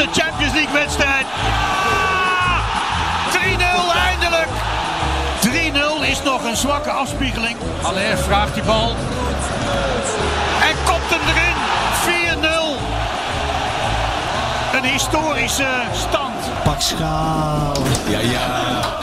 [0.00, 1.26] 51ste Champions League wedstrijd.
[1.46, 2.60] Ja!
[3.32, 4.48] 3-0 eindelijk.
[5.40, 7.56] 3-0 is nog een zwakke afspiegeling.
[7.82, 8.96] Aller vraagt die bal.
[10.62, 11.54] En kopt hem erin.
[12.34, 12.78] 4-0.
[14.76, 16.62] Een historische stand.
[16.64, 17.72] Pak schaal.
[18.08, 18.99] Ja, ja.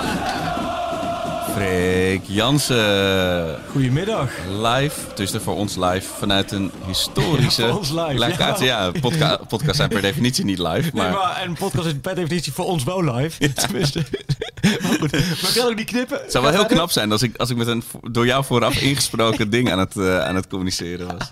[1.58, 3.60] Freek Jansen.
[3.72, 4.32] Goedemiddag.
[4.50, 7.62] Live, tussen voor ons live, vanuit een historische...
[7.66, 8.66] Ja, voor ons live, locatie.
[8.66, 8.84] ja.
[8.84, 11.12] Ja, podca podcasts zijn per definitie niet live, Nee, maar...
[11.12, 13.54] maar en een podcast is per definitie voor ons wel live.
[13.54, 14.04] Tenminste.
[14.62, 16.20] maar goed, we gaan ook niet knippen.
[16.22, 18.82] Het zou wel heel knap zijn als ik, als ik met een door jou vooraf
[18.82, 21.30] ingesproken ding aan het, eh, aan het communiceren was.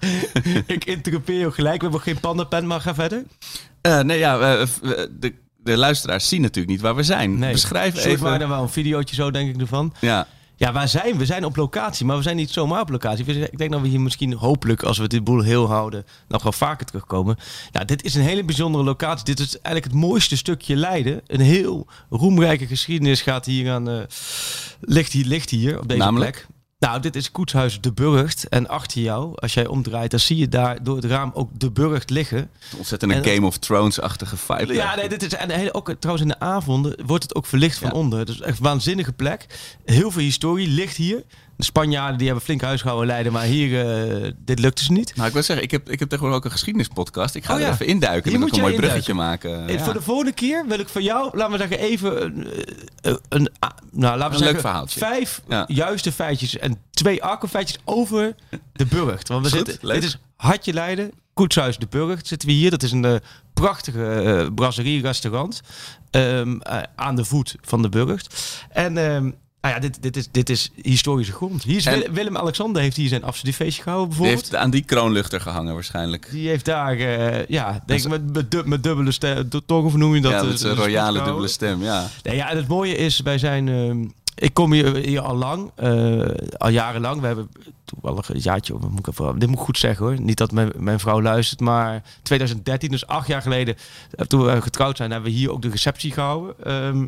[0.68, 1.78] Ik interrupeer je gelijk.
[1.78, 3.24] We hebben geen pandapen, maar ga verder.
[3.82, 4.68] Eh, nee, ja, eh,
[5.10, 5.34] de,
[5.66, 7.40] de luisteraars zien natuurlijk niet waar we zijn.
[7.40, 7.52] Nee.
[7.52, 8.40] Beschrijf Zoek maar even...
[8.40, 9.94] dan wel een videootje zo, denk ik ervan.
[10.00, 11.18] Ja, Ja, waar zijn we?
[11.18, 13.26] We zijn op locatie, maar we zijn niet zomaar op locatie.
[13.26, 16.52] Ik denk dat we hier misschien hopelijk, als we dit boel heel houden, nog wel
[16.52, 17.38] vaker terugkomen.
[17.72, 19.26] Nou, dit is een hele bijzondere locatie.
[19.26, 21.22] Dit is eigenlijk het mooiste stukje Leiden.
[21.28, 23.98] Een heel roemrijke geschiedenis gaat hier aan, eh,
[24.82, 26.32] ligt, hier, ligt hier op deze Namelijk?
[26.32, 26.55] plek.
[26.80, 28.48] Nou, dit is Koetshuis De Burgt.
[28.48, 31.72] En achter jou, als jij omdraait, dan zie je daar door het raam ook De
[31.72, 32.50] Burgt liggen.
[32.78, 34.74] ontzettend een En- Game of Thrones-achtige vibe.
[34.74, 37.78] Ja, nee, dit is en heel- ook trouwens in de avonden wordt het ook verlicht
[37.78, 37.94] van Ja.
[37.94, 38.26] onder.
[38.26, 39.46] Dus echt een waanzinnige plek.
[39.86, 41.24] Heel veel historie ligt hier.
[41.58, 43.86] De Spanjaarden die hebben flink huisgehouden in Leiden, maar hier
[44.26, 45.16] eh, dit lukte ze niet.
[45.16, 47.36] Nou, ik wil zeggen, ik heb, ik heb tegenwoordig ook een geschiedenispodcast.
[47.36, 49.68] Ik ga Oh er even induiken en dan een mooi bruggetje maken.
[49.68, 49.84] Eh, Ja.
[49.84, 52.48] Voor de volgende keer wil ik van jou, laten we zeggen, even een,
[53.02, 55.00] eh, een, ah, nou, laten we Een zeggen, leuk verhaaltje.
[55.00, 55.64] vijf Ja.
[55.68, 58.36] juiste feitjes en twee akkerfeitjes over
[58.74, 59.28] de Burgt.
[59.28, 60.02] Want we Goed, zitten, leuk.
[60.02, 62.70] dit is Hartje Leiden, Koetshuis de Burgt zitten we hier.
[62.70, 63.20] Dat is een
[63.54, 65.62] prachtige brasserie-restaurant
[66.12, 68.56] ehm, eh, aan de voet van de Burgt.
[68.70, 69.32] En ehm,
[69.66, 71.64] nou ja, dit, dit, is, dit is historische grond.
[71.64, 74.50] Hier is En- Willem-Alexander heeft hier zijn afstudiefeestje gehouden Die bijvoorbeeld.
[74.52, 76.28] heeft aan die kroonluchter gehangen waarschijnlijk.
[76.32, 80.16] Die heeft daar, eh, ja, denk ik met, met, met dubbele stem, toch of noem
[80.16, 80.32] je dat?
[80.32, 82.08] ja, Eh, met zijn dus royale dubbele stem, ja.
[82.24, 84.06] Nee, ja, en het mooie is, wij zijn, ehm,
[84.36, 86.22] ik kom hier, hier al lang, eh,
[86.58, 87.20] al jarenlang.
[87.22, 87.50] We hebben
[87.86, 90.20] toevallig een jaartje, moet ik even, dit moet ik goed zeggen hoor.
[90.22, 93.76] Niet dat mijn, mijn vrouw luistert, maar 2013, dus acht jaar geleden,
[94.28, 96.56] toen we getrouwd zijn, hebben we hier ook de receptie gehouden.
[96.64, 97.06] Ehm,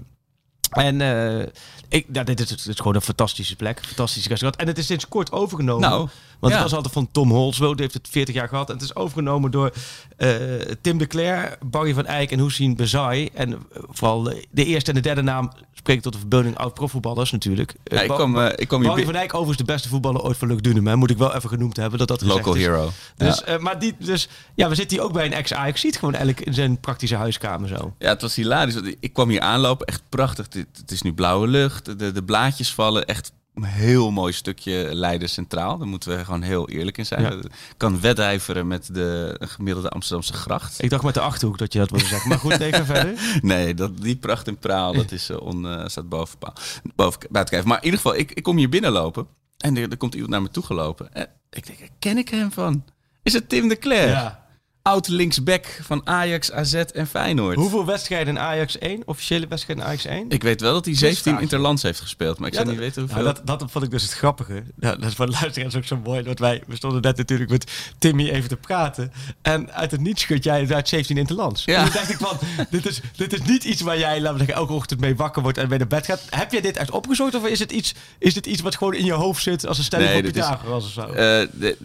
[0.70, 1.48] en eh,
[1.88, 4.62] ik, ja, dit, is, is gewoon een fantastische plek, een fantastisch restaurant.
[4.62, 5.90] En het is sinds kort overgenomen.
[5.90, 6.60] Nou, Want ja.
[6.60, 8.68] het was altijd van Tom Holswo, die heeft het 40 jaar gehad.
[8.70, 9.72] En het is overgenomen door
[10.18, 10.30] eh,
[10.82, 13.30] Tim de Cler, Barry van Eyck en Hussein Bezai.
[13.34, 13.58] En eh,
[13.90, 17.76] vooral de, eerste en de derde naam spreekt tot de verbeelding oud profvoetballers natuurlijk.
[17.84, 20.22] Ja, Eh, ik Ba- kwam, eh, ik hier Barry van Eyck overigens de beste voetballer
[20.22, 20.88] ooit van Luc Dunham.
[20.88, 20.96] hè.
[20.96, 22.62] Moet ik wel even genoemd hebben dat dat local is.
[22.62, 22.92] hero.
[23.18, 23.58] Dus, ja.
[23.58, 25.82] maar die, dus ja, we zitten hier ook bij een ex-Ajax.
[25.82, 27.94] Ziet gewoon eigenlijk in zijn praktische huiskamer zo.
[28.00, 28.76] ja, het was hilarisch.
[29.00, 30.46] Ik kwam hier aanlopen, echt prachtig.
[30.50, 33.06] Het, het is nu blauwe lucht, de, de blaadjes vallen.
[33.06, 35.78] Echt een heel mooi stukje Leiden Centraal.
[35.78, 37.22] Daar moeten we gewoon heel eerlijk in zijn.
[37.22, 37.40] Ja.
[37.78, 40.84] Kan wedijveren met de gemiddelde Amsterdamse gracht.
[40.84, 42.30] Ik dacht met de Achterhoek dat je dat wilde zeggen.
[42.30, 43.40] Maar goed, ga verder.
[43.42, 46.38] Nee, dat, die pracht en praal, dat is, eh, on, eh, staat boven,
[46.96, 47.66] boven buiten kijf.
[47.66, 50.42] Maar in ieder geval, ik, ik kom hier binnenlopen en er, er komt iemand naar
[50.42, 51.14] me toe gelopen.
[51.14, 52.84] En ik denk, ken ik hem van?
[53.24, 54.08] Is het Tim de Cler?
[54.08, 54.47] Ja.
[54.88, 57.56] Oud linksback van Ajax, AZ en Feyenoord.
[57.56, 59.02] Hoeveel wedstrijden in Ajax 1?
[59.06, 60.26] Officiële wedstrijden in Ajax 1?
[60.30, 61.42] Ik weet wel dat hij 17 Quizvraag.
[61.44, 63.24] interlands heeft gespeeld, maar ik Ja, zou niet weten hoeveel.
[63.24, 64.64] Nou, dat, dat vond ik dus het grappige.
[64.80, 66.24] Ja, dat is voor de luisteraars ook zo mooi.
[66.24, 69.12] Dat wij, we stonden net natuurlijk met Timmy even te praten.
[69.42, 71.66] En uit het niets schud jij uit 17 interlands.
[71.66, 71.78] Ja.
[71.78, 72.38] En toen dacht ik van,
[72.70, 75.42] dit is, dit is niet iets waar jij, laten we zeggen, elke ochtend mee wakker
[75.42, 76.22] wordt en bij naar bed gaat.
[76.30, 79.06] Heb jij dit echt opgezocht of is het iets, is dit iets wat gewoon in
[79.06, 81.14] je hoofd zit als een stelling Nee, van Pythagoras of zo?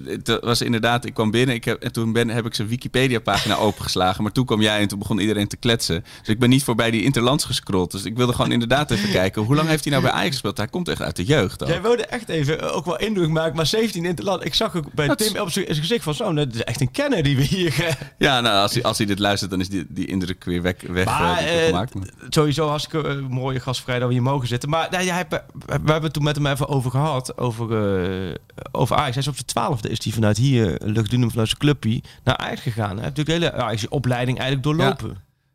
[0.05, 3.57] Het was inderdaad, ik kwam binnen ik heb, en toen ben, heb ik zijn Wikipedia-pagina
[3.67, 4.23] opengeslagen.
[4.23, 6.05] Maar toen kwam jij en toen begon iedereen te kletsen.
[6.19, 7.91] Dus ik ben niet voorbij die interlands gescrolld.
[7.91, 9.43] Dus ik wilde gewoon inderdaad even kijken.
[9.43, 10.57] Hoe lang heeft hij nou bij Ajax gespeeld?
[10.57, 11.63] Hij komt echt uit de jeugd.
[11.63, 11.69] al.
[11.69, 14.45] Jij wilde echt even eh, ook wel indruk maken, maar 17 interland.
[14.45, 16.91] Ik zag ook bij Dat Tim op zijn gezicht van zo, dat is echt een
[16.91, 17.85] kenner die we hier...
[17.85, 20.63] eh, Ja, nou, als hij, als hij dit luistert, dan is die, die indruk weer
[20.63, 21.93] weg, weg Maar, heb eh, gemaakt.
[22.29, 24.69] Sowieso hartstikke uh, mooie gastvrij dat we hier mogen zitten.
[24.69, 27.39] Maar nou, jij hebt, we hebben het toen met hem even over gehad.
[27.39, 27.87] Over,
[28.29, 28.35] eh
[28.73, 29.11] over Ajax.
[29.15, 32.61] Hij is op zijn twaalfde is hij vanuit hier, Luchtdunum, vanuit zijn clubje, naar Ajax
[32.61, 32.82] gegaan.
[32.87, 35.09] Hij heeft natuurlijk hele Ajax opleiding eigenlijk doorlopen.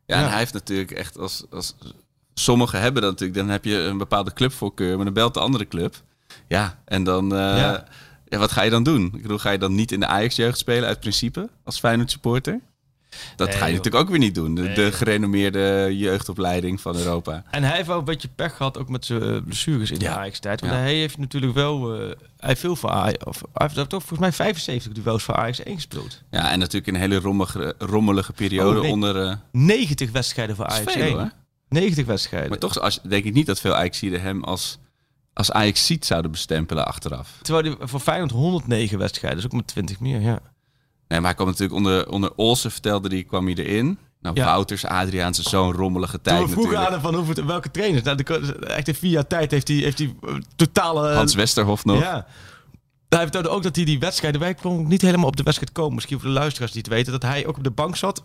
[0.06, 0.30] Ja, en Ja.
[0.30, 1.76] hij heeft natuurlijk echt als, als...
[2.34, 3.40] Sommigen hebben dat natuurlijk.
[3.40, 5.96] Dan heb je een bepaalde clubvoorkeur, maar dan belt de andere club.
[6.48, 7.32] Ja, en dan...
[7.32, 7.86] eh, Ja.
[8.26, 8.38] ja.
[8.38, 9.06] wat ga je dan doen?
[9.16, 12.60] Ik bedoel, ga je dan niet in de Ajax-jeugd spelen uit principe als Feyenoord supporter?
[13.36, 13.78] Dat Nee, ga je joh.
[13.78, 14.56] natuurlijk ook weer niet doen.
[14.56, 14.94] De, Nee, de joh.
[14.94, 17.44] gerenommeerde jeugdopleiding van Europa.
[17.52, 20.06] En hij heeft wel een beetje pech gehad, ook met zijn eh, blessures in de
[20.06, 20.16] Ja.
[20.18, 20.62] Ajax-tijd.
[20.62, 20.80] Want Ja.
[20.80, 21.94] hij heeft natuurlijk wel...
[21.94, 22.16] eh, hij
[22.50, 23.24] heeft veel voor Ajax...
[23.26, 26.22] Of, hij heeft toch volgens mij 75 duels voor Ajax 1 gespeeld.
[26.32, 28.92] Ja, en natuurlijk een hele rommelige, rommelige periode Oh, nee.
[28.92, 29.28] onder...
[29.28, 31.14] eh 90 wedstrijden voor Ajax veel, 1.
[31.14, 31.32] hoor.
[31.70, 32.50] 90 wedstrijden.
[32.50, 34.78] Maar toch als, denk ik niet dat veel Ajaxiden hem als,
[35.34, 37.30] als Ajax-ziet zouden bestempelen achteraf.
[37.42, 40.40] Terwijl hij voor Feyenoord 109 wedstrijden, dus ook met 20 meer, ja.
[41.08, 43.98] Nee, maar hij kwam natuurlijk onder, onder Olsen, vertelde die, kwam hij erin.
[44.22, 44.46] Nou, Ja.
[44.46, 48.04] Wouters, Adriaanse, zo'n rommelige tijd Toen we vroegen aan hem van hoeveel, welke trainers.
[48.04, 51.14] Nou, de, echt in vier jaar tijd heeft hij, heeft hij eh, totale...
[51.14, 52.00] Hans Westerhof nog.
[52.00, 52.28] Ja.
[53.10, 54.42] Hij vertelde ook dat hij die wedstrijden...
[54.42, 55.96] Wij konden niet helemaal op de wedstrijd komen.
[55.96, 57.12] Misschien voor de luisteraars die het weten.
[57.12, 58.24] Dat hij ook op de bank zat.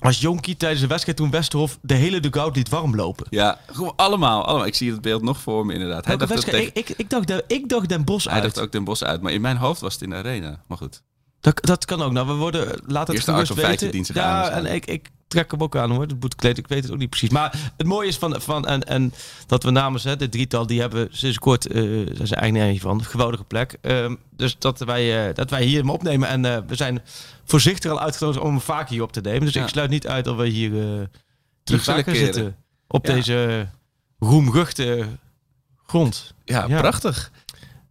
[0.00, 3.26] Als jonkie tijdens de wedstrijd toen Westerhof de hele dugout liet warm lopen.
[3.30, 4.66] Ja, gewoon allemaal, allemaal.
[4.66, 6.04] Ik zie het beeld nog voor me inderdaad.
[6.04, 8.42] Hij dacht, tegen- ik, ik, ik, dacht, ik dacht Den Bos hij uit.
[8.42, 10.62] dacht ook Den Bosch uit, maar in mijn hoofd was het in de arena.
[10.66, 11.02] Maar goed.
[11.40, 12.12] Dat, dat kan ook.
[12.12, 14.04] Nou, we worden laat het Eerste gerust weten.
[14.14, 16.00] ja, en ik, ik trek hem ook aan hoor.
[16.00, 17.28] Het boetkleed, ik weet het ook niet precies.
[17.30, 19.12] Maar het mooie is van, van en, en
[19.46, 21.82] dat we namens hè, de drietal, die hebben sinds kort, eh
[22.12, 23.76] zijn ze eigenlijk niet van, geweldige plek.
[23.80, 26.28] Ehm, dus dat wij, eh, dat wij hier hem opnemen.
[26.28, 27.02] En eh, we zijn
[27.44, 29.40] voorzichtig al uitgenodigd om hem vaak hier op te nemen.
[29.40, 29.62] Dus Ja.
[29.62, 31.06] ik sluit niet uit dat we hier, eh
[31.64, 32.56] Terug zullen zitten.
[32.88, 33.14] Op Ja.
[33.14, 33.68] deze
[34.18, 35.06] roemruchte
[35.86, 36.34] grond.
[36.44, 36.80] Ja, Ja.
[36.80, 37.30] prachtig.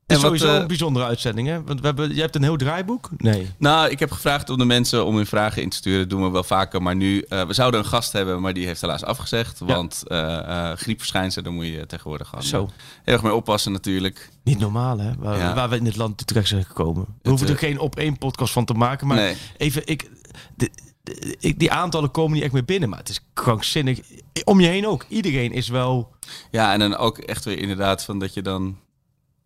[0.10, 1.64] Het En wat, sowieso eh, een bijzondere uitzending, hè?
[1.64, 3.10] Want we hebben, jij hebt een heel draaiboek?
[3.18, 3.52] Nee.
[3.58, 6.00] Nou, ik heb gevraagd om de mensen om hun vragen in te sturen.
[6.00, 6.82] Dat doen we wel vaker.
[6.82, 9.60] Maar nu, eh, we zouden een gast hebben, maar die heeft helaas afgezegd.
[9.60, 10.38] Want eh
[10.72, 12.70] eh griepverschijnselen, daar moet je tegenwoordig gewoon Zo.
[13.04, 14.30] heel erg mee oppassen natuurlijk.
[14.44, 15.12] Niet normaal, hè?
[15.18, 15.54] Waar, Ja.
[15.54, 17.06] waar we in het land terecht zijn gekomen.
[17.22, 19.08] We hoeven er geen op één podcast van te maken.
[19.08, 19.36] Maar Nee.
[19.58, 20.10] even, ik,
[20.56, 20.70] de,
[21.04, 22.90] de- ik, die aantallen komen niet echt meer binnen.
[22.90, 24.00] Maar het is krankzinnig.
[24.44, 25.06] Om je heen ook.
[25.10, 26.12] Iedereen is wel...
[26.52, 28.78] Ja, en dan ook echt weer inderdaad van dat je dan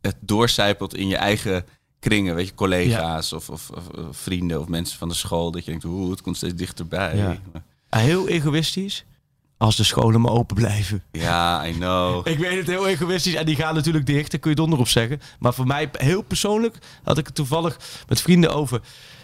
[0.08, 1.66] het doorcijpelt in je eigen
[2.00, 2.36] kringen.
[2.36, 5.52] Weet je, collega's of, of, of, of vrienden of mensen van de school.
[5.52, 7.16] Dat je denkt, oeh, het komt steeds dichterbij.
[7.16, 7.38] Ja.
[7.90, 9.06] Ah, Heel egoïstisch.
[9.58, 11.04] Als de scholen maar open blijven.
[11.12, 12.28] Ja, I know.
[12.28, 13.34] Ik weet het, heel egoïstisch.
[13.34, 15.22] En die gaan natuurlijk dicht, daar kun je donder op zeggen.
[15.40, 18.82] Maar voor mij, heel persoonlijk, had ik het toevallig met vrienden over.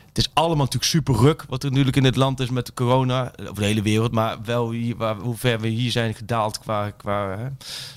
[0.09, 2.73] Het is allemaal natuurlijk super ruk wat er natuurlijk in het land is met de
[2.73, 3.31] corona.
[3.41, 4.11] Over de hele wereld.
[4.11, 7.47] Maar wel hier, waar, hoe ver we hier zijn gedaald qua, qua hè,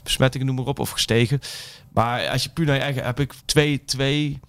[0.03, 0.79] besmettingen, noem maar op.
[0.79, 1.41] Of gestegen.
[1.93, 3.05] Maar als je puur naar je eigen...
[3.05, 4.41] Heb ik twee, twee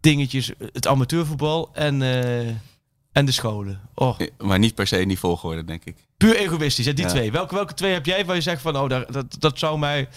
[0.00, 0.50] dingetjes.
[0.72, 2.48] Het amateurvoetbal en, eh,
[3.12, 3.80] en de scholen.
[3.94, 5.96] Oh, Maar niet per se in die volgorde, denk ik.
[6.16, 6.86] puur egoïstisch.
[6.86, 7.10] Hè, die Ja.
[7.10, 7.32] twee.
[7.32, 8.76] Welke, welke twee heb jij waar je zegt van...
[8.76, 10.08] Oh, daar, dat, dat zou mij...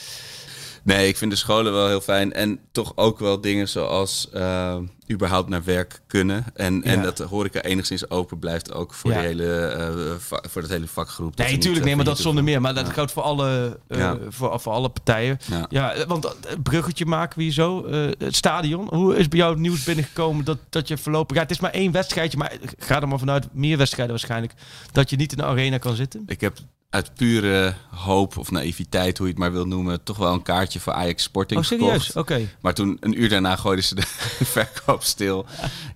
[0.83, 2.33] Nee, ik vind de scholen wel heel fijn.
[2.33, 4.77] En toch ook wel dingen zoals eh,
[5.12, 6.45] überhaupt naar werk kunnen.
[6.53, 9.21] En, en dat de horeca enigszins open blijft ook voor, Ja.
[9.21, 11.35] de hele, eh, voor dat hele vakgroep.
[11.38, 12.62] Nee, we niet, natuurlijk, eh, nee, maar dat zonder meer.
[12.62, 12.94] Maar dat Ja.
[12.94, 13.80] geldt voor alle,
[14.30, 15.38] voor, voor alle partijen.
[15.69, 16.06] Ja.
[16.07, 17.88] Want het bruggetje maken we hier zo.
[18.18, 18.88] het stadion.
[18.95, 21.36] Hoe is bij jou het nieuws binnengekomen dat, dat je voorlopig...
[21.36, 24.53] Ja, het is maar één wedstrijdje, maar ga er maar vanuit, meer wedstrijden waarschijnlijk,
[24.91, 26.24] dat je niet in de arena kan zitten.
[26.25, 26.57] Ik heb
[26.93, 30.79] uit pure hoop of naïviteit, hoe je het maar wil noemen, toch wel een kaartje
[30.79, 32.13] voor Ajax Sporting Oh, serieus?
[32.13, 32.49] Oké.
[32.61, 34.01] Maar toen, een uur daarna, gooiden ze de
[34.55, 35.45] verkoop stil.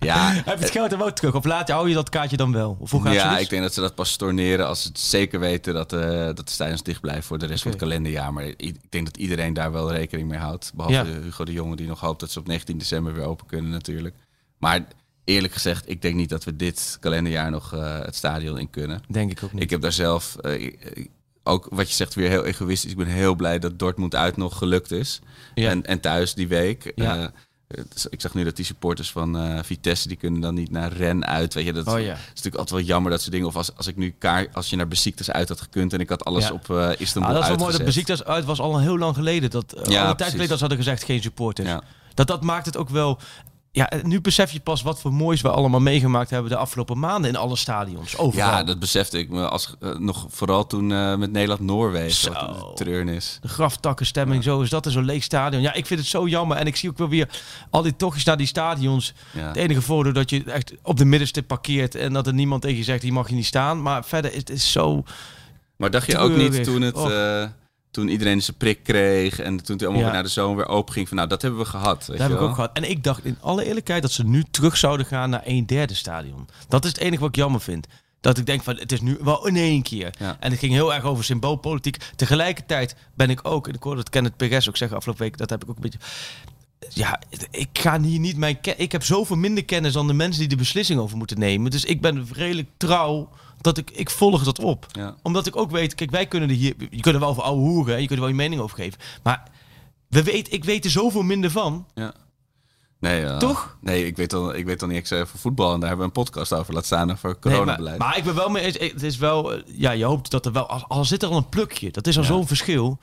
[0.00, 1.34] Ja, Heb je het geld er wel terug?
[1.34, 2.76] Of laat hou je dat kaartje dan wel?
[2.80, 5.40] Of hoe gaat ja ik denk dat ze dat pas storneren als ze het zeker
[5.40, 8.32] weten dat, eh, dat de stadions dicht blijven voor de rest van het kalenderjaar.
[8.32, 10.72] Maar ik denk dat iedereen daar wel rekening mee houdt.
[10.74, 11.20] Behalve Ja.
[11.22, 14.14] Hugo de Jonge die nog hoopt dat ze op 19 december weer open kunnen natuurlijk.
[14.58, 14.86] Maar
[15.28, 19.02] eerlijk gezegd, ik denk niet dat we dit kalenderjaar nog eh, het stadion in kunnen.
[19.08, 19.62] Denk ik ook niet.
[19.62, 21.08] Ik heb daar zelf eh, ik-
[21.42, 22.90] ook wat je zegt weer heel egoïstisch.
[22.90, 25.20] Ik ben heel blij dat Dortmund uit nog gelukt is.
[25.54, 25.70] Ja.
[25.70, 26.92] En, en thuis die week.
[26.94, 27.16] Ja.
[27.68, 30.92] Eh, ik zag nu dat die supporters van eh, Vitesse die kunnen dan niet naar
[30.92, 31.54] Ren uit.
[31.54, 32.10] Weet je, dat Oh is ja.
[32.28, 33.46] natuurlijk altijd wel jammer dat soort dingen.
[33.46, 36.08] Of als, als ik nu kaart, als je naar Besiktas uit had gekund en ik
[36.08, 36.52] had alles Ja.
[36.52, 37.76] op eh Istanbul Ah, dat is wel mooi.
[37.76, 37.84] Dat.
[37.86, 39.50] Beziektas uit was al heel lang geleden.
[39.50, 41.68] Dat, eh, al een tijd geleden dat ze hadden gezegd geen supporters.
[41.68, 41.82] Ja.
[42.14, 43.18] Dat, dat maakt het ook wel...
[43.72, 47.30] Ja, nu besef je pas wat voor moois we allemaal meegemaakt hebben de afgelopen maanden
[47.30, 48.16] in alle stadions.
[48.16, 48.48] Overal.
[48.48, 52.10] Ja, dat besefte ik me als, eh, nog vooral toen eh, met Nederland-Noorwegen.
[52.10, 52.32] Zo.
[52.32, 53.38] Wat een treurnis.
[53.40, 55.62] De graftakkenstemming, zo is dat in zo'n leeg stadion.
[55.62, 56.56] Ja, ik vind het zo jammer.
[56.56, 57.28] En ik zie ook wel weer
[57.70, 59.14] al die tochtjes naar die stadions.
[59.32, 59.46] Ja.
[59.46, 62.76] Het enige voordeel dat je echt op de middenstip parkeert en dat er niemand tegen
[62.76, 63.82] je zegt, hier mag je niet staan.
[63.82, 65.02] Maar verder is het is zo...
[65.76, 66.96] Maar dacht je ook niet toen, het,
[67.90, 70.04] toen iedereen zijn prik kreeg en toen het allemaal Ja.
[70.04, 72.06] weer naar de zomer weer open ging, van nou, dat hebben we gehad.
[72.06, 72.70] Weet Dat heb ik ook gehad.
[72.72, 75.94] En ik dacht in alle eerlijkheid dat ze nu terug zouden gaan naar een derde
[75.94, 76.48] stadion.
[76.68, 77.86] Dat is het enige wat ik jammer vind.
[78.20, 80.14] Dat ik denk van het is nu wel in één keer.
[80.18, 80.36] Ja.
[80.40, 81.96] En het ging heel erg over symboolpolitiek.
[82.16, 85.50] Tegelijkertijd ben ik ook, en ik hoorde het Kenneth Perez ook zeggen afgelopen week, dat
[85.50, 85.98] heb ik ook een beetje.
[86.88, 90.48] Ja, ik ga hier niet mijn Ik heb zoveel minder kennis dan de mensen die
[90.48, 91.70] de beslissing over moeten nemen.
[91.70, 93.28] Dus ik ben redelijk trouw
[93.60, 94.86] dat ik, ik volg dat op.
[94.92, 95.14] Ja.
[95.22, 97.60] Omdat ik ook weet, kijk, wij kunnen er hier, je kunt er wel over ouwe
[97.60, 98.98] hoeren, en je kunt er wel je mening over geven.
[99.22, 99.42] Maar
[100.08, 101.86] we weet, ik weet er zoveel minder van.
[101.94, 102.12] Ja.
[103.00, 103.36] Nee, ja.
[103.38, 103.76] Toch?
[103.80, 106.12] Nee, ik weet dan, ik weet dan niet eens over voetbal en daar hebben we
[106.16, 106.74] een podcast over.
[106.74, 107.98] Laat staan over Nee, coronabeleid.
[107.98, 108.78] maar, maar ik ben wel mee eens.
[108.92, 111.36] Het is wel, eh, ja, je hoopt dat er wel, al, al zit er al
[111.36, 112.28] een plukje, dat is al Ja.
[112.28, 112.98] zo'n verschil.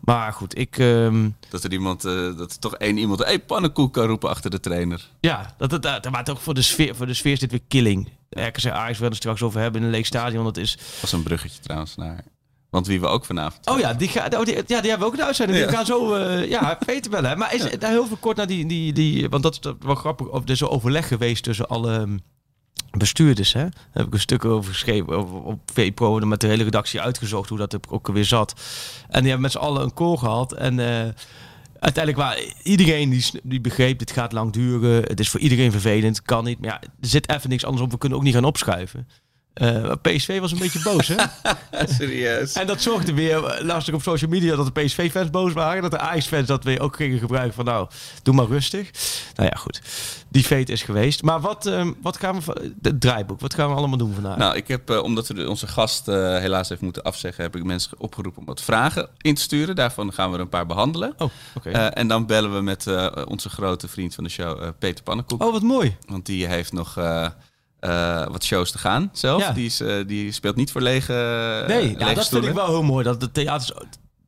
[0.00, 3.92] Maar goed, ik, ehm, Dat er iemand, eh, dat er toch één iemand, hey, pannenkoek
[3.92, 5.08] kan roepen achter de trainer.
[5.20, 7.62] ja, dat, dat, dat, maar toch voor de sfeer, voor de sfeer is dit weer
[7.68, 8.08] killing.
[8.30, 10.76] RKC Ajax, we het straks over hebben in een leeg stadion, dat is...
[10.76, 12.24] Dat was een bruggetje trouwens naar.
[12.70, 13.66] Want wie we ook vanavond.
[13.68, 15.58] Oh ja, die, ga, oh, die, ja, die hebben we ook de uitzending.
[15.58, 17.38] Die gaan zo, eh, ja, Peter bellen.
[17.38, 19.94] Maar is daar heel veel kort naar die, die, die want dat is dat wel
[19.94, 22.18] grappig, of er is een overleg geweest tussen alle ehm,
[22.90, 23.52] bestuurders.
[23.52, 23.62] Hè?
[23.62, 27.00] Daar heb ik een stuk over geschreven over, op VPRO en met de hele redactie
[27.00, 28.54] uitgezocht hoe dat er ook weer zat.
[29.08, 30.78] En die hebben met z'n allen een call gehad en...
[30.78, 31.08] eh,
[31.78, 35.02] Uiteindelijk waar iedereen die, die begreep, dit gaat lang duren.
[35.02, 36.60] Het is voor iedereen vervelend, kan niet.
[36.60, 37.90] Maar ja, er zit even niks anders op.
[37.90, 39.08] We kunnen ook niet gaan opschuiven.
[39.58, 41.16] Eh, PSV was een beetje boos, hè?
[41.98, 42.52] Serieus.
[42.52, 45.82] En dat zorgde weer, eh, ik op social media, dat de PSV-fans boos waren.
[45.82, 47.88] Dat de Ajax-fans dat weer ook gingen gebruiken van nou,
[48.22, 48.90] doe maar rustig.
[49.34, 49.80] Nou ja, goed.
[50.28, 51.22] Die feit is geweest.
[51.22, 54.36] Maar wat, ehm, wat gaan we, het draaiboek, wat gaan we allemaal doen vandaag?
[54.36, 57.64] Nou, ik heb, eh, omdat we onze gast eh, helaas heeft moeten afzeggen, heb ik
[57.64, 59.76] mensen opgeroepen om wat vragen in te sturen.
[59.76, 61.14] Daarvan gaan we er een paar behandelen.
[61.18, 61.70] oh, oké.
[61.70, 65.04] Eh, en dan bellen we met eh, onze grote vriend van de show, eh, Peter
[65.04, 65.42] Pannenkoek.
[65.42, 65.96] oh, wat mooi.
[66.06, 66.94] Want die heeft nog
[67.80, 69.42] eh, eh, wat shows te gaan zelf.
[69.42, 69.52] Ja.
[69.52, 71.12] Die, is, eh, die speelt niet voor lege,
[71.66, 73.04] Nee, lege ja, dat vind ik wel heel mooi.
[73.04, 73.72] Dat de theaters...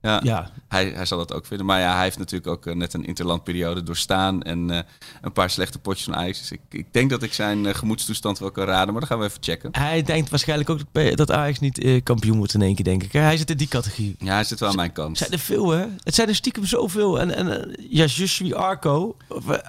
[0.02, 1.66] Ja, Ja, Hij, hij zal dat ook vinden.
[1.66, 4.42] Maar ja, hij heeft natuurlijk ook eh, net een interlandperiode doorstaan.
[4.42, 4.78] En eh,
[5.20, 6.38] een paar slechte potjes van Ajax.
[6.38, 8.92] Dus ik, ik denk dat ik zijn eh, gemoedstoestand wel kan raden.
[8.92, 9.70] Maar dat gaan we even checken.
[9.72, 10.80] hij denkt waarschijnlijk ook
[11.16, 13.12] dat, Ajax niet kampioen wordt in één keer, denk ik.
[13.12, 14.16] Hij zit in die categorie.
[14.18, 15.18] Ja, hij zit wel aan mijn Het kant.
[15.18, 15.86] zijn er veel, hè?
[16.04, 17.20] Het zijn er stiekem zoveel.
[17.20, 19.16] En, en ja, Je suis Arco.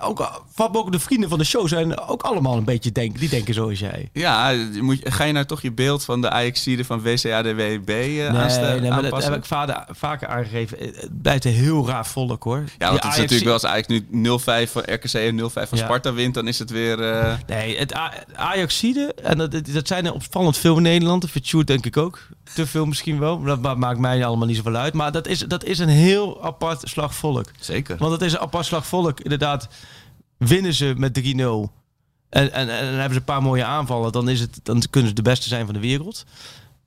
[0.01, 3.19] Ook, van ook de vrienden van de show zijn ook allemaal een beetje denken.
[3.19, 4.09] Die denken zoals jij.
[4.13, 8.81] Ja, moet, ga je nou toch je beeld van de Ajax-ziede van WCADWB eh aanstellen,
[8.81, 9.85] nee, maar dat heb ik vader,
[10.21, 10.77] vaker aangegeven.
[10.79, 12.63] Het blijft een heel raar volk, hoor.
[12.77, 15.77] Ja, want het is natuurlijk wel als Ajax nu 0-5 van RKC en 0-5 van
[15.77, 15.83] Ja.
[15.83, 16.99] Sparta wint, dan is het weer...
[17.11, 17.93] eh, Nee, het
[18.33, 21.33] Ajaxide, en dat, dat zijn er opvallend veel in Nederland.
[21.33, 22.19] De Sjoerd denk ik ook.
[22.53, 23.37] Te veel misschien wel.
[23.37, 24.93] maar Dat ma- maakt mij allemaal niet zoveel uit.
[24.93, 27.45] Maar dat is, dat is een heel apart slag volk.
[27.59, 27.97] zeker.
[27.97, 29.19] Want het is een apart slag volk.
[29.19, 29.67] Inderdaad,
[30.37, 31.23] winnen ze met 3-0.
[32.29, 34.11] En, en, en dan hebben ze een paar mooie aanvallen.
[34.11, 36.25] Dan, is het, dan kunnen ze de beste zijn van de wereld.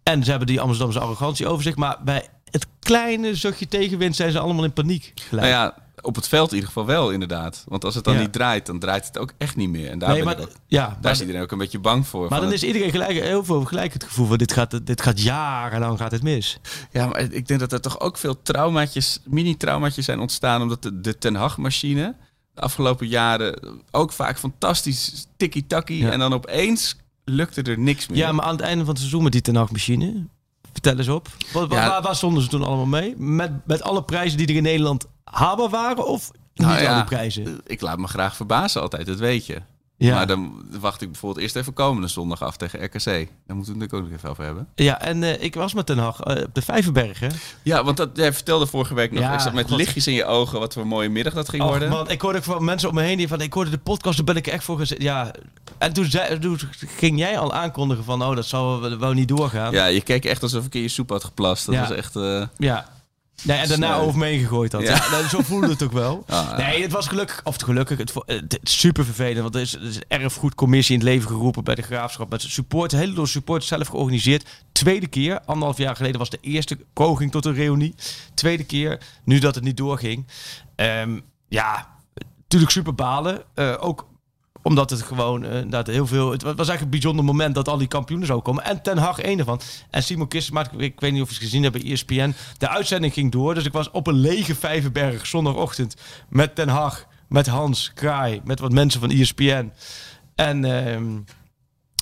[0.03, 1.77] En ze hebben die Amsterdamse arrogantie over zich.
[1.77, 5.13] Maar bij het kleine zuchtje tegenwind zijn ze allemaal in paniek.
[5.15, 5.47] Gelijk.
[5.49, 7.65] Nou ja, op het veld in ieder geval wel, inderdaad.
[7.69, 8.21] Want als het dan Ja.
[8.21, 9.91] niet draait, dan draait het ook echt niet meer.
[9.91, 12.29] En daar, nee, maar, ook- ja, daar maar, is iedereen ook een beetje bang voor.
[12.29, 15.03] maar dan het- is iedereen gelijk, heel veel gelijk het gevoel van dit gaat, dit
[15.03, 16.59] gaat jarenlang gaat het mis.
[16.93, 20.63] Ja, maar ik denk dat er toch ook veel traumaatjes, mini-traumaatjes zijn ontstaan.
[20.63, 22.15] Omdat de, de Ten Hag-machine
[22.55, 25.99] de afgelopen jaren ook vaak fantastisch tikkie-takkie.
[26.05, 26.11] Ja.
[26.11, 28.19] En dan opeens lukte er niks meer.
[28.19, 30.27] Ja, maar aan het einde van het seizoen met die Ten Hag-machine,
[30.75, 31.29] vertel eens op.
[31.53, 31.89] Wat, Ja.
[31.89, 33.15] waar, waar stonden ze toen allemaal mee?
[33.17, 36.07] Met, met alle prijzen die er in Nederland haalbaar waren?
[36.07, 37.61] Of niet Nou al die prijzen?
[37.67, 39.63] Ik laat me graag verbazen altijd, dat weet je.
[40.05, 40.15] Ja.
[40.15, 43.05] Maar dan wacht ik bijvoorbeeld eerst even komende zondag af tegen RKC.
[43.05, 44.69] Daar moeten we het natuurlijk ook nog even over hebben.
[44.75, 47.29] Ja, en eh, ik was met Den Haag eh, op de Vijverberg, hè?
[47.63, 49.77] Ja, want dat, jij vertelde vorige week nog Ja, ik zat met God.
[49.77, 51.89] lichtjes in je ogen wat voor een mooie middag dat ging Och, worden.
[51.89, 54.17] man, ik hoorde ook van mensen om me heen die van, ik hoorde de podcast,
[54.17, 55.03] daar ben ik echt voor gezet.
[55.03, 55.31] Ja,
[55.79, 56.59] en toen, zei, toen
[56.97, 59.73] ging jij al aankondigen van, oh, dat zal wel, wel niet doorgaan.
[59.73, 61.67] Ja, je keek echt alsof ik in je soep had geplast.
[61.67, 61.81] Dat Ja.
[61.81, 62.17] was echt...
[62.17, 62.93] eh, Ja.
[63.43, 64.83] Nee, en daarna over me heen gegooid had.
[64.83, 64.95] Ja.
[65.11, 65.29] Ja.
[65.29, 66.25] zo voelde het ook wel.
[66.29, 66.57] Ah.
[66.57, 69.39] Nee, het was gelukkig, of gelukkig, het, vo- het is super vervelend.
[69.43, 72.31] Want er is, er is een erfgoedcommissie in het leven geroepen bij de graafschap.
[72.31, 74.49] Met support, hele door support zelf georganiseerd.
[74.73, 77.95] Tweede keer, anderhalf jaar geleden was de eerste poging tot een reunie.
[78.35, 80.27] Tweede keer, nu dat het niet doorging.
[80.77, 81.89] Ehm, ja,
[82.43, 83.43] natuurlijk super balen.
[83.55, 84.07] Eh, ook
[84.65, 86.31] omdat het gewoon eh, inderdaad heel veel.
[86.31, 88.65] Het was eigenlijk een bijzonder moment dat al die kampioenen zouden komen.
[88.65, 89.61] En Ten Hag één ervan.
[89.91, 92.35] En Simon Kistema, ik, weet niet of je het gezien hebt bij ESPN.
[92.59, 93.55] De uitzending ging door.
[93.55, 95.97] Dus ik was op een lege Vijverberg zondagochtend
[96.29, 99.73] met Ten Hag, met Hans Kraai, met wat mensen van ESPN.
[100.35, 100.65] En.
[100.65, 101.19] ehm,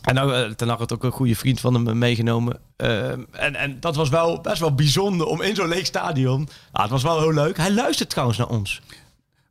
[0.03, 2.61] en nou, eh, Ten Hag had ook een goede vriend van hem meegenomen.
[2.77, 6.49] Ehm, en, en dat was wel best wel bijzonder om in zo'n leeg stadion.
[6.73, 7.57] Nou, het was wel heel leuk.
[7.57, 8.81] Hij luistert trouwens naar ons.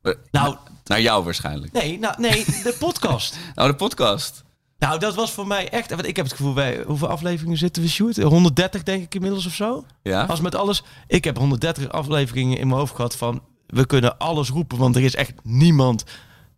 [0.02, 0.56] Eh, Nou,
[0.86, 1.72] Naar jou waarschijnlijk.
[1.74, 3.38] nee, nou, nee, de podcast.
[3.56, 4.44] Nou, de podcast.
[4.78, 5.90] Nou, dat was voor mij echt.
[5.90, 8.16] Want ik heb het gevoel, wij, hoeveel afleveringen zitten we shoot?
[8.18, 9.86] 130 denk ik inmiddels of zo.
[10.04, 10.24] Ja?
[10.26, 10.84] Als met alles.
[11.08, 13.42] Ik heb 130 afleveringen in mijn hoofd gehad van.
[13.68, 16.04] We kunnen alles roepen, want er is echt niemand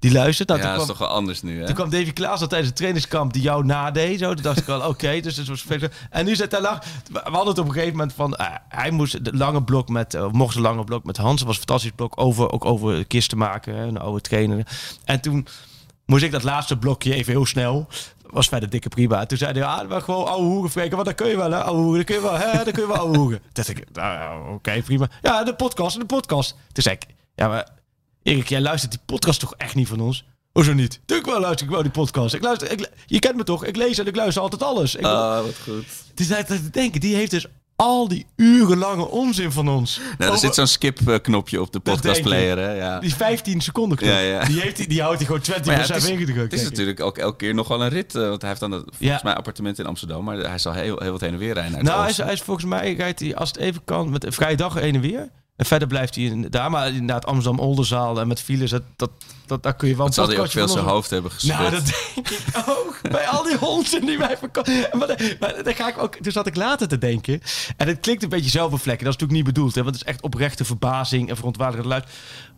[0.04, 0.50] die luistert.
[0.50, 1.66] Nou, ja, dat is toch wel anders nu, hè?
[1.66, 4.20] toen kwam Davy Klaas al tijdens het trainingskamp die jou nadeed.
[4.20, 5.66] Zo, toen dacht ik wel, oké, dus het was.
[6.10, 6.82] En nu zit hij lang.
[7.12, 8.36] We hadden het op een gegeven moment van.
[8.36, 10.14] eh, hij moest de lange blok met.
[10.14, 11.38] eh, mocht een lange blok met Hans.
[11.38, 13.76] Dat was een fantastisch blok over, ook over kisten maken.
[13.76, 14.68] Hè, een oude trainer.
[15.06, 15.48] En toen
[16.06, 17.88] moest ik dat laatste blokje even heel snel.
[18.30, 19.26] Was verder dikke prima.
[19.26, 20.96] Toen zei hij, ja, maar gewoon ouwe hoeren spreken.
[20.96, 21.64] Want dat kun je wel, hè?
[21.64, 22.64] Ouwe hoeren, dat kun je wel, hè?
[22.64, 23.40] Dat kun je wel ouwe hoeren.
[23.42, 25.08] Toen dacht ik, nou, oké, prima.
[25.22, 26.58] Ja, de podcast, de podcast.
[26.72, 27.06] Toen zei ik,
[27.36, 27.68] ja, maar
[28.24, 30.26] Erik, jij luistert die podcast toch echt niet van ons?
[30.52, 31.00] Hoezo niet?
[31.06, 32.34] Tuurlijk wel luister ik wel die podcast.
[32.34, 33.66] Ik luister, ik, je kent me toch?
[33.66, 34.96] Ik lees en ik luister altijd alles.
[34.96, 35.86] Ik, Oh, wat goed.
[36.10, 39.98] Het is tijd te denken, die heeft dus al die urenlange onzin van ons.
[39.98, 42.72] Nou, er Over- zit zo'n skip-knopje op de podcastplayer, hè?
[42.72, 43.00] Ja.
[43.00, 44.10] Die 15 seconden knop.
[44.10, 44.44] Ja, ja.
[44.46, 46.52] Die, heeft, die houdt hij gewoon 20% Maar ja, het is, ingedrukt.
[46.52, 48.16] het is natuurlijk ook elke keer nog wel een rit.
[48.16, 50.24] eh, want hij heeft dan het, volgens mij appartement in Amsterdam.
[50.24, 51.84] Maar hij zal heel, heel wat heen en weer rijden.
[51.84, 52.26] Nou, hij is, oosten.
[52.26, 54.96] hij is volgens mij, rijdt hij als het even kan, met een vrije dag heen
[54.96, 55.30] en weer.
[55.56, 56.70] En verder blijft hij in, daar.
[56.70, 59.12] Maar inderdaad, Amsterdam Oldenzaal en met files, dat, dat,
[59.46, 61.52] dat, daar kun je wel zal hij ook veel zijn hoofd hebben geschud.
[61.52, 63.00] Nou, dat denk ik ook.
[63.12, 64.74] Bij al die onzin die wij verkopen.
[65.00, 67.42] Maar, maar dan ga ik ook, dus zat ik later te denken.
[67.78, 69.06] En het klinkt een beetje zelfbevlekken.
[69.06, 69.76] Dat is natuurlijk niet bedoeld.
[69.76, 71.88] Hè, want het is echt oprechte verbazing en verontwaardiging.
[71.88, 72.12] Luister,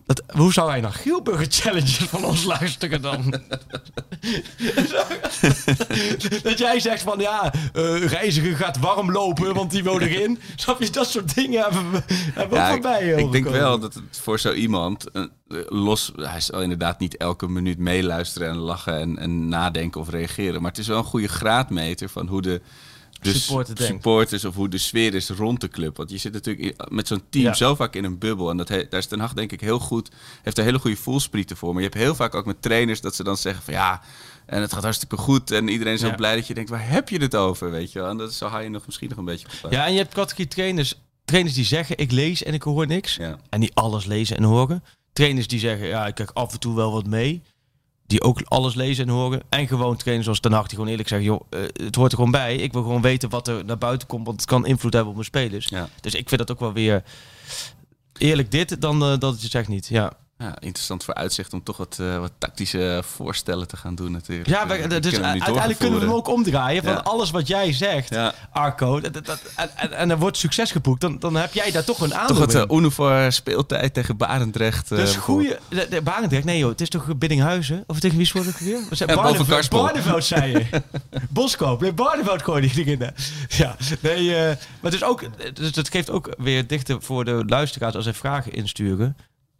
[0.05, 3.33] dat, hoe zou hij naar Gielburger Challenges van ons luisteren dan?
[6.43, 10.39] dat jij zegt van ja, eh, reiziger gaat warm lopen, want die wil erin.
[10.55, 12.01] Snap je, dat soort dingen hebben we,
[12.33, 13.09] hebben Ja, ook ik, voorbij.
[13.09, 15.23] ik denk wel dat het voor zo iemand eh,
[15.67, 20.61] los, hij zal inderdaad niet elke minuut meeluisteren en lachen en, en nadenken of reageren,
[20.61, 22.61] maar het is wel een goede graadmeter van hoe de,
[23.33, 23.93] Supporter denkt.
[23.93, 25.97] supporters of hoe de sfeer is rond de club.
[25.97, 27.53] Want je zit natuurlijk in- met zo'n team Ja.
[27.53, 29.79] zo vaak in een bubbel en dat he- daar is Ten Hag denk ik heel
[29.79, 30.09] goed,
[30.43, 31.73] heeft er hele goede voelsprieten voor.
[31.73, 34.01] Maar je hebt heel vaak ook met trainers dat ze dan zeggen van ja.
[34.45, 35.51] En het gaat hartstikke goed.
[35.51, 36.15] En iedereen is zo Ja.
[36.15, 37.71] blij dat je denkt, waar heb je het over?
[37.71, 38.09] Weet je wel?
[38.09, 39.71] En dat zo haal je nog misschien nog een beetje op.
[39.71, 40.93] Ja, en je hebt categorie trainers,
[41.25, 43.15] trainers die zeggen ik lees en ik hoor niks.
[43.15, 43.37] Ja.
[43.49, 44.83] En die alles lezen en horen.
[45.13, 47.41] Trainers die zeggen, ja, ik kijk af en toe wel wat mee.
[48.07, 49.41] Die ook alles lezen en horen.
[49.49, 52.17] En gewoon trainers zoals Ten Hag die gewoon eerlijk zeggen, joh, eh, het hoort er
[52.17, 52.55] gewoon bij.
[52.55, 55.15] Ik wil gewoon weten wat er naar buiten komt, want het kan invloed hebben op
[55.15, 55.67] mijn spelers.
[55.67, 55.89] Ja.
[56.01, 57.03] Dus ik vind dat ook wel weer
[58.17, 59.87] eerlijk dit dan eh, dat het je zegt niet.
[59.87, 64.11] Ja, Ja, interessant voor uitzicht om toch wat, eh, wat tactische voorstellen te gaan doen
[64.11, 64.49] natuurlijk.
[64.49, 66.97] ja Eh, die dus kunnen we nu uiteindelijk kunnen we hem ook omdraaien van Ja.
[66.99, 68.33] alles wat jij zegt, Ja.
[68.51, 68.99] Arco.
[69.01, 72.15] Dat, en, en, en er wordt succes geboekt, dan, dan heb jij daar toch een
[72.15, 74.91] aandeel Toch het uh, Unifor speeltijd tegen Barendrecht.
[74.91, 75.59] eh, Dus goede.
[75.69, 77.83] De, de Barendrecht, nee joh, het is toch Biddinghuizen?
[77.87, 78.79] Of tegen wie sport ik weer?
[79.05, 79.69] Barneveld.
[79.69, 80.81] Barneveld zei je.
[81.29, 83.11] Boskoop, nee, Barneveld gooide die erin.
[83.47, 85.23] Ja, nee, eh, maar het is ook,
[85.53, 89.17] dus dat geeft ook weer dichter voor de luisteraars als zij vragen insturen.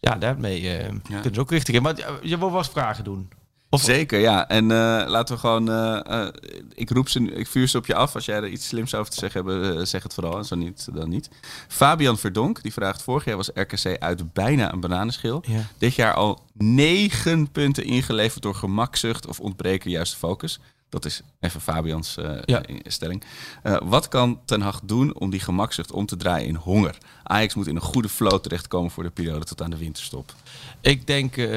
[0.09, 1.83] Ja, daarmee eh, kunnen ze ook richting in.
[1.83, 3.29] Maar eh, je wil wat vragen doen.
[3.69, 4.47] Of, Zeker, ja.
[4.47, 6.33] En eh, laten we gewoon...
[6.73, 8.15] ik roep ze, ik vuur ze op je af.
[8.15, 10.37] Als jij er iets slims over te zeggen hebt, zeg het vooral.
[10.37, 11.29] En zo niet, dan niet.
[11.67, 13.01] Fabian Verdonk, die vraagt...
[13.01, 15.43] Vorig jaar was RKC uit bijna een bananenschil.
[15.47, 15.61] Ja.
[15.77, 20.59] Dit jaar al negen punten ingeleverd door gemakzucht of ontbreken juiste focus.
[20.95, 22.61] Dat is even Fabians eh, Ja.
[22.83, 23.23] stelling.
[23.63, 26.97] Eh, wat kan Ten Hag doen om die gemakzucht om te draaien in honger?
[27.23, 30.33] Ajax moet in een goede flow terechtkomen voor de periode tot aan de winterstop.
[30.81, 31.47] Ik denk eh,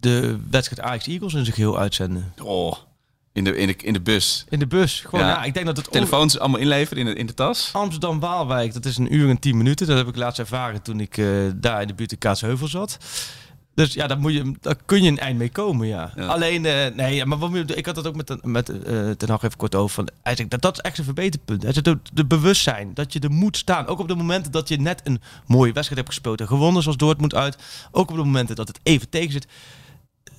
[0.00, 2.32] de wedstrijd Ajax-Eagles in zich heel uitzenden.
[2.42, 2.74] Oh,
[3.32, 4.44] in de, in de, in de bus.
[4.48, 5.00] In de bus.
[5.00, 5.30] Gewoon, Ja.
[5.30, 5.44] ja.
[5.44, 7.70] ik denk dat het Telefoons allemaal inleveren in de, in de tas.
[7.72, 9.86] Amsterdam-Waalwijk, dat is een uur en tien minuten.
[9.86, 11.16] Dat heb ik laatst ervaren toen ik
[11.54, 12.98] daar in de buurt in Kaatsheuvel zat.
[13.74, 16.12] Dus ja, daar, moet je, daar kun je een eind mee komen, ja.
[16.14, 16.26] Ja.
[16.26, 19.56] Alleen, eh, nee, maar wat ik had het ook met, met eh Ten Hag even
[19.56, 19.94] kort over.
[19.94, 21.62] Van, hij zegt, dat, dat is echt een verbeterpunt.
[21.62, 23.86] Hij zegt, de, de bewustzijn, dat je er moet staan.
[23.86, 26.96] Ook op de momenten dat je net een mooie wedstrijd hebt gespeeld en gewonnen, zoals
[26.96, 27.56] Dortmund uit.
[27.90, 29.46] Ook op de momenten dat het even tegen zit.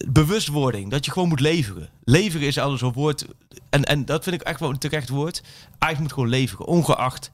[0.08, 1.90] Bewustwording, dat je gewoon moet leveren.
[2.04, 3.26] Leveren is al zo'n woord.
[3.70, 5.42] En, en dat vind ik echt wel een terecht woord.
[5.80, 7.32] Eigenlijk moet gewoon leveren, ongeacht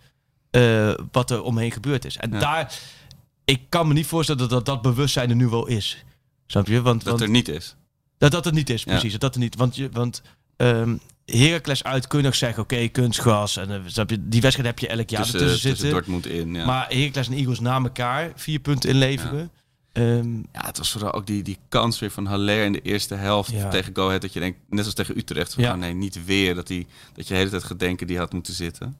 [0.51, 2.17] eh, wat er omheen gebeurd is.
[2.17, 2.39] En Ja.
[2.39, 2.73] daar,
[3.49, 6.03] ik kan me niet voorstellen dat dat, dat bewustzijn er nu wel is.
[6.47, 6.81] Snap je?
[6.81, 7.75] Want, Dat want er niet is.
[8.17, 8.91] dat dat het niet is, Ja.
[8.91, 9.11] precies.
[9.11, 9.55] Dat dat er niet.
[9.55, 10.21] Want, je, want
[10.57, 13.57] ehm Heracles uit kun je nog zeggen, oké, kunstgras.
[13.57, 16.05] En, eh, snap je, die wedstrijd heb je elk jaar tussen, ertussen tussen zitten.
[16.07, 16.53] Dortmund in.
[16.53, 16.65] Ja.
[16.65, 19.51] Maar Heracles en Eagles na elkaar, vier punten inleveren.
[19.91, 23.15] Ehm, ja, het was vooral ook die, die kans weer van Haller in de eerste
[23.15, 23.69] helft Ja.
[23.69, 24.21] tegen Go Ahead.
[24.21, 25.71] Dat je denkt, net als tegen Utrecht, van, Ja.
[25.73, 26.55] oh nee, niet weer.
[26.55, 28.97] Dat, die, dat je de hele tijd gaat denken, die had moeten zitten.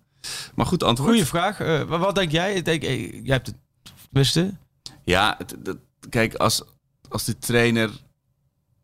[0.55, 1.09] Maar goed antwoord.
[1.09, 1.59] goeie vraag.
[1.59, 2.53] Maar wat denk jij?
[2.53, 3.55] Ik denk, eh, jij hebt het
[4.11, 4.53] tenminste.
[5.03, 5.55] Ja, het,
[6.09, 6.63] kijk, als,
[7.09, 7.89] als de trainer...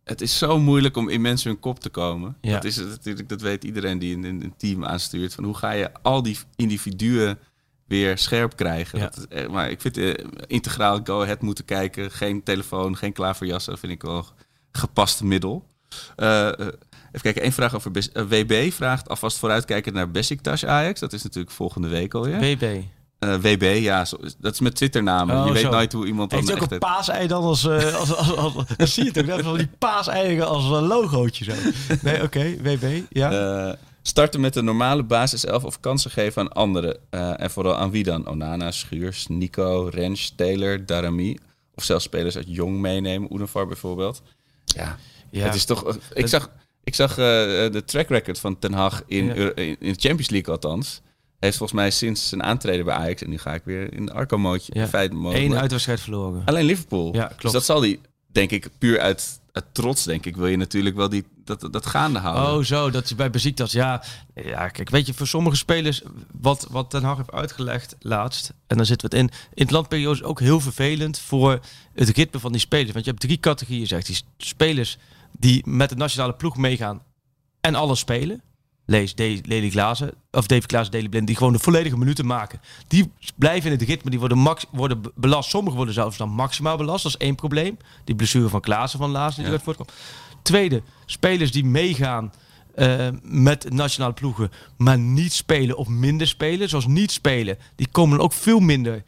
[0.04, 2.38] Het is zo moeilijk om in mensen hun kop te komen.
[2.42, 2.54] Ja.
[2.54, 5.34] Dat, is natuurlijk, dat weet iedereen die een, een team aanstuurt.
[5.34, 7.40] Van hoe ga je al die individuen
[7.88, 9.00] weer scherp krijgen?
[9.00, 9.06] Ja.
[9.06, 10.14] Dat is, eh, maar ik vind eh,
[10.48, 12.12] integraal go ahead moeten kijken.
[12.12, 13.78] Geen telefoon, geen klaverjassen.
[13.78, 14.26] Vind ik wel
[14.72, 15.68] gepast middel.
[16.16, 18.72] Eh, even kijken, één vraag over WB.
[18.72, 21.00] Vraagt alvast vooruitkijken naar Besiktas Ajax.
[21.00, 22.56] Dat is natuurlijk volgende week alweer.
[22.56, 22.82] BB.
[23.20, 25.40] Eh, WB, ja, zo- dat is met Twitternamen.
[25.40, 25.70] Oh, je weet zo.
[25.70, 27.66] nooit hoe iemand dan Heeft ook echt een paasei dan als...
[27.66, 28.54] eh, als, als,
[28.94, 29.26] zie je toch?
[29.26, 31.52] Dat is wel die paaseigen als een logootje zo.
[32.02, 32.56] Nee, oké.
[32.62, 33.02] WB.
[33.10, 33.32] Ja.
[33.68, 36.98] Eh, starten met de normale basiself of kansen geven aan anderen.
[37.10, 38.28] Eh, en vooral aan wie dan?
[38.28, 41.38] Onana, Schuurs, Nico, Rens, Taylor, Darami.
[41.76, 43.32] Of zelfs spelers uit Jong meenemen.
[43.32, 44.22] Oenevar bijvoorbeeld.
[44.66, 44.98] Ja,
[45.32, 45.44] ja.
[45.46, 45.96] het is toch...
[45.96, 46.50] Ik Het- zag,
[46.84, 49.34] ik zag eh, de track record van Ten Hag in, Ja.
[49.34, 51.02] In in de Champions League althans.
[51.40, 53.22] Heeft volgens mij sinds zijn aantreden bij Ajax...
[53.22, 54.74] en nu ga ik weer in de Arco-mootje.
[54.76, 55.08] Ja.
[55.34, 56.42] Eén uitwedstrijd verloren.
[56.46, 57.14] Alleen Liverpool.
[57.14, 57.56] Ja, Dus klopt.
[57.56, 58.00] dat zal hij
[58.36, 61.86] denk ik, puur uit, uit trots, denk ik, wil je natuurlijk wel die, dat, dat
[61.86, 62.58] gaande houden.
[62.58, 64.04] Oh, zo, dat je bij Besiktas, ja.
[64.34, 66.02] Ja, kijk, weet je, voor sommige spelers,
[66.42, 69.72] wat, wat Ten Hag heeft uitgelegd laatst, en dan zitten we het in, in het
[69.72, 71.60] landperiode is ook heel vervelend voor
[71.94, 72.92] het ritme van die spelers.
[72.92, 74.98] Want je hebt drie categorieën, zegt die spelers
[75.32, 77.02] die met de nationale ploeg meegaan
[77.62, 78.42] en alles spelen.
[78.86, 82.60] Lees Lely Klaassen, of David Klaassen, Daley Blind, die gewoon de volledige minuten maken.
[82.88, 85.50] Die blijven in het ritme, die worden, max, worden belast.
[85.50, 87.78] Sommigen worden zelfs dan maximaal belast, dat is één probleem.
[88.04, 89.60] Die blessure van Klaassen van laatst die Ja.
[89.60, 89.92] voortkomt.
[90.42, 92.34] Tweede, spelers die meegaan
[92.76, 96.70] eh, met nationale ploegen, maar niet spelen of minder spelen.
[96.70, 99.04] Zoals niet spelen, die komen ook veel minder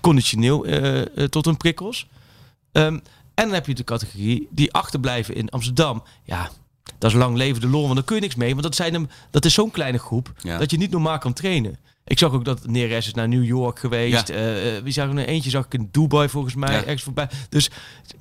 [0.00, 2.08] conditioneel eh, eh, tot hun prikkels.
[2.72, 2.92] Ehm,
[3.34, 6.02] en dan heb je de categorie die achterblijven in Amsterdam.
[6.24, 6.50] Ja,
[6.98, 8.50] dat is lang leven de lol, want dan kun je niks mee.
[8.50, 10.58] Want dat, zijn hem, dat is zo'n kleine groep Ja.
[10.58, 11.78] dat je niet normaal kan trainen.
[12.08, 14.28] Ik zag ook dat Neres is naar New York geweest.
[14.28, 14.34] Ja.
[14.34, 15.50] Eh, eh, wie zag er nou eentje?
[15.50, 16.72] Zag ik in Dubai volgens mij.
[16.72, 16.80] Ja.
[16.80, 17.28] Ergens voorbij.
[17.48, 17.64] Dus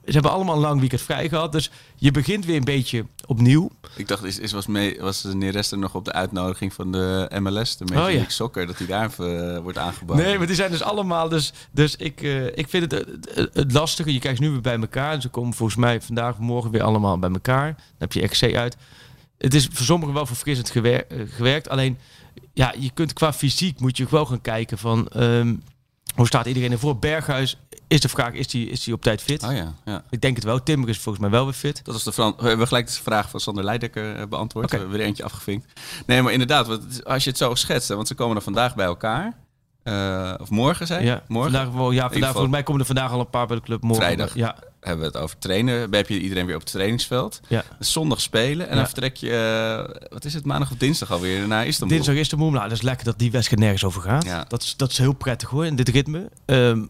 [0.05, 1.51] ze hebben allemaal een lang weekend vrij gehad.
[1.51, 3.69] Dus je begint weer een beetje opnieuw.
[3.95, 7.31] Ik dacht, is, is was, mee, was Neres er nog op de uitnodiging van de
[7.39, 8.23] MLS, de Major Oh, ja.
[8.27, 10.25] Soccer, dat hij daar eh, wordt aangeboden?
[10.25, 11.29] Nee, maar die zijn dus allemaal.
[11.29, 12.21] Dus, dus ik,
[12.55, 14.13] ik vind het, het, het lastige.
[14.13, 15.13] Je kijkt nu weer bij elkaar.
[15.13, 17.67] En ze komen volgens mij vandaag of morgen weer allemaal bij elkaar.
[17.67, 18.77] Dan heb je XC uit.
[19.37, 21.69] Het is voor sommigen wel verfrissend gewer- gewerkt.
[21.69, 21.97] Alleen,
[22.53, 25.07] ja, je kunt qua fysiek moet je ook wel gaan kijken van.
[25.07, 25.55] ehm,
[26.15, 26.97] hoe staat iedereen ervoor?
[26.97, 29.43] Berghuis is de vraag: is die, is die op tijd fit?
[29.43, 30.03] Oh ja, ja.
[30.09, 30.63] Ik denk het wel.
[30.63, 31.81] Timber is volgens mij wel weer fit.
[31.83, 34.71] Dat was de We hebben gelijk de vraag van Sander Leidekker eh, beantwoord.
[34.71, 35.79] We hebben er eentje afgevinkt.
[36.05, 36.67] Nee, maar inderdaad,
[37.05, 39.37] als je het zo schetst, want ze komen er vandaag bij elkaar.
[39.85, 41.05] Eh, of morgen, zei je?
[41.05, 43.47] Ja, Morgen Vandaag, wel- ja, vandaag geval- volgens mij komen er vandaag al een paar
[43.47, 43.81] bij de club.
[43.81, 44.35] Morgen, Vrijdag.
[44.35, 45.81] Ja, hebben we het over trainen.
[45.81, 47.41] Dan heb je iedereen weer op het trainingsveld.
[47.47, 47.63] ja.
[47.79, 48.75] Zondag spelen en Ja.
[48.77, 49.31] dan vertrek je,
[49.99, 51.95] eh, wat is het, maandag of dinsdag alweer naar Istanbul.
[51.97, 52.51] Dinsdag is de moe.
[52.51, 54.23] Nou, dat is lekker dat die wedstrijd nergens over gaat.
[54.25, 54.45] Ja.
[54.47, 56.29] Dat, is, dat is heel prettig hoor, in dit ritme.
[56.45, 56.83] Ehm,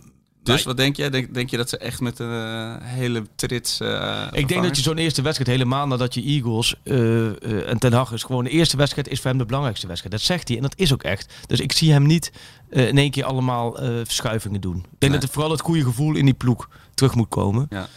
[0.53, 1.09] Dus wat denk je?
[1.09, 3.79] Denk, denk je dat ze echt met een eh, hele trits...
[3.79, 7.93] eh, ik denk dat je zo'n eerste wedstrijd helemaal nadat je Eagles eh, en Ten
[7.93, 10.15] Hag is gewoon de eerste wedstrijd is voor hem de belangrijkste wedstrijd.
[10.15, 11.33] Dat zegt hij en dat is ook echt.
[11.47, 12.31] Dus ik zie hem niet
[12.69, 14.75] in één keer allemaal verschuivingen doen.
[14.77, 15.11] Ik denk Nee.
[15.11, 17.67] dat er vooral het goede gevoel in die ploeg terug moet komen.
[17.69, 17.87] Ja.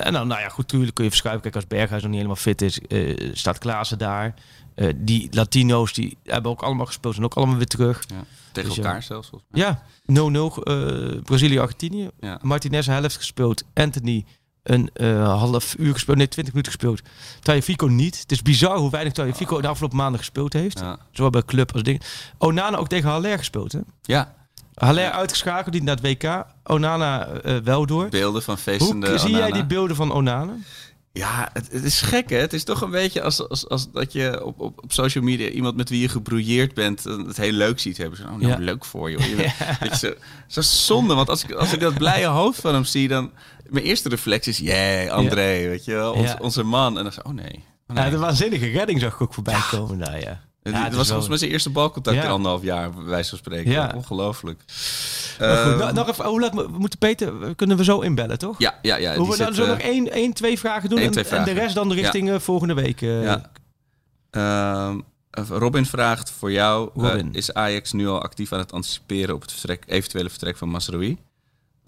[0.00, 1.42] En dan, nou ja, goed, natuurlijk kun je verschuiven.
[1.42, 2.80] Kijk, als Berghuis nog niet helemaal fit is,
[3.32, 4.34] staat Klaassen daar.
[4.96, 8.04] Die Latino's, die hebben ook allemaal gespeeld, zijn ook allemaal weer terug.
[8.08, 8.84] Ja, tegen Dus ja.
[8.84, 9.28] elkaar zelfs.
[9.28, 9.62] volgens mij.
[9.62, 12.10] Ja, 0-0 eh Brazilië-Argentinië.
[12.20, 12.38] Ja.
[12.42, 13.64] Martinez een helft gespeeld.
[13.74, 14.24] Anthony
[14.62, 16.16] een eh, half uur gespeeld.
[16.16, 17.00] Nee, 20 minuten gespeeld.
[17.40, 18.18] Tagliafico niet.
[18.18, 20.78] Het is bizar hoe weinig Tagliafico de afgelopen maanden gespeeld heeft.
[20.78, 20.98] Ja.
[21.12, 22.02] Zowel bij club als ding.
[22.38, 23.72] Onana ook tegen Haller gespeeld.
[23.72, 23.80] Hè?
[24.02, 24.34] ja,
[24.74, 26.44] Haller uitgeschakeld, niet naar het WK.
[26.64, 28.08] Onana eh, wel door.
[28.08, 30.52] beelden van Hoe feestende zie jij die beelden van Onana?
[31.12, 32.36] Ja, het, het is gek hè.
[32.36, 35.48] Het is toch een beetje als, als, als dat je op, op, op social media
[35.48, 38.18] iemand met wie je gebrouilleerd bent eh, het heel leuk ziet hebben.
[38.18, 38.56] Zo, oh, nou, Ja.
[38.58, 39.16] leuk voor je.
[39.16, 39.36] bent-
[39.80, 42.84] weet je, zo, zo zonde, want als ik, als ik dat blije hoofd van hem
[42.84, 43.30] zie, dan...
[43.68, 46.38] Mijn eerste reflex is, yeah, André, weet je wel, ons, Ja.
[46.40, 46.96] onze man.
[46.98, 47.64] En dan zo, oh nee.
[47.88, 48.04] Oh, nee.
[48.04, 49.98] Ja, de waanzinnige redding zag ik ook voorbij komen.
[49.98, 50.40] Nou, ja.
[50.62, 52.24] Het Ja, het het is was volgens mij zijn eerste balcontact Ja.
[52.24, 53.70] in anderhalf jaar, bij wijze van spreken.
[53.70, 53.92] Ja.
[53.96, 54.62] Ongelooflijk.
[55.38, 58.58] Eh, nou, nog even, hoe laat we we moeten Peter, kunnen we zo inbellen, toch?
[58.58, 59.14] ja, ja, ja.
[59.16, 61.44] Hoe we dan zo eh, nog één, één, twee vragen doen één, en, twee en
[61.44, 63.02] de rest dan de richting eh, volgende week.
[63.02, 63.22] eh.
[63.22, 63.50] Ja.
[64.30, 65.00] Ehm,
[65.48, 69.52] Robin vraagt voor jou, eh, is Ajax nu al actief aan het anticiperen op het
[69.52, 71.16] vertrek, eventuele vertrek van Masraoui?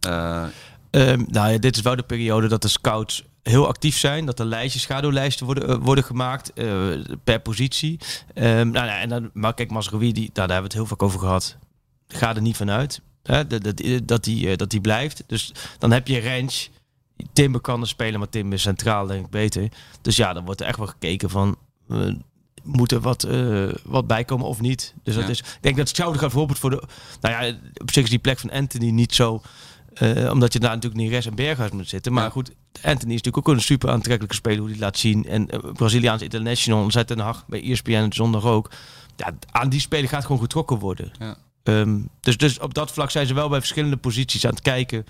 [0.00, 0.44] Eh,
[0.90, 4.26] Ehm, nou ja, dit is wel de periode dat de scouts heel actief zijn.
[4.26, 6.87] Dat er lijstjes, schaduwlijsten worden, eh, worden gemaakt eh,
[7.24, 7.98] per positie.
[8.35, 11.02] Ehm, nou, en dan, maar kijk, Masrowi, die, nou, daar hebben we het heel vaak
[11.02, 11.57] over gehad.
[12.09, 15.24] Ga er niet vanuit hè, dat, dat, dat, die, eh, dat die blijft.
[15.26, 16.66] Dus dan heb je range.
[17.33, 19.68] Timber kan er spelen, maar Timber is centraal denk ik beter.
[20.00, 21.57] Dus ja, dan wordt er echt wel gekeken van...
[21.88, 21.98] eh,
[22.62, 24.94] moet er wat, eh, wat bij komen of niet?
[25.02, 25.31] Dus dat Ja.
[25.31, 26.83] is, ik denk dat hetzelfde gaat bijvoorbeeld voor de...
[27.20, 29.42] Nou ja, op zich is die plek van Anthony niet zo...
[29.94, 32.12] eh, omdat je daar natuurlijk Neres en Berghuis moet zitten.
[32.12, 32.31] Maar Ja.
[32.31, 32.50] goed,
[32.83, 35.24] Anthony is natuurlijk ook een super aantrekkelijke speler hoe hij laat zien.
[35.26, 38.70] En eh, Braziliaans international, zet Den Haag bij ESPN zondag ook.
[39.16, 41.12] Ja, aan die speler gaat gewoon getrokken worden.
[41.18, 41.37] Ja.
[41.62, 45.05] Ehm, dus, dus op dat vlak zijn ze wel bij verschillende posities aan het kijken.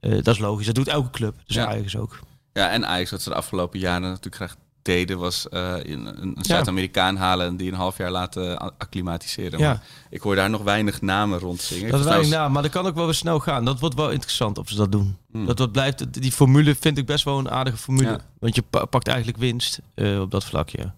[0.00, 0.66] Eh, dat is logisch.
[0.66, 1.34] Dat doet elke club.
[1.46, 1.66] Dus Ja.
[1.66, 2.20] Ajax ook.
[2.52, 6.36] ja, en Ajax, wat ze de afgelopen jaren natuurlijk graag deden, was eh, een, een
[6.40, 9.58] Zuid-Amerikaan halen en die een half jaar laten acclimatiseren.
[9.58, 9.68] Ja.
[9.68, 11.90] Maar ik hoor daar nog weinig namen rondzingen.
[11.90, 13.64] Dat is Volgens mij weinig na, maar dat kan ook wel weer snel gaan.
[13.64, 15.16] Dat wordt wel interessant of ze dat doen.
[15.30, 15.46] Hmm.
[15.46, 18.08] Dat wat blijft, die formule vind ik best wel een aardige formule.
[18.10, 18.20] Ja.
[18.38, 20.94] Want je pa- pakt eigenlijk winst eh, op dat vlak, ja.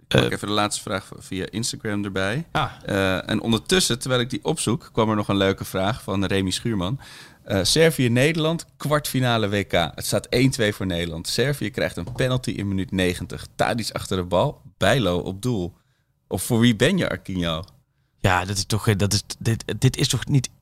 [0.00, 2.46] Ik pak Eh, even de laatste vraag via Instagram erbij.
[2.52, 2.70] Ah,
[3.30, 7.00] en ondertussen, terwijl ik die opzoek, kwam er nog een leuke vraag van Remy Schuurman.
[7.44, 9.72] Eh, Servië-Nederland, kwartfinale WK.
[9.72, 11.28] Het staat 1-2 voor Nederland.
[11.28, 13.46] Servië krijgt een penalty in minuut 90.
[13.54, 15.74] Tadic achter de bal, Bijlo op doel.
[16.28, 17.64] Of voor wie ben je, Arquinho?
[18.20, 20.52] ja, dat is toch, dat is, dit, dit is toch niet 1%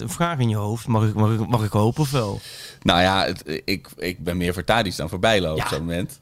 [0.00, 0.86] een vraag in je hoofd.
[0.86, 2.40] Mag ik, mag ik, mag ik hopen of wel?
[2.82, 6.20] Nou ja, het- ik, ik ben meer voor Tadic dan voor Bijlo op zo'n moment.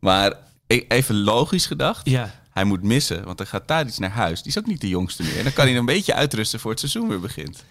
[0.00, 0.32] Maar
[0.66, 2.08] e- even logisch gedacht.
[2.08, 2.34] Ja.
[2.50, 4.42] Hij moet missen, want dan gaat Tadic naar huis.
[4.42, 5.36] Die is ook niet de jongste meer.
[5.38, 7.64] En dan kan hij een beetje uitrusten voor het seizoen weer begint.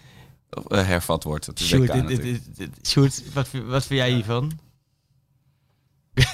[0.50, 1.46] Eh, hervat wordt.
[1.46, 2.44] Het Sjoerd, WK dit- dit- natuurlijk.
[2.56, 4.58] dit- dit- Sjoerd, wat, vind- wat vind jij hiervan?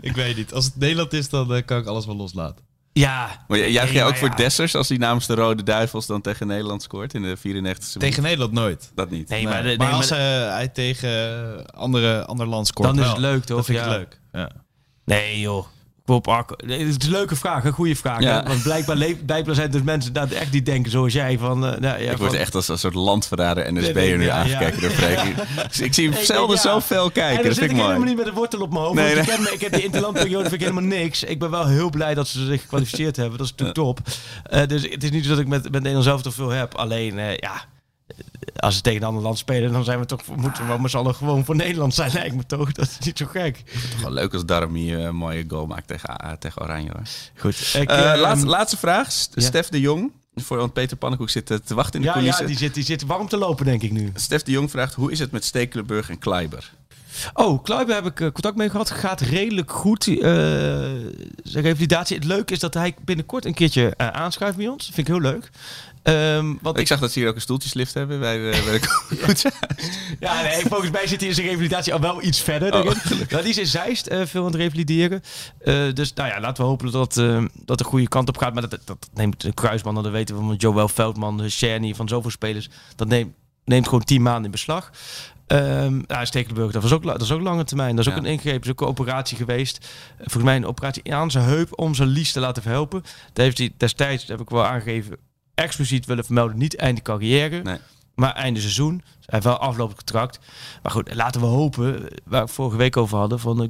[0.00, 0.52] ik weet niet.
[0.54, 2.64] Als het Nederland is, dan eh, kan ik alles wel loslaten.
[2.92, 3.44] Ja.
[3.48, 4.34] Maar jij- Nee, jij ook voor ja.
[4.34, 8.22] Dessers als hij namens de Rode Duivels dan tegen Nederland scoort in de 94e Tegen
[8.22, 8.90] Nederland nooit.
[8.94, 9.28] Dat niet.
[9.28, 13.08] Nee, Nee, maar, de- als maar- eh, hij tegen andere, ander land scoort, Dan is
[13.10, 13.56] het leuk, toch?
[13.56, 13.90] Dat vind ik Ja.
[13.90, 14.20] leuk.
[14.32, 14.50] Ja.
[15.04, 15.66] Nee, joh.
[16.08, 18.20] Bob Het is een leuke vraag, een goede vraag.
[18.20, 18.42] Ja.
[18.46, 21.38] Want blijkbaar, blijkbaar zijn er mensen dat echt die denken zoals jij.
[21.38, 24.36] Van, eh, nou, ja, ik word van- echt als een soort landverrader NSB'er nu ja,
[24.36, 25.34] aangekeken door Freek.
[25.68, 27.44] Dus ik zie hem zelden zo fel En kijken.
[27.44, 28.08] Dat vind ik ik helemaal mooi.
[28.08, 28.94] niet met een wortel op mijn hoofd.
[28.94, 29.34] Nee, want nee.
[29.34, 31.22] Ik, ken me- ik heb die interlandperiode vind ik helemaal niks.
[31.24, 33.38] Ik ben wel heel blij dat ze zich gekwalificeerd hebben.
[33.38, 34.00] Dat is natuurlijk top.
[34.42, 36.74] Eh, dus het is niet zo dat ik met, met Nederland zelf te veel heb.
[36.74, 37.64] Alleen, eh, ja...
[38.56, 40.96] Als ze tegen een ander land spelen, dan zijn we toch, moeten we met z'n
[40.96, 42.72] allen gewoon voor Nederland zijn, lijkt me toch.
[42.72, 43.62] Dat is niet zo gek.
[43.90, 46.90] Toch wel leuk als Darmi een mooie goal maakt tegen, eh, tegen Oranje.
[46.92, 47.02] Hoor.
[47.36, 47.74] Goed.
[47.74, 49.08] Ik, Eh, eh, laatste, laatste vraag.
[49.34, 49.42] Ja.
[49.42, 50.12] Stef de Jong.
[50.34, 52.84] Voor, want Peter Pannenkoek zit eh, te wachten in de ja, ja die, zit, die
[52.84, 54.10] zit warm te lopen, denk ik nu.
[54.14, 56.70] Stef de Jong vraagt, hoe is het met Stekelenburg en Kleiber?
[57.34, 58.90] Oh, Kluiber heb ik eh, contact mee gehad.
[58.90, 60.06] Gaat redelijk goed.
[60.06, 60.12] eh
[61.42, 62.16] zijn revalidatie.
[62.16, 64.86] Het leuke is dat hij binnenkort een keertje eh, aanschuift bij ons.
[64.86, 65.50] Dat vind ik heel leuk.
[66.08, 69.52] Ehm, want Ik zag dat ze hier ook een stoeltjeslift hebben bij de, bij de.
[70.26, 72.74] Ja, nee, volgens mij zit hij in zijn revalidatie al wel iets verder.
[72.74, 72.84] Oh,
[73.28, 75.22] nou, die is in Zeist eh, veel aan het revalideren.
[75.58, 78.54] Eh, dus nou ja, laten we hopen dat eh, dat de goede kant op gaat.
[78.54, 82.08] Maar dat, dat neemt een kruisman, dat weten we van Joël Veldman, de Shani, van
[82.08, 82.68] zoveel spelers.
[82.96, 83.32] Dat neemt,
[83.64, 84.90] neemt gewoon tien maanden in beslag.
[85.46, 87.96] Ehm ja, Stekelenburg, dat, was ook, dat is ook lange termijn.
[87.96, 89.88] Dat is ook een ingreep, dat is ook een operatie geweest.
[90.18, 93.02] Volgens mij een operatie aan zijn heup om zijn lies te laten verhelpen.
[93.32, 95.16] Dat heeft hij destijds, dat heb ik wel aangegeven,
[95.58, 96.58] expliciet willen vermelden.
[96.58, 97.62] Niet einde carrière.
[97.62, 97.78] Nee.
[98.14, 99.02] Maar einde seizoen.
[99.04, 100.38] Hij heeft wel aflopend contract.
[100.82, 102.10] Maar goed, laten we hopen.
[102.10, 103.40] eh, Waar we vorige week over hadden.
[103.40, 103.68] Van de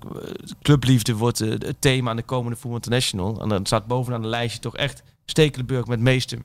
[0.63, 3.41] clubliefde wordt eh, het thema aan de komende Voetbal International.
[3.43, 6.39] En dan staat bovenaan de lijstje toch echt Stekelenburg met de meeste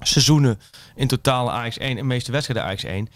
[0.00, 0.60] seizoenen
[0.94, 3.08] in totaal Ajax 1 en meeste wedstrijden Ajax 1.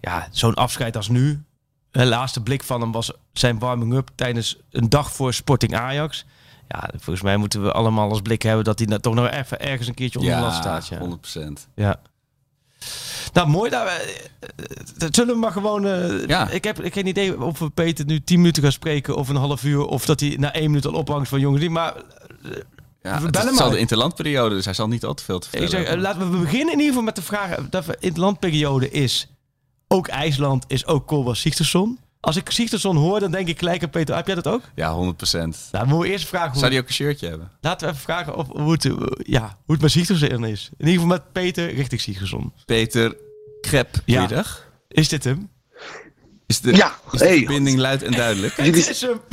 [0.00, 1.42] Ja, zo'n afscheid als nu.
[1.90, 6.24] De laatste blik van hem was zijn warming-up tijdens een dag voor Sporting Ajax.
[6.72, 9.60] Ja, volgens mij moeten we allemaal als blik hebben dat hij nou toch nog even
[9.60, 10.86] ergens een keertje onder de lat staat.
[10.86, 10.98] Ja.
[10.98, 11.68] 100%.
[11.74, 12.00] Ja.
[13.32, 13.70] Nou, mooi.
[13.70, 13.94] Nou, eh,
[14.98, 15.86] eh, zullen we maar gewoon...
[15.86, 16.48] eh, Ja.
[16.50, 19.64] ik, heb, geen idee of we Peter nu 10 minuten gaan spreken of een half
[19.64, 19.84] uur.
[19.84, 21.68] Of dat hij na één minuut al ophangt van jongens.
[21.68, 21.94] Maar
[23.02, 25.58] Ja, We het, zal de interlandperiode, dus hij zal niet al te veel te ik
[25.58, 28.16] vertellen zeg, laten we beginnen in ieder geval met de vraag dat we in het
[28.16, 29.28] landperiode is.
[29.88, 31.98] Ook IJsland is ook Kolbas Sigtersson.
[32.22, 34.14] Als ik Sigtersson hoor, dan denk ik gelijk aan Peter.
[34.14, 34.62] Heb jij dat ook?
[34.74, 34.94] Ja, 100%.
[35.72, 37.50] Nou, moeten we eerst vragen hoe, Zou die ook een shirtje hebben?
[37.60, 38.82] laten we even vragen of, hoe, het,
[39.16, 40.70] ja, hoe het met Sigtersson is.
[40.76, 42.52] In ieder geval met Peter richting Sigtersson.
[42.66, 43.16] Peter
[43.60, 44.44] Krep, Ja.
[44.88, 45.50] Is dit hem?
[46.52, 47.36] Is de, Ja, is de hey.
[47.36, 48.56] verbinding luid en duidelijk?
[48.56, 48.84] Jullie,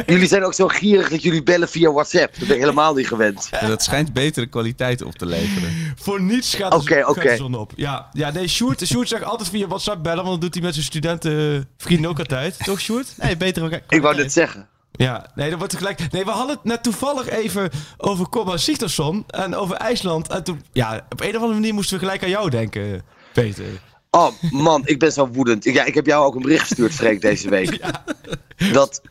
[0.05, 2.39] jullie zijn ook zo gierig dat jullie bellen via WhatsApp.
[2.39, 3.49] Dat ben ik helemaal niet gewend.
[3.51, 5.69] En dat schijnt betere kwaliteit op te leveren.
[5.95, 7.71] Voor niets gaat, de, gaat de zon op.
[7.75, 10.73] Ja, ja nee, Sjoerd, Sjoerd zegt altijd via WhatsApp bellen, want dat doet hij met
[10.73, 12.57] zijn studentenvrienden ook altijd.
[12.65, 13.07] Toch, Sjoerd?
[13.17, 13.79] Nee, beter ook.
[13.89, 14.67] Ik wou net zeggen.
[14.91, 16.11] Ja, nee, dat wordt tegelijk.
[16.11, 20.27] Nee, we hadden het net toevallig even over Cobba Sigtersson en over IJsland.
[20.27, 23.01] En toen, ja, op een of andere manier moesten we gelijk aan jou denken,
[23.33, 23.65] Peter.
[24.11, 25.63] Oh man, ik ben zo woedend.
[25.63, 27.79] Ja, ik heb jou ook een bericht gestuurd, Freek, deze week.
[28.73, 29.01] Dat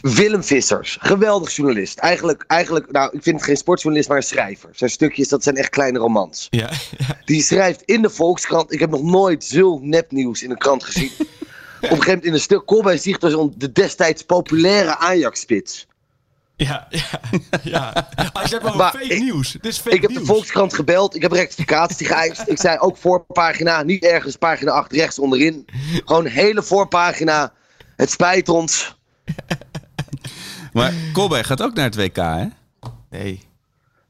[0.00, 1.98] Willem Vissers, geweldig journalist.
[1.98, 4.70] Eigenlijk, eigenlijk, nou, ik vind het geen sportjournalist, maar een schrijver.
[4.72, 6.46] Zijn stukjes, dat zijn echt kleine romans.
[6.50, 7.20] Ja, ja.
[7.24, 8.72] Die schrijft in de Volkskrant.
[8.72, 11.10] Ik heb nog nooit zulk nepnieuws in een krant gezien.
[11.10, 15.86] Op een gegeven moment in een stuk Colbij Sigtersson, de destijds populaire Ajax-spits.
[16.66, 17.02] Ja, ja,
[17.62, 18.08] ja.
[18.32, 19.52] Als je hebt over Maar fake ik- nieuws.
[19.52, 20.24] Dit is fake Ik heb de.
[20.24, 21.14] Volkskrant gebeld.
[21.14, 22.42] Ik heb rectificatie geëist.
[22.46, 23.82] Ik zei ook voorpagina.
[23.82, 25.64] Niet ergens pagina 8 rechts onderin.
[26.04, 27.52] Gewoon hele voorpagina.
[27.96, 28.96] Het spijt ons.
[30.72, 32.44] Maar Colbert gaat ook naar het WK, hè?
[33.10, 33.48] Nee.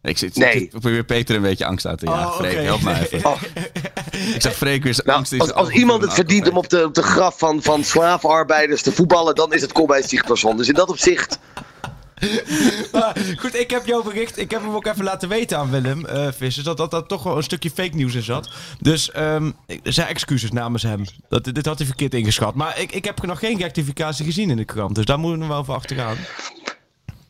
[0.02, 0.54] Ik, zit, Nee.
[0.54, 2.26] ik probeer Peter een beetje angst aan te jagen.
[2.26, 3.30] Oh, Freek, help me even.
[3.30, 3.42] Oh,
[4.34, 6.68] Ik zag Freek weer zijn nou, angst in als, als iemand het verdient om op
[6.68, 10.56] de, op de graf van, van slavenarbeiders te voetballen, dan is het Colbij Sigtersson.
[10.56, 11.38] Dus in dat opzicht.
[12.92, 16.06] Maar goed, ik heb jouw bericht, ik heb hem ook even laten weten aan Willem
[16.06, 18.50] eh Vissers, dat, dat dat toch wel een stukje fake nieuws in zat.
[18.80, 21.04] Dus ehm ik- zijn excuses namens hem.
[21.28, 22.54] Dat, dit had hij verkeerd ingeschat.
[22.54, 25.46] Maar ik, ik heb nog geen rectificatie gezien in de krant, dus daar moeten we
[25.46, 26.16] wel voor achteraan.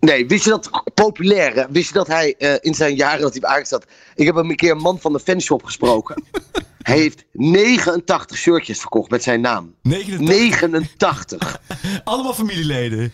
[0.01, 1.67] Nee, wist je dat populaire?
[1.71, 3.87] Wist je dat hij eh, in zijn jaren dat hij bij Ajax zat.
[4.15, 6.23] Ik heb hem een keer een man van de fanshop gesproken.
[6.83, 9.75] hij heeft 89 shirtjes verkocht met zijn naam.
[9.83, 10.29] 89.
[10.29, 11.61] 89.
[12.05, 13.13] Allemaal familieleden.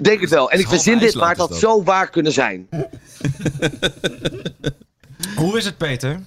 [0.00, 0.50] Denk het wel.
[0.50, 1.58] En ik verzin dit, maar het had dat.
[1.58, 2.68] zo waar kunnen zijn.
[5.36, 6.20] Hoe is het, Peter?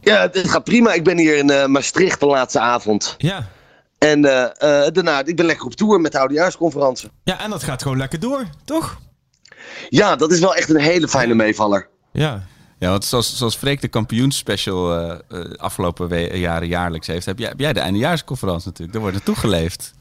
[0.00, 0.92] Ja, het gaat prima.
[0.92, 3.14] Ik ben hier in eh, Maastricht de laatste avond.
[3.18, 3.48] Ja.
[3.98, 7.10] En eh, eh, daarna, ik ben lekker op tour met de oudejaarsconferentie.
[7.24, 8.98] Ja, en dat gaat gewoon lekker door, toch?
[9.88, 11.88] Ja, dat is wel echt een hele fijne meevaller.
[12.12, 12.46] Ja.
[12.78, 17.48] Ja, want zoals, zoals Freek de kampioensspecial eh eh, afgelopen jaren jaarlijks heeft, heb jij,
[17.48, 18.92] heb jij de eindejaarsconferentie natuurlijk.
[18.92, 19.92] Daar wordt naartoe geleefd.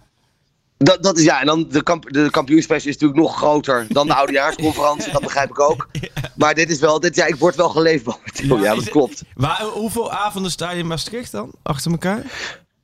[0.77, 4.07] Dat, dat is ja, en dan de, kamp, de kampioenspecial is natuurlijk nog groter dan
[4.07, 5.11] de oudejaarsconferentie.
[5.11, 5.87] dat begrijp ik ook.
[6.35, 8.57] Maar dit is wel, dit, ja, ik word wel geleefd momenteel.
[8.57, 9.23] Ja, dat klopt.
[9.33, 11.51] Waar, hoeveel avonden sta je in Maastricht dan?
[11.63, 12.23] Achter elkaar?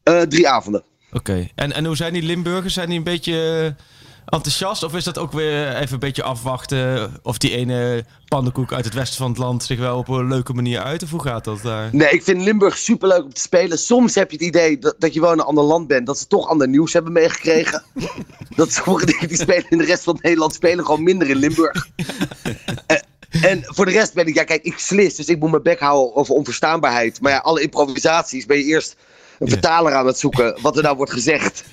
[0.03, 0.84] Eh, drie avonden.
[1.12, 1.49] Oké.
[1.56, 2.73] En, en hoe zijn die Limburgers?
[2.73, 3.84] Zijn die een beetje eh,
[4.25, 4.83] enthousiast?
[4.83, 8.93] Of is dat ook weer even een beetje afwachten of die ene pannenkoek uit het
[8.93, 11.03] westen van het land zich wel op een leuke manier uit?
[11.03, 11.89] Of hoe gaat dat daar?
[11.91, 13.77] Nee, ik vind Limburg superleuk om te spelen.
[13.77, 16.05] Soms heb je het idee dat, dat je wel in een ander land bent.
[16.05, 17.83] Dat ze toch ander nieuws hebben meegekregen.
[18.55, 21.88] dat sommige dingen die spelen in de rest van Nederland spelen gewoon minder in Limburg.
[22.86, 23.03] en,
[23.41, 25.15] en voor de rest ben ik, ja kijk, ik slis.
[25.15, 27.21] Dus ik moet mijn bek houden over onverstaanbaarheid.
[27.21, 28.95] Maar ja, alle improvisaties ben je eerst
[29.39, 30.57] een vertaler aan het zoeken.
[30.62, 31.63] Wat er nou wordt gezegd.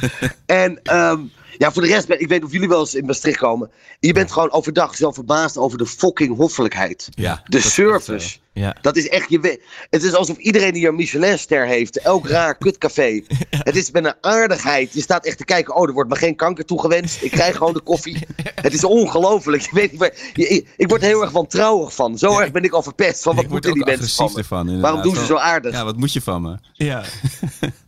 [0.46, 1.20] en ehm,
[1.58, 3.70] ja, voor de rest ben ik weet niet of jullie wel eens in Maastricht komen.
[4.00, 7.08] Je bent gewoon overdag zelf verbaasd over de fucking hoffelijkheid.
[7.10, 8.36] Ja, De service.
[8.52, 8.76] Ja.
[8.80, 12.56] Dat is echt, je we- het is alsof iedereen die een Michelinster heeft, elk raar
[12.58, 13.22] kutcafé.
[13.68, 14.92] Het is met een aardigheid.
[14.94, 17.22] Je staat echt te kijken, oh, er wordt me geen kanker toegewenst.
[17.22, 18.18] Ik krijg gewoon de koffie.
[18.54, 19.62] Het is ongelooflijk.
[19.62, 22.18] Je weet niet waar, je- ik, word er heel erg wantrouwig van.
[22.18, 24.38] Zo erg ben ik al verpest van wat moeten die mensen van me?
[24.38, 24.80] ervan.
[24.80, 25.72] Waarom doen ze zo aardig?
[25.72, 26.56] Ja, wat moet je van me?
[26.72, 27.02] Ja.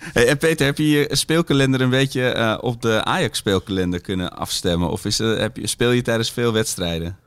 [0.00, 4.88] Hey, en Peter, heb je je speelkalender een beetje eh, op de Ajax-speelkalender kunnen afstemmen?
[4.90, 7.18] Of is, er- heb je, speel je tijdens veel wedstrijden?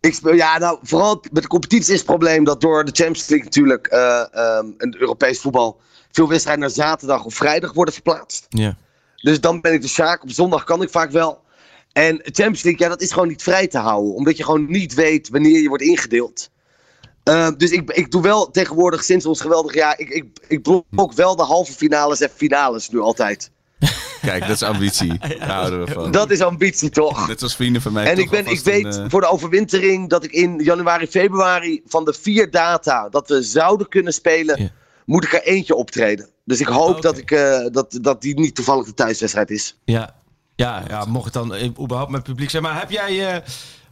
[0.00, 3.28] Ik speel, ja, nou, vooral met de competitie is het probleem dat door de Champions
[3.28, 5.80] League natuurlijk eh ehm, en Europees voetbal
[6.12, 8.46] veel wedstrijden naar zaterdag of vrijdag worden verplaatst.
[8.48, 8.76] Ja.
[9.16, 10.22] Dus dan ben ik de zaak.
[10.22, 11.40] Op zondag kan ik vaak wel.
[11.92, 14.14] En Champions League, ja, dat is gewoon niet vrij te houden.
[14.14, 16.50] Omdat je gewoon niet weet wanneer je wordt ingedeeld.
[17.28, 19.98] Uh, dus ik, ik doe wel tegenwoordig sinds ons geweldige jaar.
[19.98, 23.50] Ik, ik, ik blok wel de halve finales en finales nu altijd.
[24.20, 25.18] Kijk, dat is ambitie.
[25.18, 26.10] Daar houden we van.
[26.10, 27.28] Dat is ambitie toch?
[27.28, 28.06] Net als vrienden van mij.
[28.06, 31.82] En ik, ben, ik weet een, eh, voor de overwintering dat ik in januari, februari
[31.86, 34.72] van de vier data dat we zouden kunnen spelen,
[35.04, 36.28] moet ik er eentje optreden.
[36.44, 39.78] Dus ik hoop dat, ik, eh, dat, dat die niet toevallig de thuiswedstrijd is.
[39.84, 40.16] Ja.
[40.54, 42.62] Ja, ja, mocht het dan eh, überhaupt met publiek zijn.
[42.62, 43.34] Maar heb jij...
[43.34, 43.42] eh,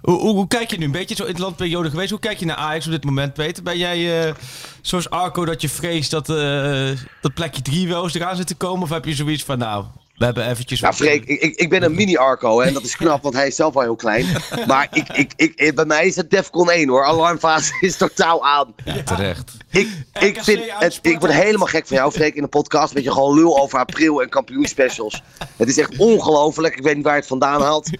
[0.01, 2.11] hoe, hoe, hoe kijk je nu een beetje zo in de landperiode geweest?
[2.11, 3.63] Hoe kijk je naar Ajax op dit moment, Peter?
[3.63, 4.35] Ben jij eh,
[4.81, 6.89] zoals Arco dat je vreest dat, eh,
[7.21, 8.83] dat plekje 3 wel eens eraan zit te komen?
[8.83, 9.85] Of heb je zoiets van, nou,
[10.17, 10.81] we hebben eventjes...
[10.81, 13.47] Nou, Freek, ik, ik, ik ben een mini-Arco hè, en dat is knap, want hij
[13.47, 14.27] is zelf al heel klein.
[14.67, 17.05] Maar ik, ik, ik, bij mij is het Defcon 1 hoor.
[17.05, 18.75] Alarmfase is totaal aan.
[18.85, 19.53] Ja, terecht.
[19.71, 19.89] Ik,
[20.21, 22.95] ik, vind het, ik word helemaal gek van jou, Freek, in een podcast.
[22.95, 25.23] Met je gewoon lul over april en kampioenspecials.
[25.57, 26.77] Het is echt ongelooflijk.
[26.77, 27.91] Ik weet niet waar je het vandaan haalt.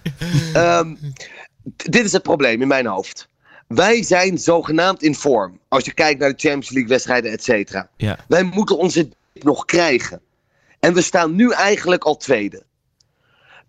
[0.53, 1.29] Ehm, d-
[1.76, 3.29] dit is het probleem in mijn hoofd.
[3.66, 5.61] Wij zijn zogenaamd in vorm.
[5.68, 7.88] Als je kijkt naar de Champions League wedstrijden, et cetera.
[7.96, 8.18] Ja.
[8.29, 10.20] Wij moeten onze dip nog krijgen.
[10.81, 12.64] En we staan nu eigenlijk al tweede.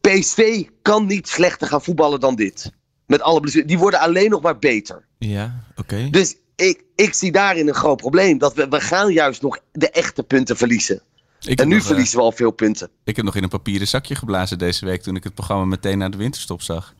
[0.01, 2.71] PSV kan niet slechter gaan voetballen dan dit.
[3.05, 3.67] Met alle blessures.
[3.67, 5.05] Die worden alleen nog maar beter.
[5.17, 6.09] Ja, oké.
[6.09, 8.37] Dus ik, ik zie daarin een groot probleem.
[8.37, 11.01] Dat we, we gaan juist nog de echte punten verliezen.
[11.39, 12.89] Ik En nu nog, eh, verliezen we al veel punten.
[13.03, 15.97] ik heb nog in een papieren zakje geblazen deze week toen ik het programma meteen
[15.97, 16.93] na de winterstop zag.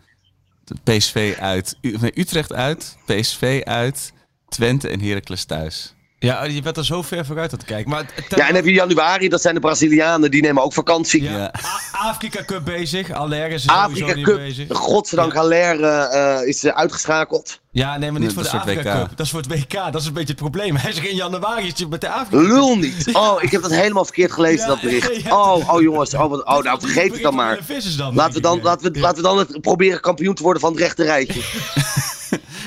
[0.84, 4.14] PSV uit, nee, Utrecht uit, PSV uit,
[4.50, 5.96] Twente en Heracles thuis.
[6.20, 7.90] Ja, je bent er zo ver vooruit aan het kijken.
[7.90, 11.24] Maar ten- Ja, en heb je januari, dat zijn de Brazilianen, die nemen ook vakantie.
[11.24, 11.38] Ja.
[11.38, 11.52] Ja.
[11.92, 13.12] Afrika Cup bezig.
[13.12, 14.78] Aller is er Afrika sowieso niet Cup, bezig.
[14.78, 17.60] godzijdank Haller eh, eh, is eh, uitgeschakeld.
[17.72, 19.08] Ja, nee, maar niet Nee, voor de dat is voor Afrika het WK.
[19.08, 19.18] Cup.
[19.18, 19.92] Dat is voor het WK.
[19.92, 20.76] Dat is een beetje het probleem.
[20.88, 22.48] Hij zegt in januari is je met de Afrika Cup.
[22.52, 23.10] Lul niet.
[23.18, 25.22] Oh, ik heb dat helemaal verkeerd gelezen, Ja, dat bericht.
[25.24, 25.42] ja.
[25.54, 27.60] Oh, oh jongens, oh, wat, oh nou vergeet het dan maar.
[27.98, 30.72] Dan, Laten we dan, laten we, laten we dan het proberen kampioen te worden van
[30.72, 31.42] het rechte rijtje.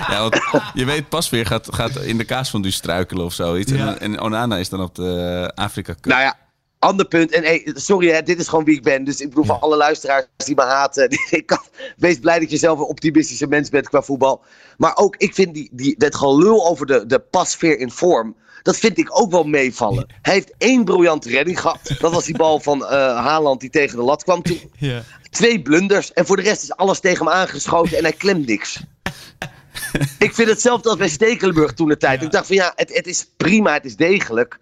[0.09, 0.41] Ja, want
[0.75, 3.73] je weet, Pasveer gaat, gaat in de kaas van du struikelen of zoiets.
[3.73, 3.87] Ja.
[3.87, 6.05] En, en Onana is dan op de Afrika Cup.
[6.05, 6.37] Nou ja,
[6.81, 7.31] ander punt.
[7.31, 9.05] En hey, sorry, hè, dit is gewoon wie ik ben.
[9.05, 11.11] Dus ik bedoel, voor alle luisteraars die me haten.
[11.11, 11.63] Die, ik kan,
[11.97, 14.45] wees blij dat je zelf een optimistische mens bent qua voetbal.
[14.77, 18.37] Maar ook, ik vind die, die, dat gelul over de, de pasveer in vorm.
[18.63, 20.07] Dat vind ik ook wel meevallen.
[20.23, 21.79] Hij heeft één briljante redding gehad.
[21.99, 24.61] Dat was die bal van eh Haaland die tegen de lat kwam toen.
[24.79, 25.03] Ja.
[25.31, 26.13] Twee blunders.
[26.13, 28.81] En voor de rest is alles tegen hem aangeschoten en hij klemt niks.
[30.19, 32.21] ik vind hetzelfde als bij Stekelenburg toen de tijd.
[32.21, 32.27] Ja.
[32.27, 34.59] Ik dacht van ja, het, het is prima, het is degelijk.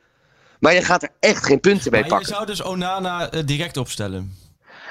[0.60, 2.34] Maar je gaat er echt geen punten mee Maar je pakken.
[2.34, 4.36] zou dus Onana eh, direct opstellen.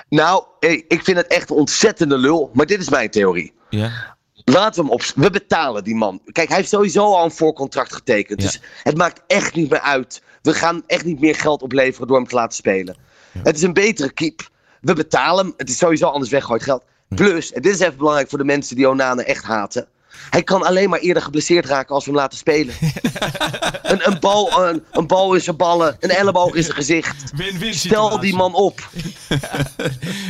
[0.09, 0.43] Nou,
[0.87, 2.49] ik vind het echt een ontzettende lul.
[2.53, 3.53] Maar dit is mijn theorie.
[3.69, 4.15] Ja.
[4.33, 5.03] Laten we hem op.
[5.15, 6.21] We betalen die man.
[6.31, 8.41] Kijk, hij heeft sowieso al een voorcontract getekend.
[8.41, 8.47] Ja.
[8.47, 10.21] Dus het maakt echt niet meer uit.
[10.41, 12.97] We gaan echt niet meer geld opleveren door hem te laten spelen.
[13.43, 14.49] Het is een betere keep.
[14.81, 15.53] We betalen hem.
[15.57, 16.83] Het is sowieso anders weggooid geld.
[17.09, 19.87] Plus, en dit is even belangrijk voor de mensen die Onana echt haten.
[20.29, 22.73] Hij kan alleen maar eerder geblesseerd raken als we hem laten spelen.
[23.81, 27.31] een, een, bal, een, een bal in zijn ballen, een elleboog in zijn gezicht.
[27.69, 28.79] Stel die man op.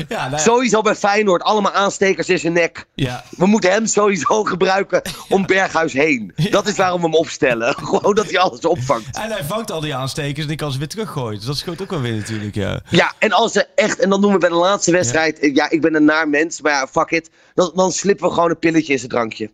[0.07, 0.37] Ja, nou ja.
[0.37, 2.85] Sowieso bij Feyenoord, allemaal aanstekers in zijn nek.
[2.95, 3.23] ja.
[3.37, 6.33] We moeten hem sowieso gebruiken om Berghuis heen.
[6.49, 7.75] Dat is waarom we hem opstellen.
[7.83, 9.17] Gewoon dat hij alles opvangt.
[9.17, 11.37] En hij vangt al die aanstekers en die kan ze weer teruggooien.
[11.37, 12.79] Dus dat scheelt ook wel weer natuurlijk, ja.
[12.89, 15.37] Ja, en als ze echt, en dan doen we bij de laatste wedstrijd.
[15.53, 17.29] Ja, ik ben een naar mens, maar ja, fuck it.
[17.53, 19.51] Dan, dan slippen we gewoon een pilletje in zijn drankje.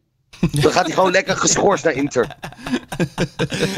[0.52, 2.28] Dan gaat hij gewoon lekker geschorst naar Inter.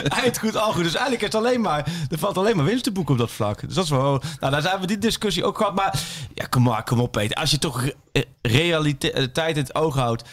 [0.07, 0.83] Eind goed, al goed.
[0.83, 3.31] Dus eigenlijk is het alleen maar, er valt alleen maar winst te boeken op dat
[3.31, 3.59] vlak.
[3.65, 5.75] Dus dat is wel, nou daar zijn we die discussie ook gehad.
[5.75, 5.99] Maar
[6.33, 7.37] ja, kom maar, kom op Peter.
[7.37, 10.23] Als je toch re- eh, realiteit in het oog houdt,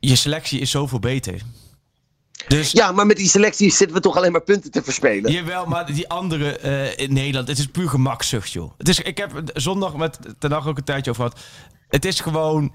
[0.00, 1.40] je selectie is zoveel beter.
[2.48, 5.32] Dus Ja, maar met die selectie zitten we toch alleen maar punten te verspelen.
[5.32, 8.72] Jawel, maar die andere eh, in Nederland, het is puur gemakzucht, joh.
[8.78, 11.40] Het is, ik heb zondag met Ten ook een tijdje over gehad.
[11.88, 12.74] Het is gewoon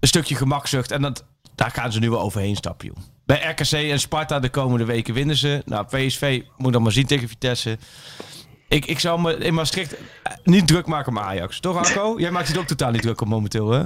[0.00, 1.24] een stukje gemakzucht en dat,
[1.58, 2.96] daar gaan ze nu wel overheen stappen, joh.
[3.26, 5.62] Bij RKC en Sparta de komende weken winnen ze.
[5.64, 7.78] Nou, PSV moet dan maar zien tegen Vitesse.
[8.68, 11.60] Ik, ik zou me in Maastricht eh, niet druk maken om Ajax.
[11.60, 12.14] Toch, Arco?
[12.20, 13.82] Jij maakt het ook totaal niet druk om momenteel, hè?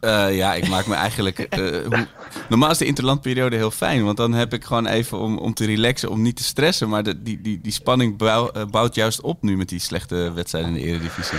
[0.00, 1.38] Eh, ja, ik maak me eigenlijk.
[1.38, 1.58] eh,
[1.88, 2.06] hoe-
[2.48, 5.64] normaal is de interlandperiode heel fijn, want dan heb ik gewoon even om, om te
[5.66, 6.88] relaxen, om niet te stressen.
[6.88, 10.70] Maar de, die, die, die spanning bouw- bouwt juist op nu met die slechte wedstrijden
[10.70, 11.38] in de Eredivisie.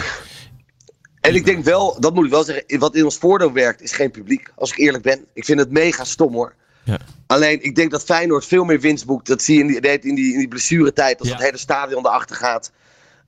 [1.28, 3.92] En ik denk wel, dat moet ik wel zeggen, wat in ons voordeel werkt, is
[3.92, 4.52] geen publiek.
[4.56, 5.26] Als ik eerlijk ben.
[5.34, 6.56] Ik vind het mega stom hoor.
[6.84, 6.98] Ja.
[7.28, 9.28] Alleen, ik denk dat Feyenoord veel meer winst boekt.
[9.28, 11.36] Dat zie je in die, in die, in die blessuretijd, als Ja.
[11.36, 12.72] het hele stadion erachter gaat.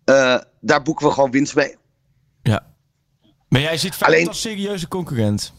[0.04, 1.76] Eh, daar boeken we gewoon winst mee.
[2.42, 2.66] Ja.
[3.50, 5.54] Maar jij ziet Feyenoord Alleen- als serieuze concurrent.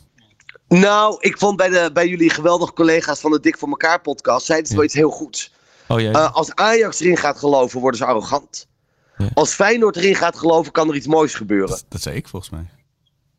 [0.69, 4.47] Nou, ik vond bij, de, bij jullie geweldige collega's van de Dik voor elkaar podcast,
[4.47, 5.53] zeiden ze wel iets heel goeds.
[5.89, 6.01] Oh.
[6.03, 8.67] Eh, als Ajax erin gaat geloven, worden ze arrogant.
[9.19, 9.29] Ja.
[9.35, 11.69] Als Feyenoord erin gaat geloven, kan er iets moois gebeuren.
[11.69, 12.67] Dat, dat zei ik volgens mij.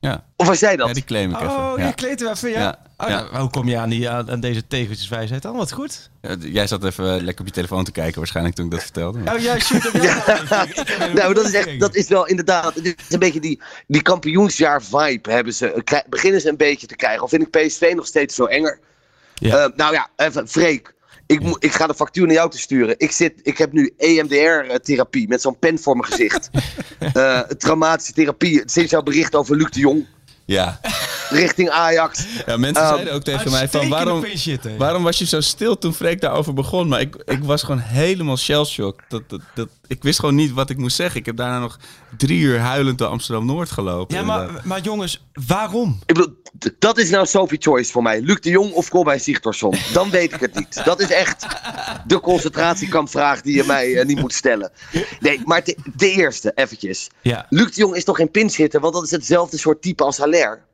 [0.02, 0.88] Ja, Of was jij dat?
[0.88, 1.50] ja die claim ik even.
[1.50, 1.84] Oh, Ja.
[1.84, 2.60] hem even, ja.
[2.60, 3.22] Ja, Oh, ja.
[3.22, 5.56] nou, hoe kom je aan, die, aan, deze tegeltjeswijsheid dan?
[5.56, 6.10] Wat goed.
[6.22, 8.82] Ja, Jij zat even eh, lekker op je telefoon te kijken, waarschijnlijk toen ik dat
[8.82, 9.20] vertelde.
[9.20, 11.14] maar- Oh, jij shoot jou.
[11.14, 14.84] Nou, dat is echt, dat is wel inderdaad, het is een beetje die, die kampioensjaar
[14.84, 17.24] vibe hebben ze, eh, beginnen ze een beetje te krijgen.
[17.24, 18.80] Of vind ik PSV nog steeds zo enger?
[19.34, 19.58] Ja.
[19.66, 20.94] Eh, nou ja, even, Freek,
[21.30, 22.96] ik, moet- ik ga de factuur naar jou te sturen.
[22.98, 26.50] Ik, zit, ik heb nu EMDR-therapie met zo'n pen voor mijn gezicht.
[27.14, 30.06] Eh, traumatische therapie, sinds jouw bericht over Luc de Jong,
[30.46, 30.80] Ja.
[31.30, 32.26] Richting Ajax.
[32.46, 34.78] ja, mensen Ehm, zeiden ook tegen mij van waarom, Waarom?
[34.78, 36.88] waarom was je zo stil toen Freek daarover begon?
[36.88, 39.00] Maar ik, ik was gewoon helemaal shellshock.
[39.08, 41.20] Dat, dat, dat, ik wist gewoon niet wat ik moest zeggen.
[41.20, 41.80] Ik heb daarna nog
[42.18, 44.16] drie uur huilend door Amsterdam-Noord gelopen.
[44.16, 44.52] Ja, inderdaad.
[44.52, 46.00] maar, maar jongens, waarom?
[46.06, 46.34] Ik bedoel,
[46.80, 48.22] dat is nou Sophie Choice voor mij.
[48.22, 49.76] Luc de Jong of Colbein Sigtorsson.
[49.94, 50.82] Dan weet ik het niet.
[50.86, 51.46] Dat is echt
[52.08, 54.72] de concentratiekampvraag die je mij eh, niet moet stellen.
[55.20, 55.64] Nee, maar
[55.96, 57.08] de eerste, eventjes.
[57.22, 57.46] Ja.
[57.50, 60.68] Luc de Jong is toch geen pinchitter, want dat is hetzelfde soort type als Haller.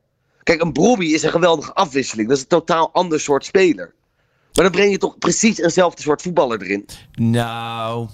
[0.46, 2.28] Kijk, een Brobby is een geweldige afwisseling.
[2.28, 3.94] Dat is een totaal ander soort speler.
[4.52, 6.88] Maar dan breng je toch precies eenzelfde soort voetballer erin.
[7.12, 8.08] Nou,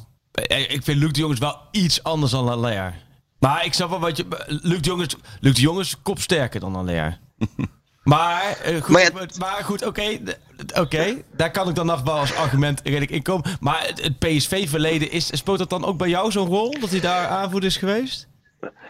[0.49, 2.93] ik vind Luc de Jong wel iets anders dan Allaire.
[3.39, 4.27] Maar ik snap wel wat je...
[4.47, 7.19] Luc de Jong is, Luc de Jong is kopsterker dan Allaire.
[8.03, 10.19] Maar, eh, goed, Maar goed, oké,
[10.75, 13.51] oké, daar kan ik dan nog wel als argument redelijk in komen.
[13.61, 16.81] Maar het, het PSV-verleden, is, speelt dat dan ook bij jou zo'n rol?
[16.81, 18.29] Dat hij daar aanvoerder is geweest?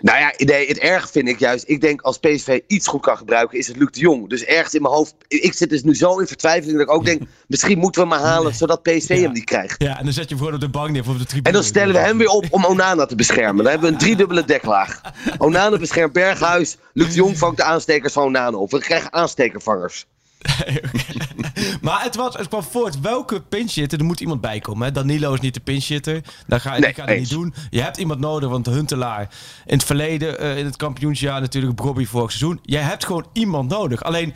[0.00, 1.64] Nou ja, nee, het erg vind ik juist.
[1.66, 4.28] Ik denk als PSV iets goed kan gebruiken, is het Luc de Jong.
[4.28, 5.14] Dus ergens in mijn hoofd.
[5.28, 7.22] Ik zit dus nu zo in vertwijfeling dat ik ook denk.
[7.46, 9.82] Misschien moeten we hem maar halen zodat PSV hem niet krijgt.
[9.82, 11.48] Ja, en dan zet je hem gewoon op de bank neer of op de tribune.
[11.48, 13.64] En dan stellen we hem weer op om Onana te beschermen.
[13.64, 15.00] Dan hebben we een driedubbele deklaag.
[15.38, 16.76] Onana beschermt Berghuis.
[16.92, 18.70] Luc de Jong vangt de aanstekers van Onana op.
[18.70, 20.06] We krijgen aanstekervangers.
[21.80, 23.00] Maar het, was, het kwam voort.
[23.00, 24.86] Welke pinchhitter, er moet iemand bij komen.
[24.86, 24.92] Hè?
[24.92, 26.20] Danilo is niet de pinchhitter.
[26.46, 27.54] Daar ga, Nee, die gaat het niet doen.
[27.70, 29.28] Je hebt iemand nodig, want Huntelaar
[29.66, 32.58] in het verleden, eh, in het kampioensjaar natuurlijk, Bobby vorig seizoen.
[32.62, 34.02] Jij hebt gewoon iemand nodig.
[34.04, 34.34] Alleen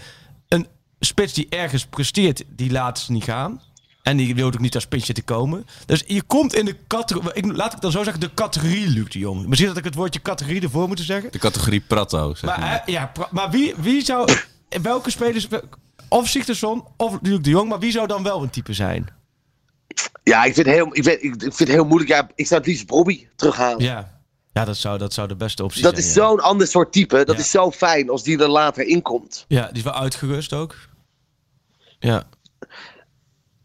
[0.49, 0.67] een
[1.01, 3.61] spits die ergens presteert, die laat ze niet gaan.
[4.03, 5.67] En die wil ook niet als pinchhitter komen.
[5.87, 9.09] Dus je komt in de categorie, ik, laat ik dan zo zeggen, de categorie Luc
[9.09, 9.47] de Jong.
[9.47, 11.33] Misschien dat ik het woordje categorie ervoor moet zeggen.
[11.33, 12.61] De categorie Pratto, zeg maar.
[12.61, 14.29] Maar, ja, pra- maar wie, wie zou.
[14.83, 15.49] Welke spelers.
[16.09, 19.09] Of Sigtersson of Luc de Jong, maar wie zou dan wel een type zijn?
[20.23, 22.11] Ja, ik vind, het heel, ik, weet, ik, vind het heel moeilijk.
[22.11, 23.83] Ja, ik zou het liefst Bobby terughalen.
[23.85, 24.21] Ja,
[24.53, 26.07] ja dat, zou, dat zou de beste optie Dat zijn.
[26.07, 26.23] is ja.
[26.29, 27.25] zo'n ander soort type.
[27.25, 27.41] Dat Ja.
[27.43, 29.45] is zo fijn als die er later in komt.
[29.49, 30.75] Ja, die is wel uitgerust ook.
[31.99, 32.25] Ja.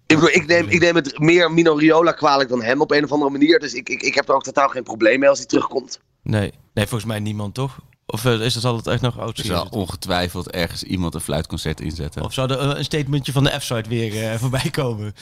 [0.06, 3.04] Ik, bedoel, ik, neem, ik neem het meer Mino Riola kwalijk dan hem op een
[3.04, 3.60] of andere manier.
[3.60, 6.00] Dus ik, ik, ik heb er ook totaal geen probleem mee als hij terugkomt.
[6.24, 6.54] Nee.
[6.74, 7.80] nee, volgens mij niemand toch?
[8.12, 9.38] Of eh, is dat altijd echt nog oud?
[9.38, 12.24] Er zal ongetwijfeld ergens iemand een fluitconcert inzetten.
[12.24, 15.14] Of zou er eh, een statementje van de F-site weer eh, voorbij komen?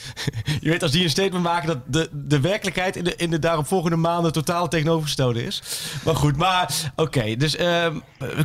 [0.60, 3.38] je weet, als die een statement maken dat de, de werkelijkheid in de, in de
[3.38, 5.62] daaropvolgende maanden totaal tegenovergestelde is.
[6.04, 7.36] Maar goed, maar oké.
[7.36, 7.96] dus ehm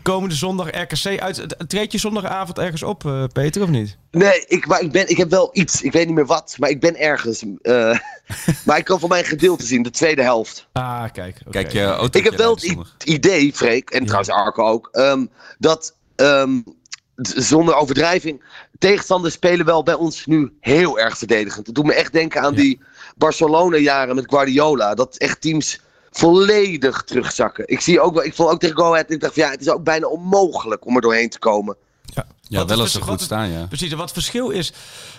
[0.02, 1.56] komende zondag RKC uit.
[1.68, 3.98] Treed je zondagavond ergens op, eh, Peter, of niet?
[4.12, 5.82] Nee, ik, maar ik, ben, ik heb wel iets.
[5.82, 7.44] Ik weet niet meer wat, maar ik ben ergens.
[7.62, 8.00] eh,
[8.66, 10.68] maar ik kan van mijn gedeelte zien, de tweede helft.
[10.72, 11.38] Ah, kijk.
[11.42, 11.50] oké.
[11.50, 15.26] Kijk, je auto Ik heb wel het idee, Freek, en trouwens Arco ook, ehm,
[15.60, 16.60] dat ehm,
[17.16, 18.44] zonder overdrijving,
[18.80, 21.66] tegenstanders spelen wel bij ons nu heel erg verdedigend.
[21.66, 22.82] Het doet me echt denken aan die
[23.18, 24.94] Barcelona-jaren met Guardiola.
[24.94, 25.80] Dat echt teams
[26.12, 27.68] volledig terugzakken.
[27.68, 29.62] Ik zie ook wel, ik vond ook tegen Go Ahead, ik dacht van ja, het
[29.62, 31.76] is ook bijna onmogelijk om er doorheen te komen.
[32.48, 33.66] Ja, Wat wel als ze goed wat- staan, ja.
[33.66, 34.74] Precies, en wat het verschil is,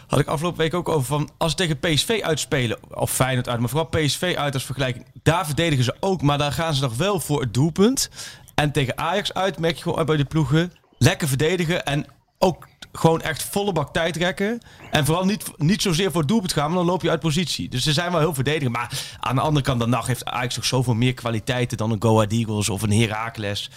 [0.06, 3.60] had ik afgelopen week ook over van als ze tegen PSV uitspelen, of Feyenoord uit,
[3.60, 6.96] maar vooral PSV uit als vergelijking, daar verdedigen ze ook, maar daar gaan ze nog
[6.96, 8.08] wel voor het doelpunt.
[8.56, 12.06] En tegen Ajax uit merk je gewoon bij de ploegen, lekker verdedigen en
[12.38, 14.60] ook gewoon echt volle bak tijd rekken.
[14.90, 17.68] En vooral niet, niet zozeer voor het doelpunt gaan, want dan loop je uit positie.
[17.68, 18.76] Dus ze zijn wel heel verdedigend.
[18.76, 22.02] Maar aan de andere kant, dan nog heeft Ajax toch zoveel meer kwaliteiten dan een
[22.02, 23.70] Go Ahead Eagles of een Heracles.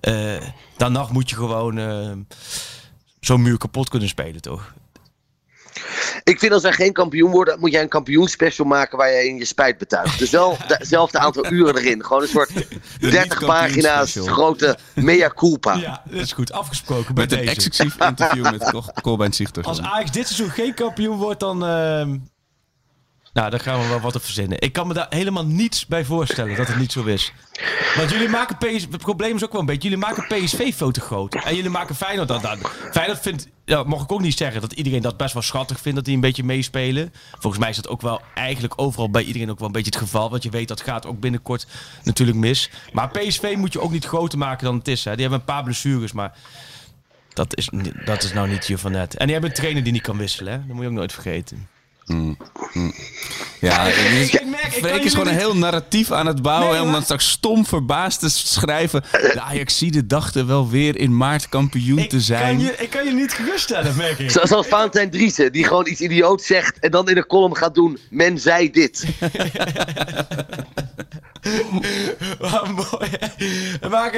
[0.00, 0.36] Eh
[0.76, 2.12] dan nog moet je gewoon eh,
[3.20, 4.74] zo'n muur kapot kunnen spelen, toch?
[6.24, 9.36] Ik vind als wij geen kampioen worden, moet jij een kampioenspecial maken waar je in
[9.36, 10.18] je spijt betuigt.
[10.18, 12.04] Dus wel hetzelfde aantal uren erin.
[12.04, 12.50] Gewoon een soort
[12.98, 15.74] 30 pagina's grote mea culpa.
[15.74, 16.52] Ja, dat is goed.
[16.52, 17.50] Afgesproken bij Met een deze.
[17.50, 19.66] exclusief interview met Col- Colbein Zichters.
[19.66, 21.64] Als Ajax dit seizoen geen kampioen wordt, dan...
[21.64, 22.16] ehm,
[23.32, 24.60] nou, dan gaan we wel wat op verzinnen.
[24.60, 27.32] Ik kan me daar helemaal niets bij voorstellen dat het niet zo is.
[27.96, 28.86] Want jullie maken PSV...
[28.90, 29.88] Het probleem is ook wel een beetje...
[29.88, 31.34] Jullie maken PSV veel te groot.
[31.34, 32.58] En jullie maken Feyenoord dat dan.
[32.92, 33.46] Feyenoord vindt...
[33.66, 36.14] Ja, mag ik ook niet zeggen dat iedereen dat best wel schattig vindt dat die
[36.14, 37.12] een beetje meespelen.
[37.30, 40.00] Volgens mij is dat ook wel eigenlijk overal bij iedereen ook wel een beetje het
[40.00, 40.30] geval.
[40.30, 41.66] Want je weet dat gaat ook binnenkort
[42.02, 42.70] natuurlijk mis.
[42.92, 45.04] Maar PSV moet je ook niet groter maken dan het is.
[45.04, 45.12] Hè.
[45.12, 46.38] Die hebben een paar blessures, maar...
[47.32, 47.68] Dat is,
[48.04, 49.16] dat is nou niet je van net.
[49.16, 50.52] En die hebben een trainer die niet kan wisselen.
[50.52, 50.58] Hè?
[50.58, 51.68] Dat moet je ook nooit vergeten.
[53.60, 56.68] Ja, Ik merk, ik Freek is gewoon een heel narratief aan het bouwen.
[56.70, 59.02] Nee, en om dan straks stom verbaasd te schrijven.
[59.10, 62.56] De Ajaxide dachten wel weer in maart kampioen Ik te zijn.
[62.56, 64.30] Kan je, ik kan je niet geruststellen, merk ik.
[64.30, 67.74] Zo- Zoals Valentijn Driessen, die gewoon iets idioots zegt en dan in een column gaat
[67.74, 67.98] doen.
[68.10, 69.04] Men zei dit.
[72.38, 73.10] Wat mooi.
[73.90, 74.12] Maar,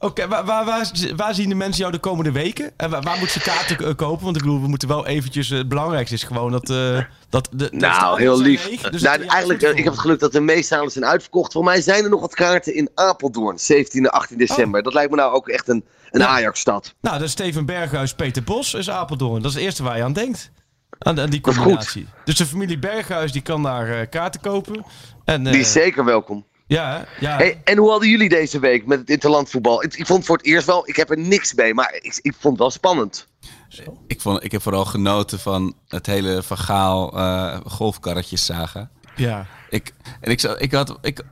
[0.00, 2.70] oké, waar, waar, waar, waar zien de mensen jou de komende weken?
[2.76, 4.24] En waar, waar moeten ze kaarten eh, kopen?
[4.24, 5.50] Want ik bedoel, we moeten wel eventjes...
[5.50, 6.70] eh, Het belangrijkste is gewoon dat...
[6.70, 6.98] eh,
[7.28, 8.68] dat de, Nou, heel lief.
[8.68, 11.04] leeg, dus nou, het- ja, eigenlijk, ik heb het geluk dat de meeste zalen zijn
[11.06, 11.52] uitverkocht.
[11.52, 14.82] Voor mij zijn er nog wat kaarten in Apeldoorn, 17 en 18 december.
[14.82, 16.26] Dat lijkt me nou ook echt een, een Ja.
[16.26, 16.94] Ajax-stad.
[17.00, 19.42] Nou, dat is Steven Berghuis, Peter Bos is Apeldoorn.
[19.42, 20.50] Dat is het eerste waar je aan denkt.
[20.98, 22.06] Aan, aan die combinatie.
[22.24, 24.84] Dus de familie Berghuis die kan daar kaarten kopen.
[25.24, 26.44] En, Die is zeker welkom.
[26.70, 27.36] Ja, ja.
[27.36, 29.82] Hey, en hoe hadden jullie deze week met het interlandvoetbal?
[29.84, 32.32] Ik, ik vond voor het eerst wel, ik heb er niks mee, maar ik, ik
[32.38, 33.26] vond het wel spannend.
[34.06, 38.90] Ik, vond, ik heb vooral genoten van het hele vergaal eh golfkarretjes zagen.
[39.16, 39.46] ja.
[39.70, 40.98] Ik, en ik, zat- ik had.
[41.02, 41.22] Ik,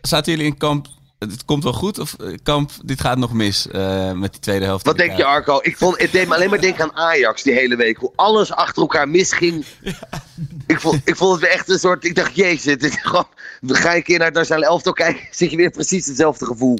[0.00, 0.86] zaten jullie in kamp.
[1.18, 1.98] Het komt wel goed?
[1.98, 4.86] Of eh, kamp, dit gaat nog mis eh, met die tweede helft?
[4.86, 5.24] Wat denk je?
[5.24, 5.58] Arco?
[5.62, 7.96] Ik vond, het deed me alleen maar denken aan Ajax die hele week.
[7.96, 9.64] Hoe alles achter elkaar misging.
[10.66, 12.04] Ik, vond, ik vond het echt een soort.
[12.04, 13.26] Ik dacht, jezus, dit is gewoon.
[13.66, 16.78] Ga je een keer naar het Nationale Elftal kijken, zit je weer precies hetzelfde gevoel.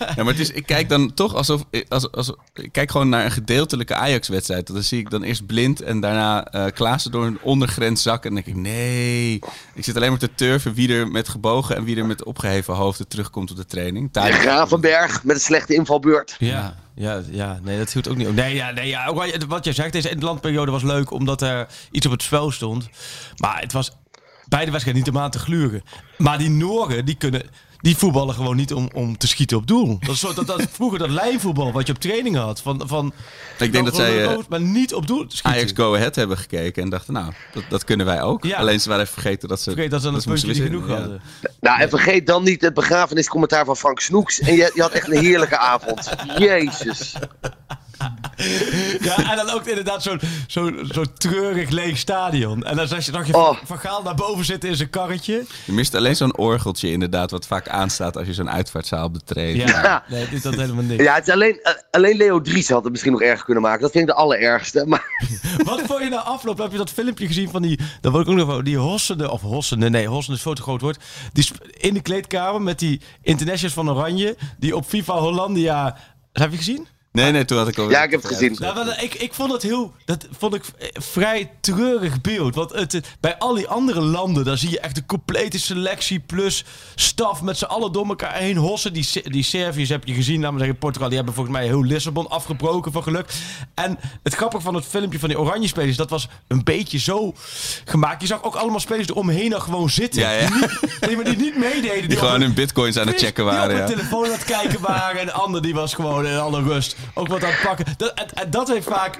[0.16, 3.24] Ja, maar het is, ik kijk dan toch alsof, als, als, ik kijk gewoon naar
[3.24, 4.66] een gedeeltelijke Ajax-wedstrijd.
[4.66, 8.28] Dan zie ik dan eerst blind en daarna eh Klaassen door een ondergrens zakken.
[8.30, 9.34] En dan denk ik, nee.
[9.74, 12.74] Ik zit alleen maar te turven wie er met gebogen en wie er met opgeheven
[12.74, 14.12] hoofden terugkomt op de training.
[14.12, 16.36] Tadic- Gravenberg met een slechte invalbeurt.
[16.38, 18.34] Ja, ja, ja, nee, dat hield ook niet op.
[18.34, 21.66] Nee, ja, nee, ja, ook wat- wat jij zegt, deze landperiode was leuk omdat er
[21.90, 22.88] iets op het spel stond.
[23.36, 23.90] Maar het was
[24.48, 25.82] beide wedstrijden niet om aan te gluren.
[26.18, 27.42] Maar die Noren, die kunnen,
[27.80, 29.98] die voetballen gewoon niet om, om te schieten op doel.
[30.00, 32.60] Dat is zo, dat, dat, vroeger dat lijnvoetbal wat je op training had.
[32.60, 33.12] Van, van,
[33.58, 35.50] Ik denk dat zij eh, maar niet op doel schieten.
[35.50, 38.44] Ajax Go Ahead hebben gekeken en dachten, nou, dat, dat kunnen wij ook.
[38.44, 38.58] Ja.
[38.58, 39.70] Alleen ze waren even vergeten dat ze...
[39.70, 40.94] Vergeet dat ze aan het puntje niet genoeg ja.
[40.94, 41.20] hadden.
[41.60, 44.40] Nou, en vergeet dan niet het begrafeniscommentaar van Frank Snoeks.
[44.40, 46.10] En je, je had echt een heerlijke avond.
[46.38, 47.14] Jezus.
[49.00, 52.64] Ja, en dan ook inderdaad zo'n zo, zo treurig leeg stadion.
[52.64, 53.56] En dan zag je, zag je Oh.
[53.64, 55.44] Van Gaal naar boven zitten in zijn karretje.
[55.64, 59.68] Je mist alleen zo'n orgeltje inderdaad, wat vaak aanstaat als je zo'n uitvaartzaal betreedt.
[59.68, 61.02] Ja, nee, dit had helemaal niks.
[61.02, 63.80] Ja, het is alleen, eh, alleen Leo Dries had het misschien nog erger kunnen maken.
[63.80, 64.84] Dat vind ik de allerergste.
[64.86, 65.04] Maar
[65.64, 66.58] Wat vond je na afloop?
[66.58, 67.78] Heb je dat filmpje gezien van die...
[68.00, 68.62] Dat wil ik ook nog wel...
[68.62, 69.30] Die hossende...
[69.30, 69.90] Of hossende...
[69.90, 71.02] Nee, hossende is veel te groot woord.
[71.32, 74.36] Die in de kleedkamer met die internationals van Oranje.
[74.58, 75.96] Die op FIFA Hollandia...
[76.32, 76.86] Heb je gezien?
[77.12, 77.90] Nee, nee, toen had ik al...
[77.90, 78.56] Ja, ik heb het gezien.
[78.60, 79.92] Nou, ik, ik vond het heel.
[80.04, 82.54] Dat vond ik eh, vrij treurig beeld.
[82.54, 86.18] Want het, het- bij al die andere landen, daar zie je echt een complete selectie.
[86.20, 88.92] Plus staf met z'n allen door elkaar heen hossen.
[88.92, 91.06] Die, die Serviërs heb je gezien, laten we zeggen, Portugal.
[91.08, 93.32] Die hebben volgens mij heel Lissabon afgebroken van geluk.
[93.74, 97.34] En het grappige van het filmpje van die Oranje spelers, dat was een beetje zo
[97.84, 98.20] gemaakt.
[98.20, 100.20] Je zag ook allemaal spelers eromheen nog gewoon zitten.
[100.22, 100.48] Ja, ja.
[100.48, 102.08] Die, niet, die, maar die niet meededen.
[102.08, 103.70] Die gewoon op- hun bitcoins aan het checken die waren.
[103.70, 103.86] op Ja.
[103.86, 105.20] hun telefoon aan het kijken waren.
[105.20, 107.86] En de ander die was gewoon in alle rust ook wat aan het pakken.
[107.96, 109.18] Dat, en dat heeft vaak...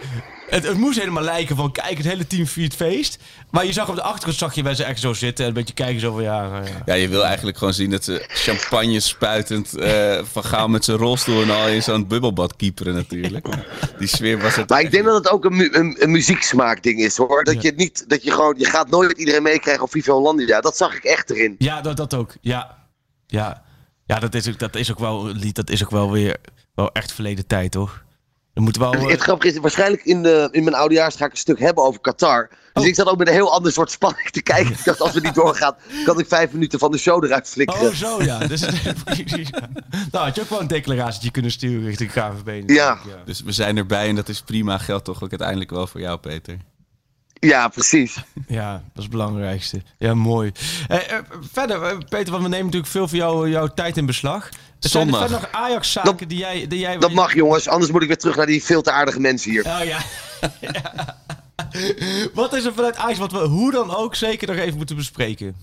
[0.50, 3.18] Het, het moest helemaal lijken van, kijk, het hele team viert feest.
[3.50, 5.44] Maar je zag op de achtergrond, zag je mensen echt zo zitten.
[5.44, 6.48] En een beetje kijken zo van, ja...
[6.48, 6.82] nou ja.
[6.84, 10.96] Ja, je wil eigenlijk gewoon zien dat ze champagne spuitend eh, van Gaal met zijn
[10.96, 13.46] rolstoel en al in zo'n bubbelbad kieperen natuurlijk.
[13.98, 14.68] Die sfeer was het.
[14.68, 17.44] Maar ik denk dat het ook een, mu een, een muzieksmaakding is hoor.
[17.44, 20.60] Dat je niet, dat je gewoon, je gaat nooit iedereen meekrijgen op Viva Hollandia.
[20.60, 21.54] Dat zag ik echt erin.
[21.58, 22.34] Ja, dat, dat ook.
[22.40, 22.78] Ja,
[23.26, 23.62] ja.
[24.06, 25.54] ja dat, is ook, dat is ook wel een lied.
[25.54, 26.36] Dat is ook wel weer
[26.80, 28.04] wel echt verleden tijd, toch?
[28.54, 28.92] Er moet wel...
[28.92, 31.58] Het, eh, het grappige is, waarschijnlijk in, de, in mijn oudejaars ga ik een stuk
[31.58, 32.48] hebben over Qatar.
[32.48, 32.88] Dus Oh.
[32.88, 34.72] ik zat ook met een heel ander soort spanning te kijken.
[34.72, 35.74] Ik dacht, als we niet doorgaan,
[36.04, 37.88] kan ik vijf minuten van de show eruit flikkeren.
[37.88, 38.38] Oh, zo ja.
[38.38, 38.60] Dus,
[40.12, 42.70] nou, had je ook wel een declaratietje kunnen sturen richting KVB.
[42.70, 42.98] Ja.
[43.24, 44.78] Dus we zijn erbij en dat is prima.
[44.78, 46.56] Geldt toch ook uiteindelijk wel voor jou, Peter.
[47.40, 48.16] Ja, precies.
[48.46, 49.82] Ja, dat is het belangrijkste.
[49.98, 50.52] Ja, mooi.
[50.88, 54.06] Eh, eh, verder, eh, Peter, want we nemen natuurlijk veel van jou, jouw tijd in
[54.06, 54.48] beslag.
[54.80, 55.30] Er zijn er Zondag.
[55.30, 56.66] nog Ajax-zaken Dat- die jij...
[56.66, 59.20] Die jij Dat mag jongens, anders moet ik weer terug naar die veel te aardige
[59.20, 59.64] mensen hier.
[59.64, 59.98] Oh ja.
[60.60, 61.16] Ja.
[62.34, 65.56] Wat is er vanuit Ajax wat we hoe dan ook zeker nog even moeten bespreken?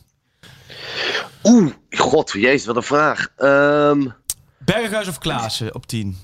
[1.44, 3.28] Oeh, god, jezus, wat een vraag.
[3.38, 4.08] Ehm,
[4.58, 6.18] Berghuis of Klaassen op 10?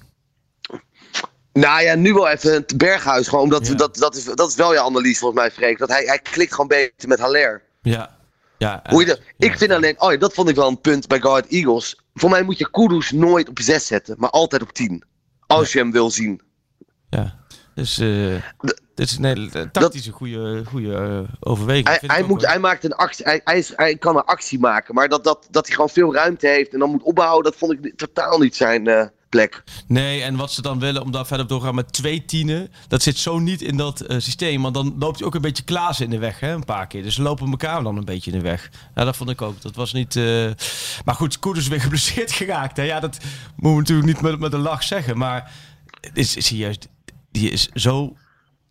[1.54, 3.28] nou ja, nu wel even het Berghuis.
[3.28, 3.74] Gewoon omdat Ja.
[3.74, 5.78] dat, dat, is, dat is wel je analyse volgens mij, Freek.
[5.78, 7.62] Dat hij, hij klikt gewoon beter met Haller.
[7.82, 8.16] Ja.
[8.64, 10.82] Ja Hoe je eh, dat- ik vind alleen, oh ja, dat vond ik wel een
[10.82, 12.02] punt bij Ahead Eagles.
[12.14, 15.04] Voor mij moet je Kudus nooit op 6 zetten, maar altijd op 10.
[15.48, 16.42] Als je hem wil zien.
[17.10, 17.42] Ja.
[17.76, 18.36] Dus eh
[18.96, 21.88] dit is een hele tactische goede, goede eh, overweging.
[21.88, 24.96] Hij, hij, moet, hij, maakt een actie, hij, hij, is, hij kan een actie maken,
[24.96, 27.72] maar dat, dat, dat hij gewoon veel ruimte heeft en dan moet opbouwen, dat vond
[27.72, 29.64] ik totaal niet zijn plek.
[29.88, 32.26] Nee, en wat ze dan willen om daar verder op door te gaan met twee
[32.26, 34.62] tienen, dat zit zo niet in dat eh, systeem.
[34.62, 37.04] Want dan loopt hij ook een beetje Klaassen in de weg, hè, een paar keer.
[37.04, 38.70] Dus ze lopen elkaar dan een beetje in de weg.
[38.96, 39.62] Ja, dat vond ik ook.
[39.62, 40.16] Dat was niet...
[40.16, 40.52] eh,
[41.06, 42.78] Maar goed, Koen is weer geblesseerd geraakt.
[42.78, 42.84] Hè.
[42.84, 43.18] Ja, dat
[43.56, 45.18] moeten we natuurlijk niet met, met een lach zeggen.
[45.18, 45.52] Maar
[46.14, 46.88] is, is hij juist...
[47.32, 48.16] Die is zo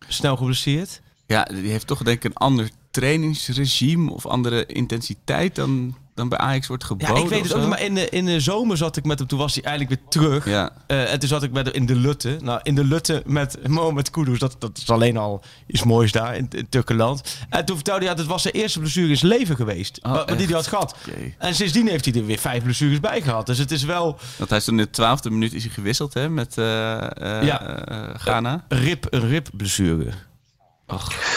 [0.07, 1.01] snel geblesseerd.
[1.27, 6.37] Ja, die heeft toch denk ik een ander trainingsregime of andere intensiteit dan, dan bij
[6.37, 7.23] Ajax wordt Ja, geboden.
[7.23, 7.59] ik weet het ook zo.
[7.59, 7.69] niet.
[7.69, 9.27] Maar in de, in de zomer zat ik met hem.
[9.27, 10.45] Toen was hij eigenlijk weer terug.
[10.45, 10.71] Ja.
[10.87, 12.37] Eh, en toen zat ik met hem in de Lutte.
[12.41, 14.39] Nou, in de Lutte met Mohamed Kudus.
[14.39, 17.37] Dat, dat is alleen al iets moois daar in, in Turkenland.
[17.49, 19.99] En toen vertelde hij dat het was zijn eerste blessure in zijn leven geweest.
[20.03, 20.95] Oh, wa- die hij had gehad.
[21.37, 23.45] En sindsdien heeft hij er weer vijf blessures bij gehad.
[23.45, 26.13] Dus het is wel Want hij is toen in de twaalfde minuut is hij gewisseld
[26.13, 27.83] hè, met eh, eh, Ja.
[28.17, 28.65] Ghana.
[28.67, 29.27] een rib, een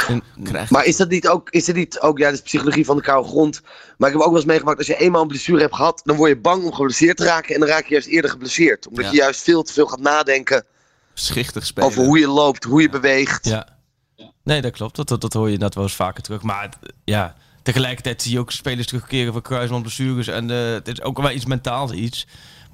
[0.08, 0.22] En-
[0.68, 3.02] Maar is dat niet ook, is dat niet ook, ja, dat is psychologie van de
[3.02, 3.60] koude grond.
[3.98, 6.16] Maar ik heb ook wel eens meegemaakt, als je eenmaal een blessure hebt gehad, dan
[6.16, 8.86] word je bang om geblesseerd te raken en dan raak je juist eerder geblesseerd.
[8.88, 9.10] Omdat Ja.
[9.10, 10.64] je juist veel te veel gaat nadenken
[11.14, 11.88] schichtig spelen.
[11.88, 13.44] over hoe je loopt, hoe je beweegt.
[13.44, 13.68] Ja.
[14.44, 14.96] Nee, dat klopt.
[14.96, 16.42] Dat, dat, dat hoor je inderdaad wel eens vaker terug.
[16.42, 16.68] Maar
[17.04, 20.26] ja, tegelijkertijd zie je ook spelers terugkeren van kruisband blessures.
[20.28, 22.26] En eh, het is ook wel iets mentaals iets.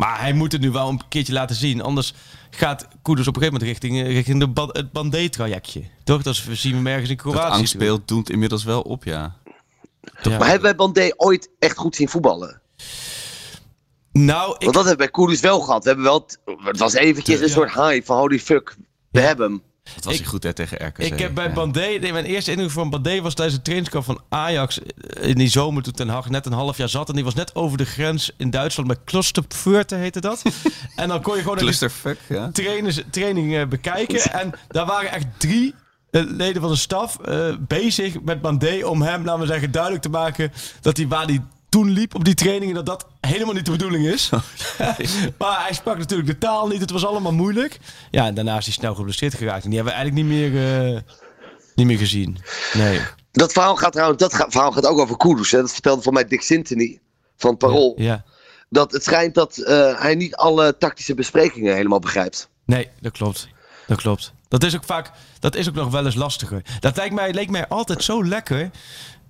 [0.02, 1.82] Maar hij moet het nu wel een keertje laten zien.
[1.82, 2.14] Anders
[2.50, 5.82] gaat Koeders op een gegeven moment richting, eh, richting de ba- het Bandé-trajectje.
[6.04, 6.22] Toch?
[6.22, 7.40] Dat zien we hem ergens in Dat Kroatië.
[7.42, 7.58] terug.
[7.58, 9.36] angstbeeld doet inmiddels wel op, ja.
[10.22, 10.38] Ja.
[10.38, 12.60] Maar hebben wij Bandé ooit echt goed zien voetballen?
[14.12, 15.82] Nou, ik, Want dat hebben we bij Koeders wel gehad.
[15.82, 16.26] We hebben wel,
[16.64, 17.52] het was eventjes een Ja.
[17.52, 18.76] soort hype van holy fuck,
[19.10, 19.62] we hebben hem.
[19.94, 20.98] Dat was Ik- hij goed hè, tegen RKC.
[20.98, 21.52] Ik heb bij ja.
[21.52, 25.34] Bandé, nee, mijn eerste indruk van Bandé was tijdens de trainingskamp van Ajax eh, in
[25.34, 27.08] die zomer toen Ten Hag net een half jaar zat.
[27.08, 30.42] En die was net over de grens in Duitsland met Klosterpfurte heette dat.
[30.96, 32.50] en dan kon je gewoon die Clusterfuck, ja.
[32.52, 34.32] trainers, training eh, bekijken.
[34.32, 35.74] En daar waren echt drie
[36.10, 37.16] eh, leden van de staf
[37.58, 41.42] bezig met Bandé om hem, laten we zeggen, duidelijk te maken dat hij waar hij
[41.72, 44.30] toen liep op die trainingen, dat dat helemaal niet de bedoeling is.
[45.38, 47.78] maar hij sprak natuurlijk de taal niet, het was allemaal moeilijk.
[48.10, 49.64] Ja, en daarna is hij snel geblesseerd geraakt.
[49.64, 51.00] En die hebben we eigenlijk niet meer, eh,
[51.74, 52.38] niet meer gezien.
[52.72, 53.00] Nee.
[53.30, 55.50] Dat verhaal gaat trouwens, dat verhaal gaat ook over Koeders.
[55.50, 55.60] Hè.
[55.60, 57.00] Dat vertelde voor mij Dick Sintony
[57.36, 57.94] van Parool.
[57.96, 58.24] Ja.
[58.68, 62.48] Dat het schijnt dat eh, hij niet alle tactische besprekingen helemaal begrijpt.
[62.64, 63.48] Nee, dat klopt.
[63.86, 64.32] Dat klopt.
[64.48, 66.62] Dat is ook vaak, dat is ook nog wel eens lastiger.
[66.80, 68.70] Dat lijkt mij, leek mij altijd zo lekker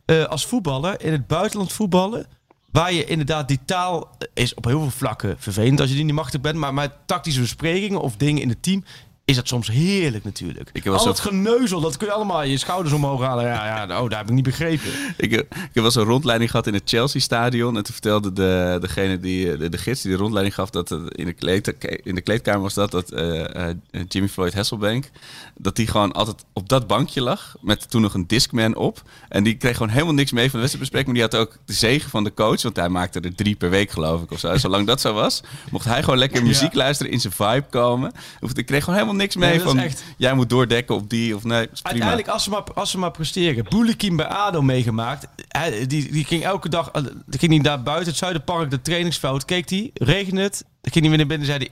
[0.04, 2.26] eh, als voetballer, in het buitenland voetballen.
[2.70, 6.14] Waar je inderdaad die taal is op heel veel vlakken vervelend als je die niet
[6.14, 6.56] machtig bent.
[6.56, 8.84] Maar, maar tactische besprekingen of dingen in het team
[9.24, 10.70] is dat soms heerlijk natuurlijk.
[10.72, 13.44] Ik heb Al zo- dat geneuzel, dat kun je allemaal je schouders omhoog halen.
[13.44, 14.90] Ja, ja, oh, daar heb ik niet begrepen.
[15.16, 17.76] Ik, heb- ik heb wel eens een rondleiding gehad in het Chelsea-stadion.
[17.76, 21.24] En toen vertelde de, degene die, de, de gids die de rondleiding gaf, dat in
[21.26, 23.76] de, kleed, in de kleedkamer was dat, dat eh, eh,
[24.08, 25.10] Jimmy Floyd Hasselbank,
[25.58, 29.02] dat die gewoon altijd op dat bankje lag, met toen nog een Discman op.
[29.28, 31.16] En die kreeg gewoon helemaal niks mee van de wedstrijdbespreking.
[31.18, 33.70] Maar die had ook de zegen van de coach, want hij maakte er drie per
[33.70, 34.56] week geloof ik of zo.
[34.56, 38.12] Zolang dat zo was, mocht hij gewoon lekker muziek luisteren, in zijn vibe komen.
[38.54, 41.34] Ik kreeg gewoon helemaal niks mee dat is van, echt- jij moet doordekken op die
[41.36, 41.68] of nee.
[41.82, 43.64] Uiteindelijk, als ze maar, als ze maar presteren.
[43.68, 45.26] Boelikin bij ADO meegemaakt.
[45.48, 46.90] Hij, die, die ging elke dag...
[46.90, 49.44] eh, Die ging niet daar buiten het Zuiderpark, de trainingsveld.
[49.44, 50.64] Keek hij, regende het.
[50.80, 51.70] Dan ging hij weer naar binnen en zei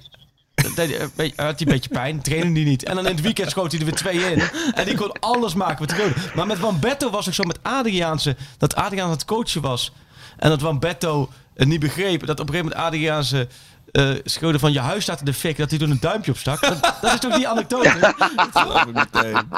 [0.55, 0.68] hij...
[0.74, 2.84] deed hij een beetje- had hij een beetje pijn, trainde hij niet.
[2.84, 4.42] En dan in het weekend schoot hij er weer twee in.
[4.74, 6.12] En die kon alles maken wat hij.
[6.34, 8.36] Maar met Wambetto was ik zo met Adriaanse...
[8.59, 9.92] Dat Adriaan het coachen was.
[10.36, 12.26] En dat Wambetto het niet begreep.
[12.26, 13.48] Dat op een gegeven moment Adriaanse...
[13.93, 16.61] eh schreeuwde van je huis staat in de fik, dat hij toen een duimpje opstak.
[16.61, 18.14] Dat, dat is toch die anekdote?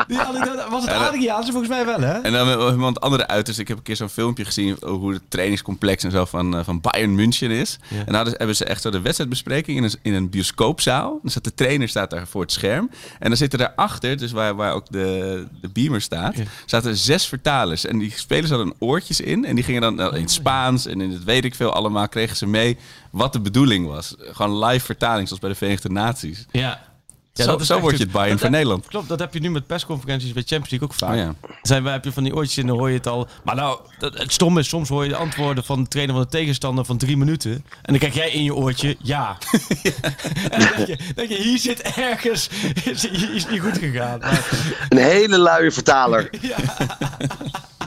[0.08, 2.12] Die anekdote was het Adriaanse volgens mij wel, hè?
[2.20, 3.58] En dan met iemand andere uiterst.
[3.60, 6.64] Ik heb een keer zo'n filmpje gezien over hoe het trainingscomplex en zo van, eh,
[6.64, 7.78] van Bayern München is.
[8.06, 11.18] En hadden- hebben ze echt zo de wedstrijdbespreking in een, in een bioscoopzaal.
[11.22, 12.90] Dan staat de trainer staat daar voor het scherm.
[13.18, 16.34] En dan zitten daarachter, dus waar, waar ook de, de beamer staat,
[16.66, 17.86] zaten zes vertalers.
[17.86, 19.44] En die spelers hadden oortjes in.
[19.44, 22.08] En die gingen dan eh, in het Spaans en in het weet ik veel allemaal,
[22.08, 22.78] kregen ze mee
[23.12, 24.14] wat de bedoeling was.
[24.18, 26.46] Gewoon live vertaling, zoals bij de Verenigde Naties.
[26.50, 26.90] Ja.
[27.32, 28.86] Zo- dat is zo echt word je het Bayern Dat van heb- Nederland.
[28.88, 31.10] Klopt, dat heb je nu met persconferenties bij Champions League ook vaak.
[31.10, 31.34] Oh ja.
[31.62, 33.28] Zijn, wij heb je van die oortjes in, dan hoor je het al.
[33.44, 36.24] Maar nou, dat, het stom is, soms hoor je de antwoorden van de trainer van
[36.24, 37.52] de tegenstander van drie minuten.
[37.52, 39.36] En dan krijg jij in je oortje, ja.
[40.50, 42.48] en dan denk je, denk je, hier zit ergens,
[42.84, 44.18] is, hier is niet goed gegaan.
[44.18, 44.48] Maar,
[44.88, 46.30] Een hele luie vertaler.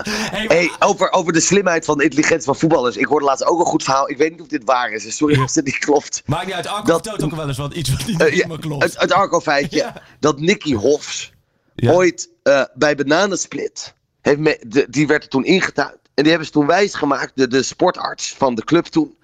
[0.03, 2.97] hey, Hey, over, over de slimheid van de intelligentie van voetballers.
[2.97, 4.09] Ik hoorde laatst ook een goed verhaal.
[4.09, 5.15] Ik weet niet of dit waar is.
[5.15, 6.23] Sorry als het niet klopt.
[6.25, 8.57] Maakt niet uit, Arco Dat- vertelt ook wel eens wat, iets wat niet ja, helemaal
[8.57, 8.83] klopt.
[8.83, 9.77] het, het Arco-feitje.
[9.77, 10.01] Ja.
[10.19, 11.31] Dat Nicky Hofs
[11.75, 11.91] Ja.
[11.91, 13.93] ooit eh, bij Bananensplit...
[14.21, 15.97] Heeft me, de, die werd er toen ingetuind.
[16.13, 19.17] En die hebben ze toen wijsgemaakt, de, de sportarts van de club toen...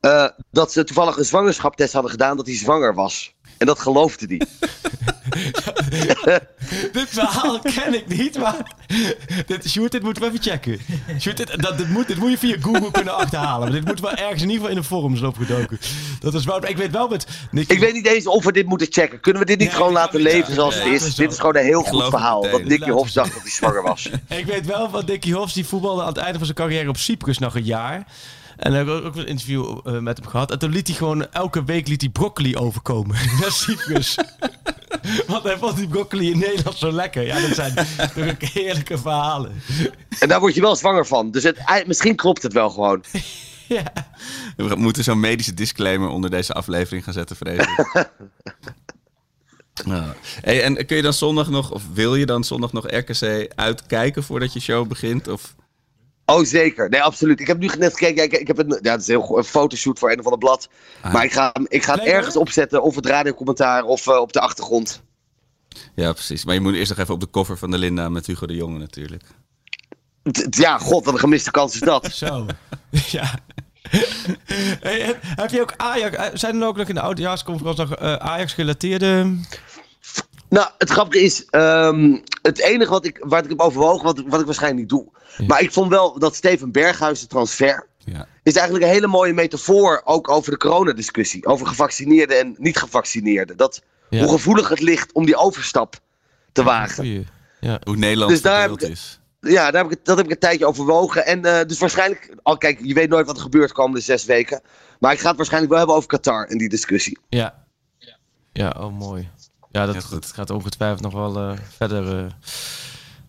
[0.00, 3.34] eh, dat ze toevallig een zwangerschapstest hadden gedaan dat hij zwanger was.
[3.58, 4.42] En dat geloofde die.
[6.92, 8.74] Dit verhaal ken ik niet, maar
[9.46, 10.78] dit, Sjoerd, dit moeten we even checken.
[11.20, 13.60] Sjoerd, dit, dat, dit, moet, dit moet je via Google kunnen achterhalen.
[13.60, 15.78] Maar dit moeten we ergens in ieder geval in de forums opgedoken.
[16.20, 17.26] Dat is wel, ik weet wel met...
[17.50, 19.20] Nicky- Ik weet niet eens of we dit moeten checken.
[19.20, 21.14] Kunnen we dit niet Nee, gewoon laten leven Ja, zoals het is?
[21.14, 22.42] Dit is gewoon een heel goed verhaal.
[22.42, 24.10] Dat Nicky Hofs dacht dat hij zwanger was.
[24.28, 26.96] Ik weet wel van Dickie Hofs, die voetbalde aan het einde van zijn carrière op
[26.96, 28.06] Cyprus nog een jaar.
[28.56, 30.50] En daar heb ik ook een interview eh, met hem gehad.
[30.50, 34.16] En toen liet hij gewoon elke week liet hij broccoli overkomen naar Cyprus.
[35.26, 37.22] Want hij vond die broccoli in Nederland zo lekker.
[37.22, 37.86] Ja, dat zijn
[38.38, 39.62] heerlijke verhalen.
[40.18, 41.30] En daar word je wel zwanger van.
[41.30, 43.04] Dus het, misschien klopt het wel gewoon.
[43.68, 43.92] Ja.
[44.56, 47.86] We moeten zo'n medische disclaimer onder deze aflevering gaan zetten, vrees ik.
[49.84, 50.14] Ja.
[50.40, 54.22] Hey, en kun je dan zondag nog, of wil je dan zondag nog RKC uitkijken
[54.22, 55.28] voordat je show begint?
[55.28, 55.54] Of...
[56.26, 56.88] Oh, zeker.
[56.88, 57.40] Nee, absoluut.
[57.40, 58.16] Ik heb nu net gekeken.
[58.16, 60.24] Ja, ik, ik heb een, ja, het is een, heel een fotoshoot voor een of
[60.24, 60.68] ander blad.
[61.12, 62.42] Maar ik ga, ik ga het Leuk, ergens hoor.
[62.42, 62.82] opzetten.
[62.82, 65.02] Of het radiocommentaar of eh, op de achtergrond.
[65.94, 66.44] Ja, precies.
[66.44, 68.54] Maar je moet eerst nog even op de cover van de Linda met Hugo de
[68.54, 69.22] Jonge natuurlijk.
[70.32, 72.06] T- Ja, god, wat een gemiste kans is dat.
[72.24, 72.46] Zo.
[72.90, 73.38] ja.
[74.80, 76.16] Hey, heb, heb je ook Ajax...
[76.16, 79.36] eh, Zijn er ook nog in de oudejaarsconferentie nog eh, Ajax-gerelateerde...
[80.56, 84.40] Nou, het grappige is, ehm, het enige wat ik, waar ik heb overwogen, wat, wat
[84.40, 85.06] ik waarschijnlijk niet doe.
[85.46, 88.26] Maar ik vond wel dat Steven Berghuis de transfer, Ja.
[88.42, 91.46] is eigenlijk een hele mooie metafoor ook over de coronadiscussie.
[91.46, 93.56] Over gevaccineerden en niet gevaccineerden.
[93.56, 94.20] Dat, Ja.
[94.22, 96.00] Hoe gevoelig het ligt om die overstap
[96.52, 97.26] te wagen.
[97.84, 99.20] Hoe Nederland Dus daar ik- is.
[99.40, 101.26] Ja, daar heb ik, dat heb ik een tijdje overwogen.
[101.26, 104.24] En eh, dus waarschijnlijk, al kijk, je weet nooit wat er gebeurt de komende zes
[104.24, 104.60] weken.
[104.98, 107.18] Maar ik ga het waarschijnlijk wel hebben over Qatar en die discussie.
[107.28, 107.64] Ja.
[108.52, 109.28] Ja, oh mooi.
[109.76, 112.18] Ja, dat, Ja, dat gaat ongetwijfeld nog wel eh, verder...
[112.18, 112.24] eh,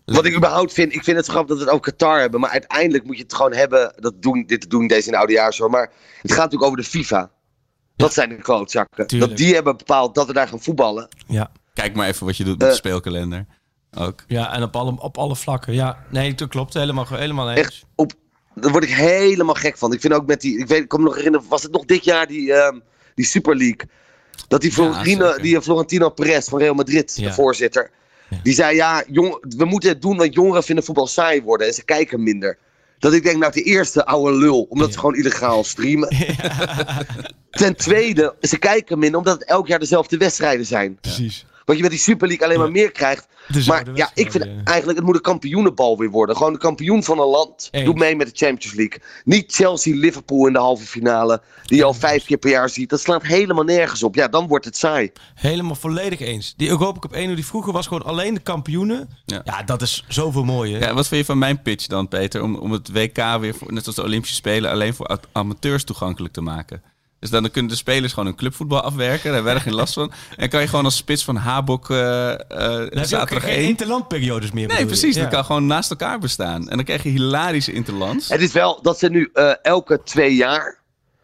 [0.06, 2.40] Wat ik überhaupt vind, ik vind het grappig dat we het over Qatar hebben.
[2.40, 3.94] Maar uiteindelijk moet je het gewoon hebben.
[3.96, 5.70] Dat doen, dit doen deze in de oudejaars hoor.
[5.70, 5.92] Maar
[6.22, 7.32] het gaat natuurlijk over de FIFA.
[7.96, 9.08] Dat zijn de klootzakken.
[9.08, 9.30] Tuurlijk.
[9.32, 11.08] Dat die hebben bepaald dat we daar gaan voetballen.
[11.28, 11.52] ja.
[11.74, 12.78] Kijk maar even wat je doet met de Eh.
[12.80, 13.46] speelkalender.
[13.98, 14.24] Ook.
[14.28, 15.74] ja, en op alle, op alle vlakken.
[15.74, 16.74] Ja, nee, dat klopt.
[16.74, 17.60] Helemaal, helemaal eens.
[17.60, 18.14] Echt op.
[18.56, 19.94] Daar word ik helemaal gek van.
[19.94, 20.60] Ik vind ook met die.
[20.60, 21.48] Ik weet, ik kan me nog herinneren.
[21.50, 22.80] Was het nog dit jaar die, ehm,
[23.16, 23.90] die Super League?
[24.48, 25.42] Dat die, Florentino, zeker.
[25.42, 27.28] die Florentino Perez van Real Madrid, Ja.
[27.28, 27.90] de voorzitter.
[28.30, 28.38] Ja.
[28.44, 31.74] Die zei: Ja, jong, we moeten het doen, want jongeren vinden voetbal saai worden en
[31.74, 32.58] ze kijken minder.
[33.00, 36.10] Dat ik denk, nou, de eerste oude lul, omdat ze gewoon illegaal streamen.
[37.52, 40.98] Ten tweede, ze kijken minder omdat het elk jaar dezelfde wedstrijden zijn.
[41.02, 41.46] Precies.
[41.68, 43.28] Wat je met die Super League alleen maar meer krijgt.
[43.68, 46.36] Maar ja, ik vind eigenlijk, het moet een kampioenenbal weer worden.
[46.36, 47.68] Gewoon de kampioen van een land.
[47.72, 47.86] Eens.
[47.86, 49.02] Doe mee met de Champions League.
[49.24, 51.42] Niet Chelsea-Liverpool in de halve finale.
[51.64, 52.90] Die je al vijf keer per jaar ziet.
[52.90, 54.16] Dat slaat helemaal nergens op.
[54.16, 55.12] Ja, dan wordt het saai.
[55.36, 56.54] Helemaal volledig eens.
[56.58, 59.10] Die Europa Cup 1, die vroeger was gewoon alleen de kampioenen.
[59.26, 59.42] Ja.
[59.44, 60.80] Ja, dat is zoveel mooier.
[60.80, 62.44] Ja, wat vind je van mijn pitch dan, Peter?
[62.44, 66.34] Om, om het WK weer, voor, net als de Olympische Spelen, alleen voor amateurs toegankelijk
[66.34, 66.82] te maken.
[67.20, 69.24] Dus dan kunnen de spelers gewoon hun clubvoetbal afwerken.
[69.24, 70.12] Daar hebben we geen last van.
[70.36, 73.44] En kan je gewoon als spits van Habok eh eh, Dan heb je ook zaterdag
[73.44, 73.68] geen 1...
[73.68, 74.68] interlandperiodes meer.
[74.68, 75.16] Nee, precies.
[75.16, 75.22] Ja.
[75.22, 76.70] Dat kan gewoon naast elkaar bestaan.
[76.70, 78.30] En dan krijg je hilarische interlands.
[78.30, 80.80] Het is wel dat ze nu eh, elke twee jaar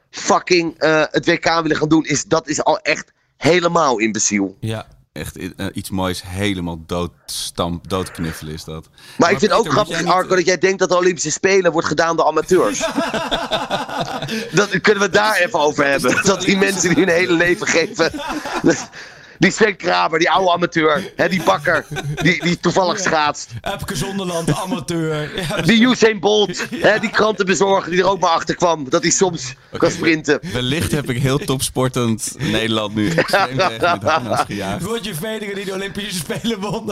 [0.09, 2.05] fucking eh, het WK willen gaan doen.
[2.05, 4.57] Is, dat is al echt helemaal imbeciel.
[4.59, 4.87] Ja.
[5.13, 8.89] Echt eh, iets moois, helemaal doodstamp, doodknuffelen is dat.
[9.17, 11.71] Maar, ik vind het ook grappig, niet- Arco, dat jij denkt dat de Olympische Spelen
[11.71, 12.79] wordt gedaan door amateurs.
[14.59, 16.25] dat kunnen we het daar even over hebben.
[16.25, 18.11] Dat die mensen die hun hele leven geven.
[19.43, 21.11] Die Sven Kramer, die oude amateur.
[21.15, 21.85] Hè, die bakker,
[22.21, 23.51] die, die toevallig schaatst.
[23.61, 25.41] Epke Zonderland, amateur.
[25.49, 28.89] Ja, Die Usain Bolt, hè, die krantenbezorger die er ook maar achter kwam.
[28.89, 30.39] Dat hij soms kan sprinten.
[30.53, 34.83] Wellicht heb ik heel topsportend Nederland nu extreem tegen harnas gejaagd.
[34.83, 36.91] Roger Federer die de Olympische Spelen won.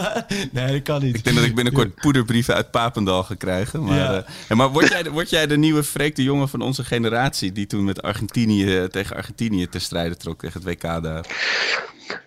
[0.52, 1.16] Nee, dat kan niet.
[1.16, 3.84] Ik denk dat ik binnenkort poederbrieven uit Papendal ga krijgen.
[3.84, 4.26] Maar, Ja.
[4.47, 7.52] eh, maar word, jij, word jij de nieuwe Freek de Jonge van onze generatie...
[7.52, 11.26] die toen met Argentinië tegen Argentinië te strijden trok tegen het WK daar?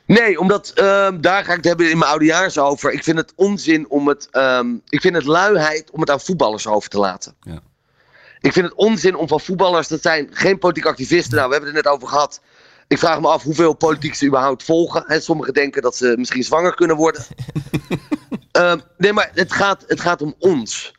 [0.07, 2.93] Nee, omdat ehm, daar ga ik het hebben in mijn oudejaars over.
[2.93, 4.29] Ik vind het onzin om het.
[4.31, 7.35] ehm, ik vind het luiheid om het aan voetballers over te laten.
[7.41, 7.61] Ja.
[8.41, 11.35] Ik vind het onzin om van voetballers, dat zijn geen politieke activisten.
[11.37, 12.41] Nou, we hebben het net over gehad.
[12.89, 15.05] Ik vraag me af hoeveel politiek ze überhaupt volgen.
[15.07, 17.25] Hè, sommigen denken dat ze misschien zwanger kunnen worden.
[18.53, 20.93] Ehm, nee, maar het gaat, het gaat om ons.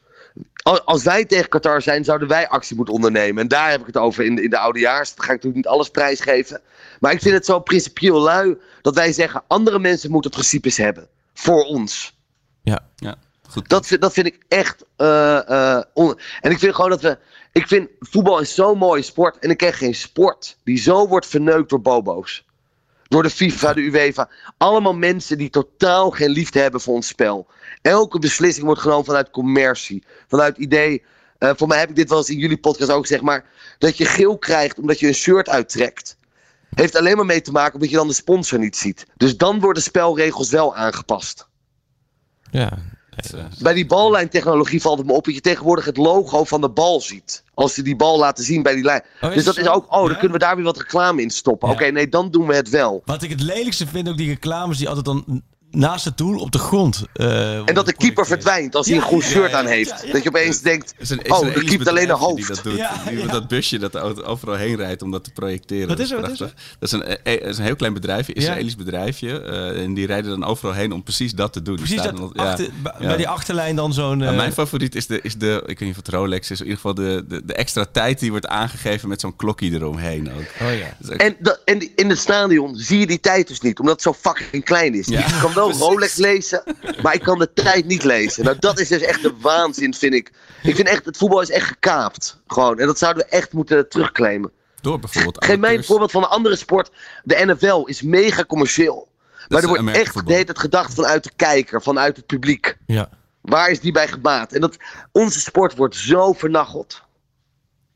[0.64, 3.42] Al- Als wij tegen Qatar zijn, zouden wij actie moeten ondernemen.
[3.42, 5.10] En daar heb ik het over in de, in de oudejaars.
[5.10, 6.62] Dat ga ik natuurlijk niet alles prijsgeven.
[7.06, 11.08] Maar ik vind het zo principieel lui dat wij zeggen: andere mensen moeten principes hebben.
[11.34, 12.18] Voor ons.
[12.64, 12.88] Ja.
[12.96, 13.16] Ja,
[13.50, 13.70] goed.
[13.70, 14.86] Dat vind, dat vind ik echt.
[14.96, 17.18] eh, eh, on- en ik vind gewoon dat we.
[17.52, 19.40] Ik vind voetbal is zo'n mooie sport.
[19.40, 22.46] En ik ken geen sport die zo wordt verneukt door bobo's.
[23.08, 24.30] Door de FIFA, de UEFA.
[24.58, 27.48] Allemaal mensen die totaal geen liefde hebben voor ons spel.
[27.82, 30.04] Elke beslissing wordt genomen vanuit commercie.
[30.28, 31.04] Vanuit idee.
[31.38, 33.22] eh, voor mij heb ik dit wel eens in jullie podcast ook gezegd.
[33.22, 33.46] Maar
[33.78, 36.18] dat je geel krijgt omdat je een shirt uittrekt.
[36.76, 39.06] Heeft alleen maar mee te maken omdat je dan de sponsor niet ziet.
[39.18, 41.48] Dus dan worden spelregels wel aangepast.
[42.52, 42.78] Ja.
[43.60, 47.02] Bij die ballijntechnologie valt het me op dat je tegenwoordig het logo van de bal
[47.02, 47.44] ziet.
[47.54, 49.04] Als ze die bal laten zien bij die lijn.
[49.22, 50.14] Oh, dus dat is ook, oh, dan Ja?
[50.14, 51.68] kunnen we daar weer wat reclame in stoppen.
[51.70, 51.74] Ja.
[51.74, 53.02] Oké, nee, dan doen we het wel.
[53.06, 55.44] Wat ik het lelijkste vind, ook die reclames die altijd dan
[55.76, 57.04] naast het doel op de grond.
[57.14, 58.28] eh, En dat de keeper geprojecteerd.
[58.28, 59.90] verdwijnt als hij een groen ja, shirt ja, aan heeft.
[59.90, 60.12] ja, ja.
[60.12, 62.36] Dat je opeens denkt, is een, oh, er keept alleen een hoofd.
[62.38, 62.78] Die dat, doet.
[62.78, 63.26] Ja, Die- ja.
[63.28, 65.88] dat busje dat overal heen rijdt om dat te projecteren.
[65.88, 66.38] Wat is Dat er, wat is.
[66.38, 66.50] Dat
[66.80, 69.42] is een, eh, eh, is een heel klein bedrijfje, Israëlisch bedrijfje.
[69.42, 71.76] eh, en die rijden dan overal heen om precies dat te doen.
[71.76, 72.52] Die Precies staan dat dan- ja.
[72.52, 73.06] achter, bij Ja.
[73.08, 74.20] bij die achterlijn dan zo'n...
[74.20, 76.60] Ja, eh, mijn favoriet is de, is de, ik weet niet of het Rolex is,
[76.60, 80.32] in ieder geval de, de, de extra tijd die wordt aangegeven met zo'n klokje eromheen
[80.34, 80.40] ook.
[80.68, 80.98] Oh ja.
[81.02, 83.80] Is ook- En, dat, en die- in het stadion zie je die tijd dus niet,
[83.80, 85.08] omdat het zo fucking klein is.
[85.08, 86.64] Ja, ik kan wel Rolex lezen,
[87.02, 88.44] maar ik kan de tijd niet lezen.
[88.44, 90.32] Nou, dat is dus echt de waanzin, vind ik.
[90.64, 92.42] Ik vind echt, het voetbal is echt gekaapt.
[92.48, 92.80] Gewoon.
[92.80, 94.52] En dat zouden we echt moeten terugclaimen.
[94.82, 96.92] door bijvoorbeeld Geef mij een voorbeeld van een andere sport.
[97.24, 99.08] De NFL is mega commercieel.
[99.48, 102.78] Maar er wordt echt deed het gedacht vanuit de kijker, vanuit het publiek.
[102.86, 103.10] Ja.
[103.42, 104.52] Waar is die bij gebaat?
[104.52, 104.78] En dat,
[105.12, 107.04] onze sport wordt zo vernacheld.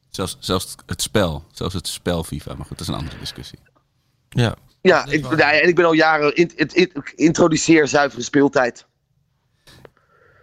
[0.09, 2.53] Zelfs, zelfs het spel, zelfs het spel FIFA.
[2.53, 3.59] Maar goed, dat is een andere discussie.
[4.30, 4.55] Ja.
[4.89, 6.35] Ja, ik, ja, en ik ben al jaren.
[6.35, 8.85] in- in- in- Ik introduceer zuivere speeltijd.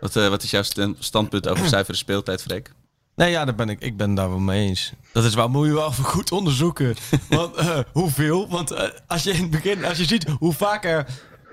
[0.01, 2.72] Wat, eh, wat is jouw stand- standpunt over zuivere speeltijd, Freek?
[3.14, 4.92] Nee, ja, daar ben ik, ik ben daar wel mee eens.
[5.12, 6.94] Dat is wel, moet je wel even goed onderzoeken.
[7.28, 8.49] Want eh, hoeveel?
[8.49, 11.07] Want eh, als je in het begin, als je ziet hoe vaak er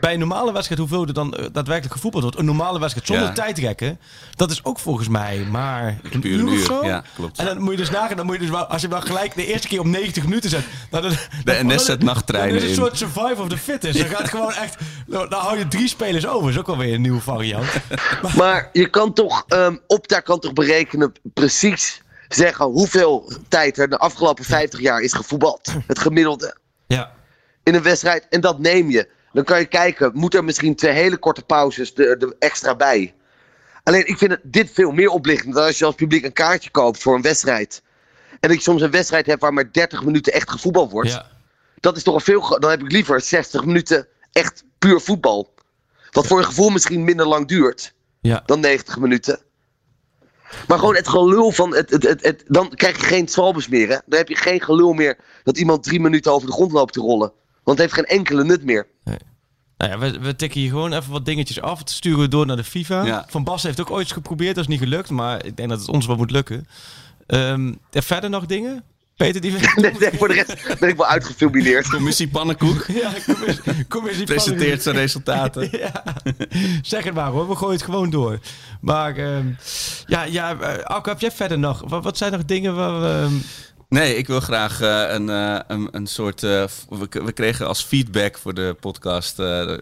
[0.03, 2.39] bij een normale wedstrijd, hoeveel er dan eh, daadwerkelijk gevoetbald wordt.
[2.39, 3.33] Een normale wedstrijd zonder Ja.
[3.33, 3.99] tijdrekken.
[4.35, 6.85] Dat is ook volgens mij maar een uur, een of zo.
[6.85, 7.39] ja, klopt.
[7.39, 9.35] En dan moet je dus nagaan, dan moet je dus wel, als je wel gelijk
[9.35, 10.63] de eerste keer op 90 minuten zet.
[10.91, 12.69] Nou, dan, dan- NS zet nachttreinen Dan is in.
[12.69, 13.97] een soort survive of the fittest.
[13.99, 14.75] Dan gaat gewoon echt,
[15.07, 16.41] dan dan hou je drie spelers over.
[16.41, 17.65] Dat is ook alweer een nieuwe variant.
[18.37, 23.97] Maar je kan toch, ehm Opta kan toch berekenen precies zeggen hoeveel tijd er de
[23.97, 25.73] afgelopen 50 jaar is gevoetbald.
[25.87, 27.11] Het gemiddelde Ja.
[27.63, 28.27] in een wedstrijd.
[28.29, 29.09] En dat neem je.
[29.33, 33.13] Dan kan je kijken, moet er misschien twee hele korte pauzes er er extra bij.
[33.83, 36.69] Alleen ik vind het, dit veel meer oplichtend dan als je als publiek een kaartje
[36.69, 37.81] koopt voor een wedstrijd.
[38.39, 41.09] En dat je soms een wedstrijd hebt waar maar 30 minuten echt gevoetbald wordt.
[41.09, 41.31] Ja.
[41.79, 42.59] Dat is toch een veel.
[42.59, 45.53] Dan heb ik liever 60 minuten echt puur voetbal.
[46.11, 48.43] Wat voor je gevoel misschien minder lang duurt Ja.
[48.45, 49.39] dan 90 minuten.
[50.67, 51.75] Maar gewoon het gelul van.
[51.75, 53.87] Het, het, het, het- dan krijg je geen zwalbes meer.
[53.89, 53.97] Hè?
[54.05, 56.99] Dan heb je geen gelul meer dat iemand drie minuten over de grond loopt te
[56.99, 57.31] rollen.
[57.63, 58.87] Want het heeft geen enkele nut meer.
[59.77, 61.79] Nou ja, we, we tikken hier gewoon even wat dingetjes af.
[61.79, 63.05] Het sturen we door naar de FIFA.
[63.05, 63.25] Ja.
[63.29, 64.55] Van Bas heeft ook ooit eens geprobeerd.
[64.55, 65.09] Dat is niet gelukt.
[65.09, 66.67] Maar ik denk dat het ons wel moet lukken.
[67.27, 68.83] Ehm, en verder nog dingen?
[69.15, 69.51] Peter, die...
[69.75, 71.89] Nee, nee, voor de rest ben ik wel uitgefilmineerd.
[71.89, 75.69] Commissie Pannenkoek Ja, commissie, commissie presenteert zijn resultaten.
[75.77, 76.03] Ja,
[76.81, 77.49] zeg het maar hoor.
[77.49, 78.39] We gooien het gewoon door.
[78.81, 79.47] Maar ehm,
[80.05, 81.83] ja, ja eh, Alko, heb jij verder nog?
[81.87, 83.07] Wat, wat zijn nog dingen waar we...
[83.07, 83.33] ehm,
[83.93, 86.43] Nee, ik wil graag eh, een, eh, een, een soort.
[86.43, 89.39] eh, we, we kregen als feedback voor de podcast.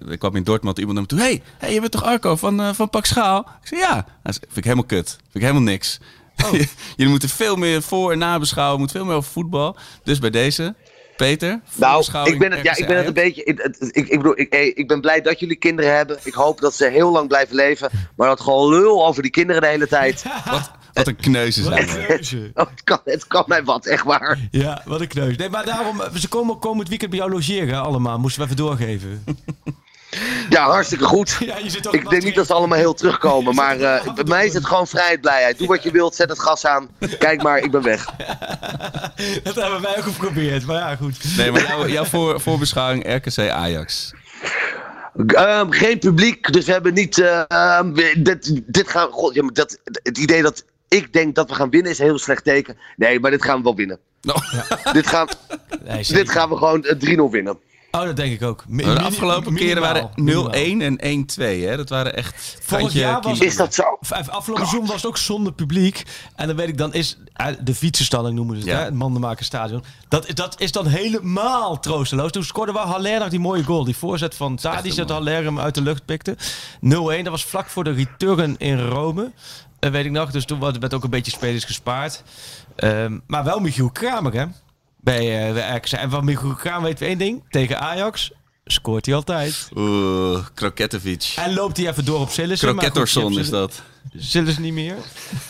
[0.10, 1.20] ik kwam in Dortmund iemand naar me toe.
[1.20, 3.40] Hey, hey, je bent toch Arco van, van Pak Schaal?
[3.62, 4.06] Ik zei ja.
[4.24, 5.10] Zei, vind ik helemaal kut.
[5.10, 6.00] Vind ik helemaal niks.
[6.96, 8.80] Jullie moeten veel meer voor- en nabeschouwen.
[8.80, 9.76] Moet veel meer over voetbal.
[10.04, 10.76] Dus bij deze,
[11.18, 11.62] Peter.
[11.76, 13.44] Nou, ik ben het, ja, ik ben het een beetje.
[13.44, 16.20] Ik, ik, ik bedoel, ik, ik ben blij dat jullie kinderen hebben.
[16.24, 17.90] Ik hoop dat ze heel lang blijven leven.
[18.16, 20.24] Maar dat gewoon lul over die kinderen de hele tijd.
[20.52, 22.52] Wat, wat een kneuzen wat zijn we.
[22.54, 24.40] Oh, het, kan, het kan mij wat, echt waar.
[24.52, 25.38] Ja, wat een kneus.
[25.38, 28.20] Nee, maar daarom, eh, ze komen komend weekend bij jou logeren allemaal.
[28.20, 29.24] Moesten we even doorgeven.
[30.50, 31.38] Ja, hartstikke goed.
[31.46, 33.56] Ja, je zit ook Ik denk niet dat ze allemaal heel terugkomen.
[33.62, 35.58] Maar eh, bij mij is het gewoon vrijheid, blijheid.
[35.58, 36.90] Doe wat je wilt, zet het gas aan.
[37.20, 38.06] Kijk maar, ik ben weg.
[39.44, 40.66] Dat hebben wij ook geprobeerd.
[40.66, 41.38] Maar ja, goed.
[41.38, 44.14] Nee, maar jouw, jouw voor, voorbeschouwing RKC Ajax.
[45.28, 47.20] Ehm, geen publiek, dus we hebben niet.
[47.20, 49.10] eh, ehm, dit, dit gaan.
[49.12, 50.64] God, ja, maar dat, het idee dat
[50.98, 52.78] ik denk dat we gaan winnen is een heel slecht teken.
[52.96, 54.00] Nee, maar dit gaan we wel winnen.
[54.22, 54.40] Nou,
[54.94, 55.28] Dit gaan,
[55.84, 57.58] Nee, dit gaan we gewoon eh, 3-0 winnen.
[57.92, 58.64] Oh, dat denk ik ook.
[58.68, 61.44] Mi- de afgelopen keren waren 0-1 en 1-2.
[61.44, 61.78] Hè?
[61.78, 62.58] Dat waren echt.
[62.62, 63.40] Vorig jaar was-.
[63.40, 63.84] Is dat zo?
[64.10, 66.04] Afgelopen seizoen was het ook zonder publiek.
[66.36, 68.78] En dan weet ik, dan is eh, de fietsenstalling noemen ze het, Ja.
[68.78, 68.86] hè?
[68.86, 69.84] het Mandenmakerstadion.
[70.08, 72.32] Dat, dat is dan helemaal troosteloos.
[72.32, 73.84] Toen scoorde wel Haller nog die mooie goal.
[73.84, 76.36] Die voorzet van Tadic dat Haller hem uit de lucht pikte.
[76.38, 76.40] 0-1,
[76.80, 79.32] dat was vlak voor de return in Rome.
[79.90, 80.32] Weet ik nog.
[80.32, 82.24] Dus toen werd ook een beetje spelers gespaard.
[82.76, 84.46] Ehm, maar wel Michiel Kramer, hè?
[84.98, 85.92] Bij, eh bij RKC.
[85.92, 87.44] En van Michiel Kramer weten we één ding.
[87.50, 88.32] Tegen Ajax
[88.66, 89.70] scoort hij altijd.
[89.76, 91.34] Oeh, Kroketovic.
[91.36, 92.68] En loopt hij even door op Sillissen.
[92.68, 93.82] je is dat.
[94.18, 94.96] Ze niet meer?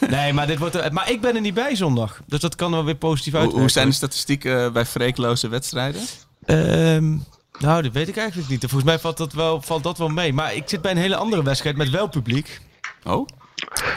[0.10, 2.20] Nee, maar, dit wordt, er- maar ik ben er niet bij zondag.
[2.26, 3.52] Dus dat kan wel weer positief uit.
[3.52, 6.02] hoe zijn de statistieken eh, bij freekloze wedstrijden?
[7.60, 8.60] nou, dat weet ik eigenlijk niet.
[8.60, 10.34] Volgens mij valt dat, wel, valt dat wel mee.
[10.34, 12.62] Maar ik zit bij een hele andere wedstrijd met wel publiek.
[13.04, 13.28] Oh?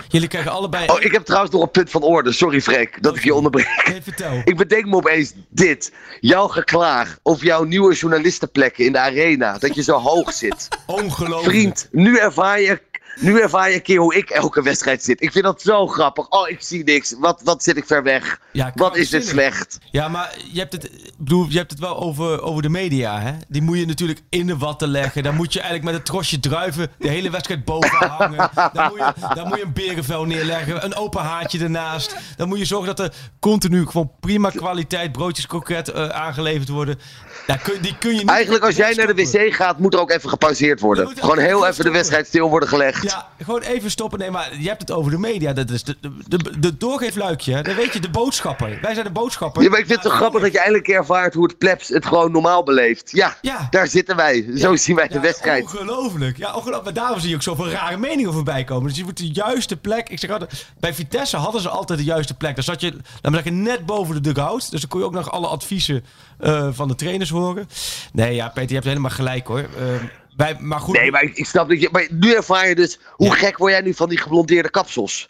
[0.09, 0.89] Jullie krijgen allebei...
[0.89, 2.33] Oh, ik heb trouwens nog een punt van orde.
[2.33, 3.89] Sorry, Freek, dat ik je onderbreek.
[3.89, 4.41] Nee, vertel.
[4.45, 5.93] Ik bedenk me opeens dit.
[6.20, 9.59] Jouw geklaag over jouw nieuwe journalistenplekken in de arena.
[9.59, 10.68] Dat je zo hoog zit.
[10.87, 11.45] Ongelooflijk.
[11.45, 12.81] Vriend, nu ervaar je,
[13.20, 15.22] nu ervaar je een keer hoe ik elke wedstrijd zit.
[15.22, 16.28] Ik vind dat zo grappig.
[16.28, 17.14] Oh, ik zie niks.
[17.18, 18.40] Wat, wat zit ik ver weg?
[18.52, 19.78] Ja, Wat is dit slecht?
[19.90, 23.32] Ja, maar je hebt het, bedoel, je hebt het wel over, over de media, hè?
[23.48, 25.22] Die moet je natuurlijk in de watten leggen.
[25.22, 28.50] Dan moet je eigenlijk met een trosje druiven de hele wedstrijd boven hangen.
[28.72, 32.16] Dan moet, je, dan moet je een berenvel neerleggen, een open haartje ernaast.
[32.36, 36.98] Dan moet je zorgen dat er continu gewoon prima kwaliteit broodjes kroket eh, aangeleverd worden.
[37.47, 40.01] Ja, kun, die kun je niet Eigenlijk als jij naar de wc gaat, moet er
[40.01, 41.09] ook even gepauzeerd worden.
[41.16, 43.03] Gewoon heel even de wedstrijd stil worden gelegd.
[43.03, 44.18] Ja, gewoon even stoppen.
[44.18, 45.53] Nee, maar je hebt het over de media.
[45.53, 47.62] Dat is de, de, de, de doorgeefluikje.
[47.62, 48.78] Dan weet je, de boodschapper.
[48.82, 49.62] Wij zijn de boodschapper.
[49.62, 52.07] Ja, maar ik vind het zo grappig dat je eindelijk ervaart hoe het plebs het
[52.07, 53.11] gewoon normaal beleeft.
[53.11, 53.66] Ja, Ja.
[53.70, 54.47] daar zitten wij.
[54.57, 55.62] Zo zien wij de wedstrijd.
[55.62, 56.36] Ongelooflijk.
[56.36, 56.84] Ja, ongelooflijk.
[56.84, 58.88] Maar daarom zie je ook zoveel rare meningen voorbij komen.
[58.88, 60.09] Dus je moet de juiste plek.
[60.09, 62.55] Ik zeg altijd, bij Vitesse hadden ze altijd de juiste plek.
[62.55, 64.70] Dan zat je, laat maar zeggen, net boven de dugout.
[64.70, 66.05] Dus dan kon je ook nog alle adviezen
[66.39, 67.68] eh, van de trainers horen.
[68.12, 69.59] Nee, ja, Peter, je hebt helemaal gelijk hoor.
[69.59, 70.03] Eh,
[70.37, 70.97] wij, maar goed.
[70.97, 71.89] Nee, maar ik, ik snap dat je.
[71.93, 72.99] Maar nu ervaar je dus.
[73.11, 75.28] Hoe gek word jij nu van die geblondeerde kapsels?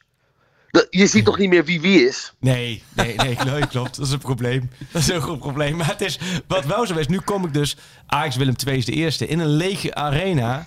[0.90, 2.32] Je ziet toch niet meer wie wie is?
[2.40, 3.96] Nee, nee, nee, nee, klopt.
[3.96, 4.70] Dat is een probleem.
[4.92, 5.76] Dat is een groot probleem.
[5.76, 7.08] Maar het is wat wel zo is.
[7.08, 7.76] Nu kom ik dus.
[8.06, 9.26] Ajax Willem II is de eerste.
[9.26, 10.66] In een lege arena.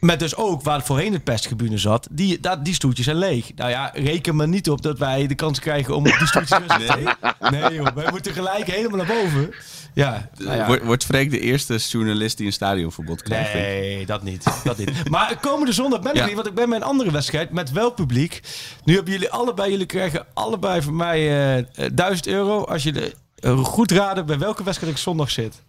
[0.00, 2.08] Met dus ook waar voorheen het pestgebune zat.
[2.10, 3.54] Die, dat, die stoeltjes zijn leeg.
[3.54, 6.58] Nou ja, reken maar niet op dat wij de kans krijgen om op die stoeltjes
[6.66, 7.16] te zitten.
[7.50, 7.86] Nee, joh.
[7.94, 9.54] Wij moeten gelijk helemaal naar boven.
[9.94, 10.66] Ja, nou ja.
[10.66, 13.52] Wordt, wordt Freek de eerste journalist die een stadionverbod krijgt?
[13.52, 14.44] Nee, dat niet.
[14.64, 15.08] Dat niet.
[15.10, 16.26] Maar komende zondag ben ik Ja.
[16.26, 18.40] niet, want ik ben bij een andere wedstrijd met wel publiek.
[18.84, 23.14] Nu hebben jullie allebei, jullie krijgen allebei van mij eh, eh, 1000 euro als jullie
[23.36, 25.62] eh, goed raden bij welke wedstrijd ik zondag zit.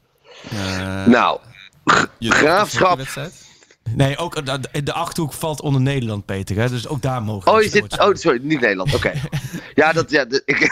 [0.50, 1.40] Eh, Nou,
[2.20, 3.00] je- Graafschap.
[3.96, 6.56] Nee, ook eh, de, de achterhoek valt onder Nederland, Peter.
[6.56, 6.70] Hè?
[6.70, 8.00] Dus ook daar mogen oh, we je zit.
[8.00, 8.94] Oh, sorry, niet Nederland.
[8.94, 9.12] Oké.
[9.76, 10.10] Ja, dat.
[10.10, 10.72] Ja, de- ik,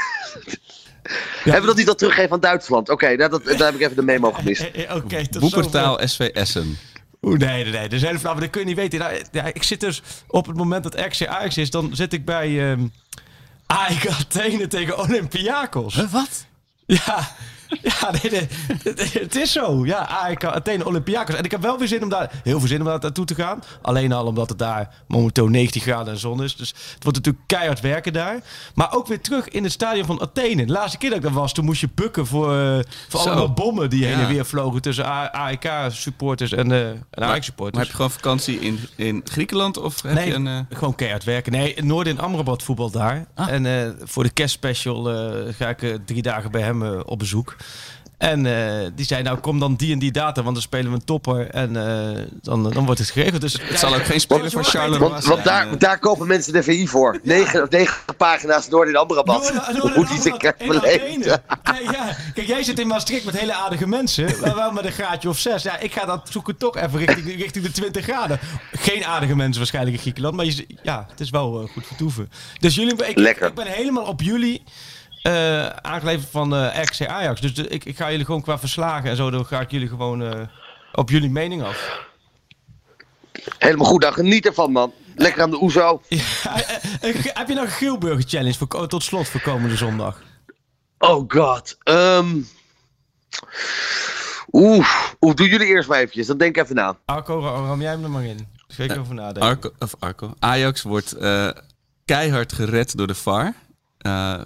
[1.43, 2.89] Hebben we dat niet al teruggegeven aan Duitsland?
[2.89, 4.61] Oké, daar, dat- daar heb ik even de memo gemist.
[4.73, 5.39] Eh, eh, zover.
[5.39, 6.77] Boepertaal SV Essen.
[7.21, 7.89] Oeh, nee, nee, nee.
[7.89, 8.99] Dat is flauw, maar dat kun je niet weten.
[8.99, 12.25] Nou, ja, ik zit dus op het moment dat RC Ajax is, dan zit ik
[12.25, 12.87] bij ehm
[13.65, 15.95] AEK Athene tegen Olympiakos.
[15.95, 16.45] Wat?
[16.85, 17.35] Ja,
[17.81, 18.47] Ja, nee, nee,
[19.19, 19.85] het, is zo.
[19.85, 21.35] Ja, AEK, Athene, Olympiakos.
[21.35, 23.35] En ik heb wel weer zin om daar, heel veel zin om daar naartoe te
[23.35, 23.59] gaan.
[23.81, 26.55] Alleen al omdat het daar momenteel 90 graden en zon is.
[26.55, 28.39] Dus het wordt natuurlijk keihard werken daar.
[28.75, 30.65] Maar ook weer terug in het stadion van Athene.
[30.65, 33.27] De laatste keer dat ik daar was, toen moest je bukken voor, eh, voor Zo.
[33.29, 37.77] allemaal bommen die heen en weer vlogen tussen AEK-supporters en, eh en Maar AEK-supporters.
[37.77, 40.47] heb je gewoon vakantie in, in Griekenland of heb Nee, je een...
[40.47, 41.51] eh, gewoon keihard werken.
[41.51, 43.25] Nee, Noord in Amrabat voetbal daar.
[43.35, 43.47] Ah.
[43.49, 45.03] En voor de kerstspecial
[45.57, 47.55] ga ik drie dagen bij hem op bezoek.
[48.17, 50.97] En eh, die zei, nou kom dan die en die data, want dan spelen we
[50.97, 51.49] een topper.
[51.49, 53.41] En eh, dan, dan wordt het geregeld.
[53.41, 55.33] Dus, het zal ook geen speler van Charleroi Want, zijn.
[55.33, 55.79] want daar, eh.
[55.79, 57.19] daar kopen mensen de VI voor.
[57.23, 59.49] Negen, negen pagina's door in Amrabat.
[59.95, 62.15] Hoe die zich ja.
[62.33, 64.25] Kijk, jij zit in Maastricht met hele aardige mensen.
[64.41, 65.63] maar wel met een graadje of zes.
[65.63, 68.39] Ja, ik ga dat zoeken toch even richting, richting de 20 graden.
[68.71, 70.35] Geen aardige mensen waarschijnlijk in Griekenland.
[70.35, 72.31] Maar je, ja, het is wel goed vertoeven.
[72.59, 73.47] Dus jullie, ik, Lekker.
[73.47, 74.63] ik ben helemaal op jullie
[75.25, 77.41] eh, aangeleverd van eh RC Ajax.
[77.41, 79.29] Dus de- ik, ik ga jullie gewoon qua verslagen en zo.
[79.29, 80.41] Dan ga ik jullie gewoon eh,
[80.93, 81.99] op jullie mening af.
[83.57, 84.93] Helemaal goed, dan geniet ervan man.
[85.15, 86.01] Lekker aan de oezo.
[86.09, 86.19] Ja,
[87.33, 90.21] heb je nog een Geelburger Challenge voor, tot slot voor komende zondag?
[90.97, 91.77] Oh god.
[91.83, 92.35] Ehm
[94.51, 94.87] Oeh,
[95.21, 96.27] Oeh, doe jullie eerst maar eventjes.
[96.27, 96.97] Dan denk ik even na.
[97.05, 98.47] Arco, ram jij hem er maar in.
[98.67, 99.41] Ga ik over nadenken.
[99.41, 100.33] Arco, of Arco.
[100.39, 101.49] Ajax wordt eh,
[102.05, 103.53] keihard gered door de VAR.
[104.05, 104.39] Eh,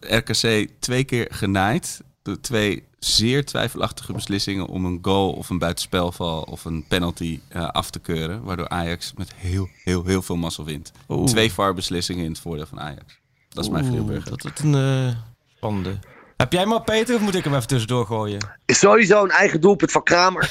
[0.00, 2.00] RKC twee keer genaaid.
[2.22, 7.68] Door twee zeer twijfelachtige beslissingen om een goal of een buitenspelval of een penalty eh,
[7.68, 8.42] af te keuren.
[8.42, 10.92] Waardoor Ajax met heel, heel, heel veel mazzel wint.
[11.08, 11.26] Oeh.
[11.26, 13.18] Twee VAR-beslissingen in het voordeel van Ajax.
[13.48, 14.30] Dat is mijn Oeh, Geelburger.
[14.30, 15.16] Dat is een eh,
[15.56, 15.98] spannende.
[16.36, 18.48] Heb jij hem al, Peter, of moet ik hem even tussendoor gooien?
[18.64, 20.50] Is sowieso een eigen doelpunt van Kramer.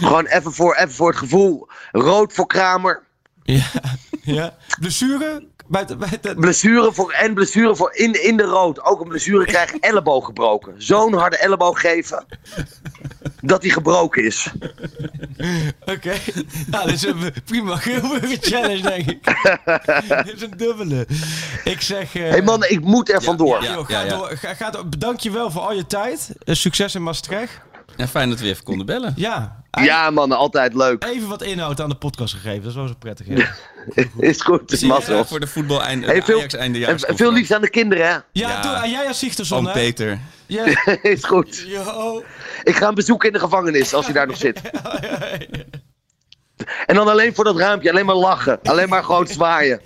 [0.00, 1.68] Gewoon even voor, even voor het gevoel.
[1.90, 3.02] Rood voor Kramer.
[3.42, 3.66] Ja.
[4.22, 4.56] ja.
[4.80, 5.46] Blessure?
[5.68, 6.34] De...
[6.36, 8.82] Blessure voor, en blessure voor in, in de rood.
[8.84, 10.74] Ook een blessure krijgen, elleboog gebroken.
[10.78, 12.24] Zo'n harde elleboog geven.
[13.40, 14.46] Dat hij gebroken is.
[15.94, 16.12] Oké.
[16.70, 17.76] Nou, dit is een prima
[18.40, 19.24] Challenge, denk ik.
[20.24, 21.06] dit is een dubbele.
[21.64, 22.14] Ik zeg...
[22.14, 23.62] eh, Hé hey man, ik moet er vandoor.
[23.62, 23.84] ja.
[23.84, 24.28] ga door.
[24.36, 24.86] Ga, ga door.
[24.88, 26.30] Bedankt je wel voor al je tijd.
[26.44, 27.60] Eh, succes in Maastricht.
[27.98, 29.12] Ja, fijn dat we even konden bellen.
[29.16, 29.62] Ja.
[29.70, 31.04] Ja man, altijd leuk.
[31.04, 32.60] Even wat inhoud aan de podcast gegeven.
[32.62, 33.26] Dat is wel zo prettig.
[33.28, 33.48] Ja,
[34.30, 35.24] Is goed, je, mazzel.
[35.24, 38.12] voor de voetbal einde, Hey, veel, Ajax einde en veel liefst aan de kinderen, hè?
[38.12, 38.60] ja, Ja.
[38.62, 39.72] doe, en jij als Zichterson, hè?
[39.72, 40.18] Peter.
[40.46, 40.64] Ja.
[41.02, 41.64] Is goed.
[41.66, 42.22] Yo.
[42.62, 44.60] Ik ga hem bezoeken in de gevangenis als hij daar nog zit.
[46.86, 48.58] En dan alleen voor dat raampje, alleen maar lachen.
[48.62, 49.80] Alleen maar gewoon zwaaien.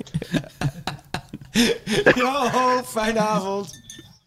[2.15, 2.51] Yo,
[2.87, 3.81] fijne avond.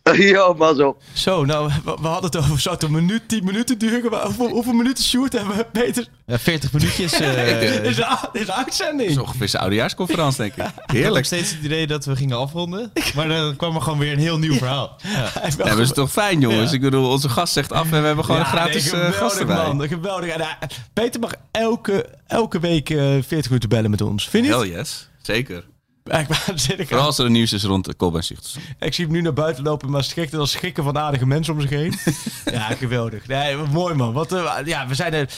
[0.13, 0.97] Yo, mazzel.
[1.13, 4.11] Zo, nou, we, we hadden het over, zou het een minuut, tien minuten duren?
[4.11, 6.07] Maar hoeveel, hoeveel minuten shoot hebben we, Peter?
[6.25, 7.13] Ja, 40 minuutjes.
[7.19, 7.97] eh Dit is
[8.33, 9.09] is een uitzending.
[9.15, 10.57] Dat is ongeveer oudejaarsconferentie, denk ik.
[10.57, 11.25] Ik had nog Heerlijk.
[11.25, 12.91] steeds het idee dat we gingen afronden.
[13.15, 14.95] Maar dan kwam er gewoon weer een heel nieuw verhaal.
[15.03, 15.11] Ja.
[15.11, 16.69] Ja, maar dat is toch fijn, jongens.
[16.69, 16.75] Ja.
[16.75, 19.07] Ik bedoel, onze gast zegt af en we hebben gewoon Ja, een gratis nee, eh,
[19.07, 19.55] geweldig, gast erbij.
[19.73, 19.87] man.
[19.87, 20.29] Geweldig.
[20.29, 20.47] En, eh,
[20.93, 24.29] Peter mag elke, elke week eh 40 minuten bellen met ons.
[24.29, 25.09] Vind je Hell yes.
[25.21, 25.63] Zeker.
[26.05, 26.87] Ik.
[26.87, 28.57] Vooral als er nieuws is rond de Colben Zichters.
[28.79, 31.53] ik zie hem nu naar buiten lopen, maar schrikt en dan schrikken van aardige mensen
[31.53, 31.93] om zich heen.
[32.59, 33.27] ja, geweldig.
[33.27, 34.13] Nee, mooi man.
[34.13, 35.29] Wat, eh, ja, we zijn er.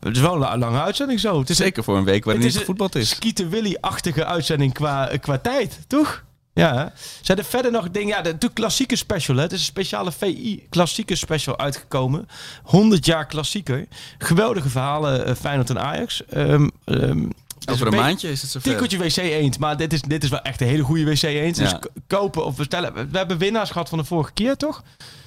[0.00, 1.38] Het is wel een la- lange uitzending zo.
[1.38, 3.08] Het is Zeker voor een week waarin Het niet een is.
[3.08, 6.24] Skeeter Willy-achtige uitzending qua, eh, qua tijd, toch?
[6.52, 6.92] Ja.
[7.20, 8.22] Zijn er verder nog dingen?
[8.24, 9.36] Ja, de, klassieke special.
[9.36, 9.42] Hè?
[9.42, 12.28] Het is een speciale VI klassieke special uitgekomen.
[12.62, 13.86] 100 jaar klassieker.
[14.18, 16.24] Geweldige verhalen, uh, Feyenoord en Ajax.
[16.24, 17.28] Ehm ehm,
[17.66, 18.68] Over een maandje is het zover.
[18.68, 21.56] Tikkeltje WC Eend, maar dit is, dit is wel echt een hele goede WC Eend.
[21.56, 21.74] Dus
[22.06, 23.10] kopen of bestellen.
[23.10, 24.82] We hebben winnaars gehad van de vorige keer, toch?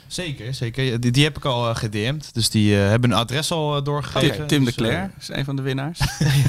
[0.07, 0.99] Zeker, zeker.
[0.99, 2.33] Die, die heb ik al eh, gedM'd.
[2.33, 4.37] Dus die eh, hebben een adres al eh, doorgegeven.
[4.37, 5.99] Tim, Tim de Dus, Cler is een van de winnaars.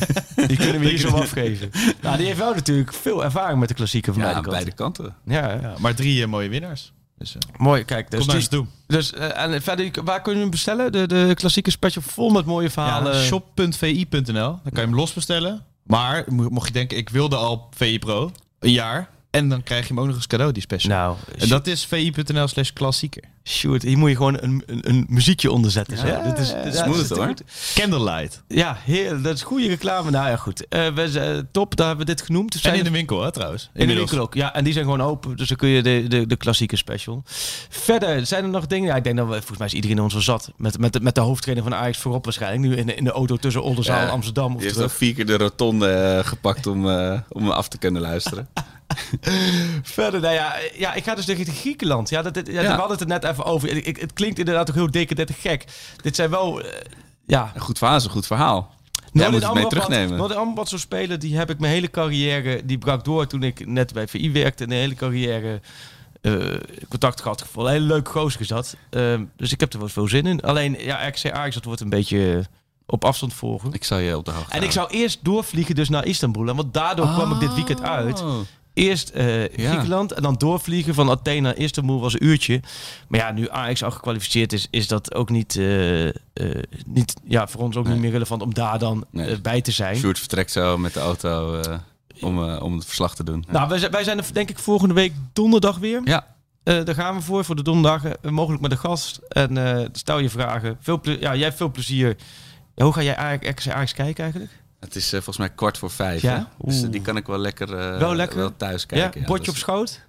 [0.47, 1.71] Die kunnen we hier zo afgeven.
[2.03, 5.15] Nou, die heeft wel natuurlijk veel ervaring met de klassieke van Ja, beide beide kanten.
[5.25, 5.75] Ja, ja.
[5.79, 6.93] maar drie mooie winnaars.
[7.21, 7.85] Dus, mooi.
[7.85, 8.49] Kijk, dus,
[8.87, 10.93] dus eh, en verder, waar kun je hem bestellen?
[10.93, 13.17] De, de klassieke special vol met mooie verhalen.
[13.17, 14.33] Ja, shop.vi.nl.
[14.33, 15.65] Dan kan je hem los bestellen.
[15.91, 18.31] Maar mo- mocht je denken, ik wilde al VI Pro.
[18.59, 19.09] Een jaar.
[19.31, 20.97] En dan krijg je hem ook nog eens cadeau, die special.
[20.97, 23.23] Nou, en dat is vi.nl slash klassieker.
[23.45, 26.07] Sjoerd, hier moet je gewoon een, een, een muziekje onder zetten.
[26.07, 27.27] Ja, dit is, dit smooth, te hoor.
[27.27, 27.43] goed.
[27.75, 28.43] Candlelight.
[28.49, 30.11] Ja, heel, dat is goede reclame.
[30.11, 30.69] Nou ja, goed.
[30.69, 32.53] Eh, we zijn, top, daar hebben we dit genoemd.
[32.53, 33.71] Dus En zijn in de winkel, hè, trouwens.
[33.75, 34.35] in de winkel ook.
[34.35, 35.37] Ja, en die zijn gewoon open.
[35.37, 37.23] Dus dan kun je de, de, de klassieke special.
[37.69, 38.89] Verder, zijn er nog dingen?
[38.89, 40.53] Ja, ik denk dat we, volgens mij is iedereen ons wel zat.
[40.57, 42.63] Met, met, de, met de hoofdtrainer van Ajax voorop waarschijnlijk.
[42.63, 44.53] Nu in de, in de auto tussen Oldenzaal Ja, en Amsterdam.
[44.55, 47.69] Of Die heeft al vier keer de rotonde eh, gepakt om, eh, om me af
[47.69, 48.49] te kunnen luisteren.
[49.83, 52.09] Verder, nou ja, ja, ik ga dus richting Griekenland.
[52.09, 52.61] Ja, dat, dat- ja, Ja.
[52.63, 53.69] We hadden het er net even over.
[53.77, 55.65] Ik, ik- het klinkt inderdaad ook heel decadent gek.
[56.03, 56.81] Dit zijn wel, eh,
[57.27, 57.51] ja...
[57.55, 58.75] Een goed een goed verhaal.
[59.13, 60.17] Jij moet het mee terugnemen.
[60.19, 62.65] Noord Amrabat zo spelen, die heb ik mijn hele carrière...
[62.65, 64.63] Die brak door toen ik net bij VI werkte.
[64.63, 65.61] En de hele carrière
[66.21, 66.35] eh,
[66.89, 67.45] contact gehad.
[67.57, 68.77] Een hele leuke gozer is dat.
[68.91, 70.41] Ehm, dus ik heb er wel veel zin in.
[70.41, 72.45] Alleen, ja, RKC Ajax, dat wordt een beetje eh,
[72.87, 73.73] op afstand volgen.
[73.73, 76.49] Ik zal je op de hoogte En ik zou eerst doorvliegen dus naar Istanbul.
[76.49, 78.23] En Want daardoor kwam ik dit weekend uit.
[78.75, 82.61] Eerst eh, Griekenland en dan doorvliegen van Athene naar Istanbul was een uurtje.
[83.09, 86.13] Maar ja, nu Ajax al gekwalificeerd is, is dat ook niet, eh, eh,
[86.87, 87.93] niet ja, voor ons ook Nee.
[87.93, 89.41] niet meer relevant om daar dan Nee.
[89.41, 89.97] bij te zijn.
[89.97, 91.61] Sjoerd vertrekt zo met de auto
[92.21, 93.45] om, om het verslag te doen.
[93.49, 96.01] Nou, wij, zijn- wij zijn er denk ik volgende week donderdag weer.
[96.05, 96.27] Ja.
[96.63, 98.17] Daar gaan we voor, voor de donderdagen.
[98.23, 99.17] Eh, mogelijk met een gast.
[99.29, 100.77] En stel je vragen.
[100.81, 102.17] Veel ja, jij hebt veel plezier.
[102.75, 104.53] Ja, hoe ga jij Ajax, Ajax kijken eigenlijk?
[104.81, 106.23] Het is eh, volgens mij kwart voor vijf.
[106.23, 106.49] Ja?
[106.59, 108.39] Dus eh, die kan ik wel lekker, eh, Wel lekker?
[108.39, 109.21] wel thuis kijken.
[109.21, 110.01] ja, bordje dat op schoot.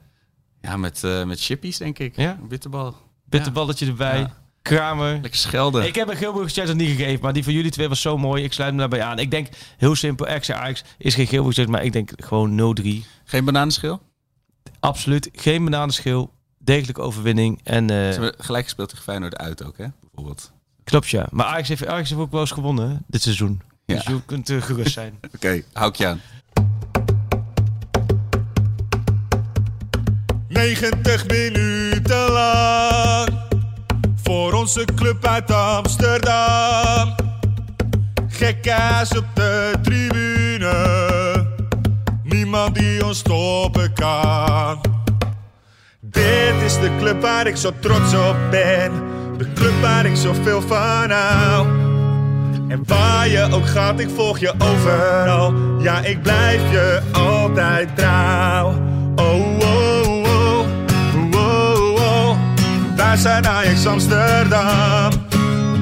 [0.62, 2.16] Ja, met, met chippies denk ik.
[2.16, 2.38] Ja?
[2.48, 2.96] Bitterbal.
[3.26, 4.30] Bitterballetje erbij.
[4.62, 5.12] Kramer.
[5.22, 5.86] Lekker schelden.
[5.86, 8.44] Ik heb een chat nog niet gegeven, maar die van jullie twee was zo mooi.
[8.44, 9.20] Ik sluit me daarbij aan.
[9.20, 12.88] Ik denk heel simpel, RKC Ajax is geen chat, maar ik denk gewoon 0-3.
[13.24, 14.02] Geen bananenschil?
[14.80, 17.60] Absoluut geen bananenschil, degelijke overwinning.
[17.64, 19.88] En Ze hebben gelijk gespeeld tegen Feyenoord uit ook, hè?
[20.02, 20.52] Bijvoorbeeld.
[20.84, 21.28] klopt ja.
[21.32, 23.62] Maar Ajax heeft, Ajax heeft ook wel eens gewonnen hè, dit seizoen.
[23.92, 23.98] Ja.
[23.98, 25.14] Dus je kunt eh, gerust zijn.
[25.36, 26.22] Oké, hou ik je aan.
[30.48, 33.30] 90 minuten lang
[34.24, 37.16] voor onze club uit Amsterdam.
[38.28, 40.74] Gekkaas op de tribune,
[42.24, 44.82] niemand die ons stoppen kan.
[46.00, 48.92] Dit is de club waar ik zo trots op ben,
[49.38, 51.91] de club waar ik zoveel van hou.
[52.72, 55.54] En waar je ook gaat, ik volg je overal.
[55.80, 58.68] Ja, ik blijf je altijd trouw.
[59.16, 62.38] Oh, oh, oh, oh, oh, oh.
[62.96, 65.12] Wij zijn Ajax Amsterdam.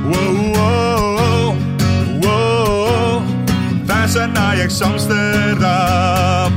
[0.03, 1.55] Wow, wow, wow,
[2.21, 3.21] wow.
[3.85, 6.53] Wij zijn Ajax Amsterdam.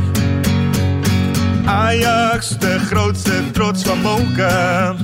[1.64, 4.96] Ajax, de grootste trots van Moken.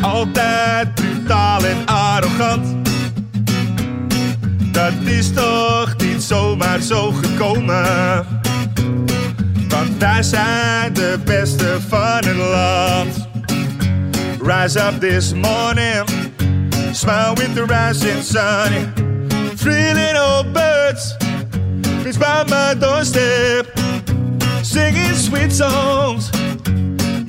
[0.00, 2.87] Altijd brutaal en arrogant.
[4.88, 8.26] Dat is toch niet zomaar zo gekomen.
[9.68, 13.28] Want wij zijn de beste van het land.
[14.42, 16.04] Rise up this morning,
[16.92, 18.92] smile with the rising sun.
[19.56, 21.16] Three little birds,
[22.04, 23.66] it's by my doorstep,
[24.62, 26.30] singing sweet songs,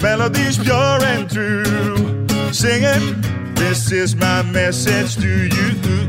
[0.01, 2.25] melodies pure and true.
[2.51, 3.21] Singing,
[3.53, 6.08] this is my message to you.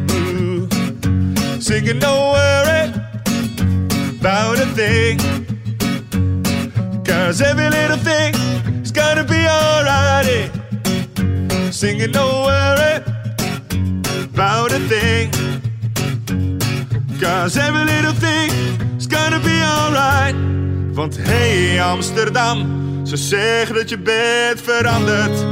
[1.60, 2.90] Singing, don't worry
[4.18, 5.18] about a thing.
[7.04, 8.34] Cause every little thing
[8.82, 10.50] is gonna be alright.
[11.70, 13.04] Singing, don't worry
[14.32, 15.30] about a thing.
[17.20, 18.50] Cause every little thing
[18.96, 20.34] is gonna be alright.
[20.94, 25.44] Want hey Amsterdam, ze zeggen dat je bent veranderd.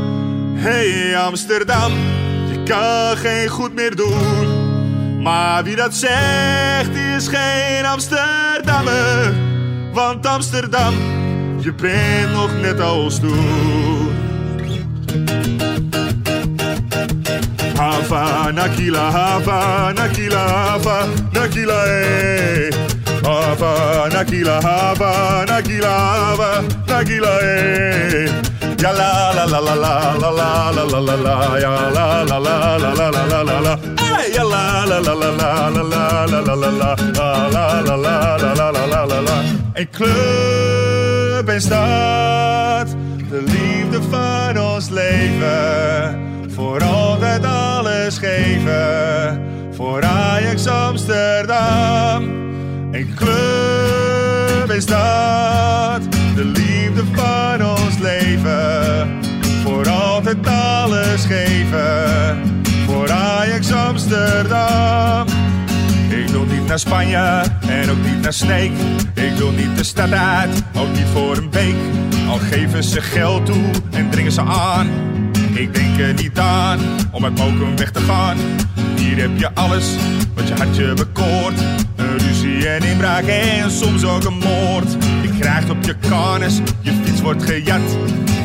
[0.55, 1.93] Hey Amsterdam,
[2.51, 4.58] je kan geen goed meer doen.
[5.23, 9.35] Maar wie dat zegt, is geen Amsterdammer.
[9.93, 10.95] Want Amsterdam,
[11.61, 14.17] je bent nog net als toen.
[17.77, 22.73] Hava, Nakila, Hava, Nakila, Hava, Nakila, eh.
[23.23, 28.31] Hava, Nakila, Hava, Nakila, Hava, Nakila, eh.
[28.79, 33.11] Ja la la la la la la la la la la la la la la
[33.11, 33.98] la la la
[34.45, 36.71] la la la la la la la la la
[38.71, 39.43] la la la
[39.73, 42.97] Een club en stad,
[43.31, 46.19] de liefde van ons leven.
[46.49, 49.43] Voor altijd alles geven,
[49.73, 52.23] voor Ajax Amsterdam.
[52.91, 56.03] Een club is dat,
[56.35, 59.09] de liefde van ons leven.
[59.65, 62.63] Voor altijd alles geven,
[63.09, 65.27] voor Amsterdam.
[66.09, 68.73] Ik wil niet naar Spanje en ook niet naar Sneek.
[69.15, 71.75] Ik wil niet de stad uit, ook niet voor een week.
[72.29, 74.89] Al geven ze geld toe en dringen ze aan.
[75.55, 76.79] Ik denk er niet aan
[77.13, 78.37] om uit Mokum weg te gaan.
[78.97, 79.97] Hier heb je alles
[80.35, 81.61] wat je hartje bekoort.
[81.97, 84.93] Een ruzie en inbraak en soms ook een moord.
[85.23, 87.97] Je krijgt op je karnes, je fiets wordt gejat.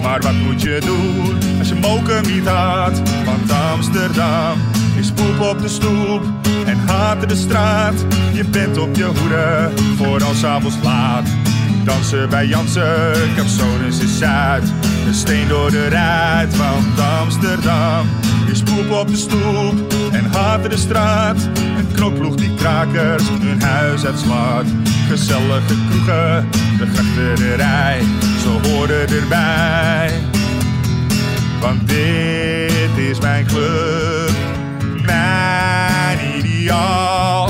[0.03, 3.01] Maar wat moet je doen als je Mokum niet had?
[3.25, 4.57] Want Amsterdam
[4.99, 6.23] is poep op de stoep
[6.65, 8.05] en haat de straat.
[8.33, 11.42] Je bent op je hoede voor als avonds laat.
[11.85, 14.63] Dansen bij Jansen, Capsones is Zuid.
[15.07, 18.07] Een steen door de ruit van Amsterdam.
[18.51, 21.49] Is poep op de stoep en haat de straat.
[21.77, 24.65] Een knokploeg die krakers hun huis uitslaat.
[25.07, 26.47] Gezellige kroegen,
[26.77, 28.01] de grachterij,
[28.41, 30.11] ze horen erbij.
[31.61, 34.31] Want dit is mijn club,
[35.05, 37.49] mijn ideaal.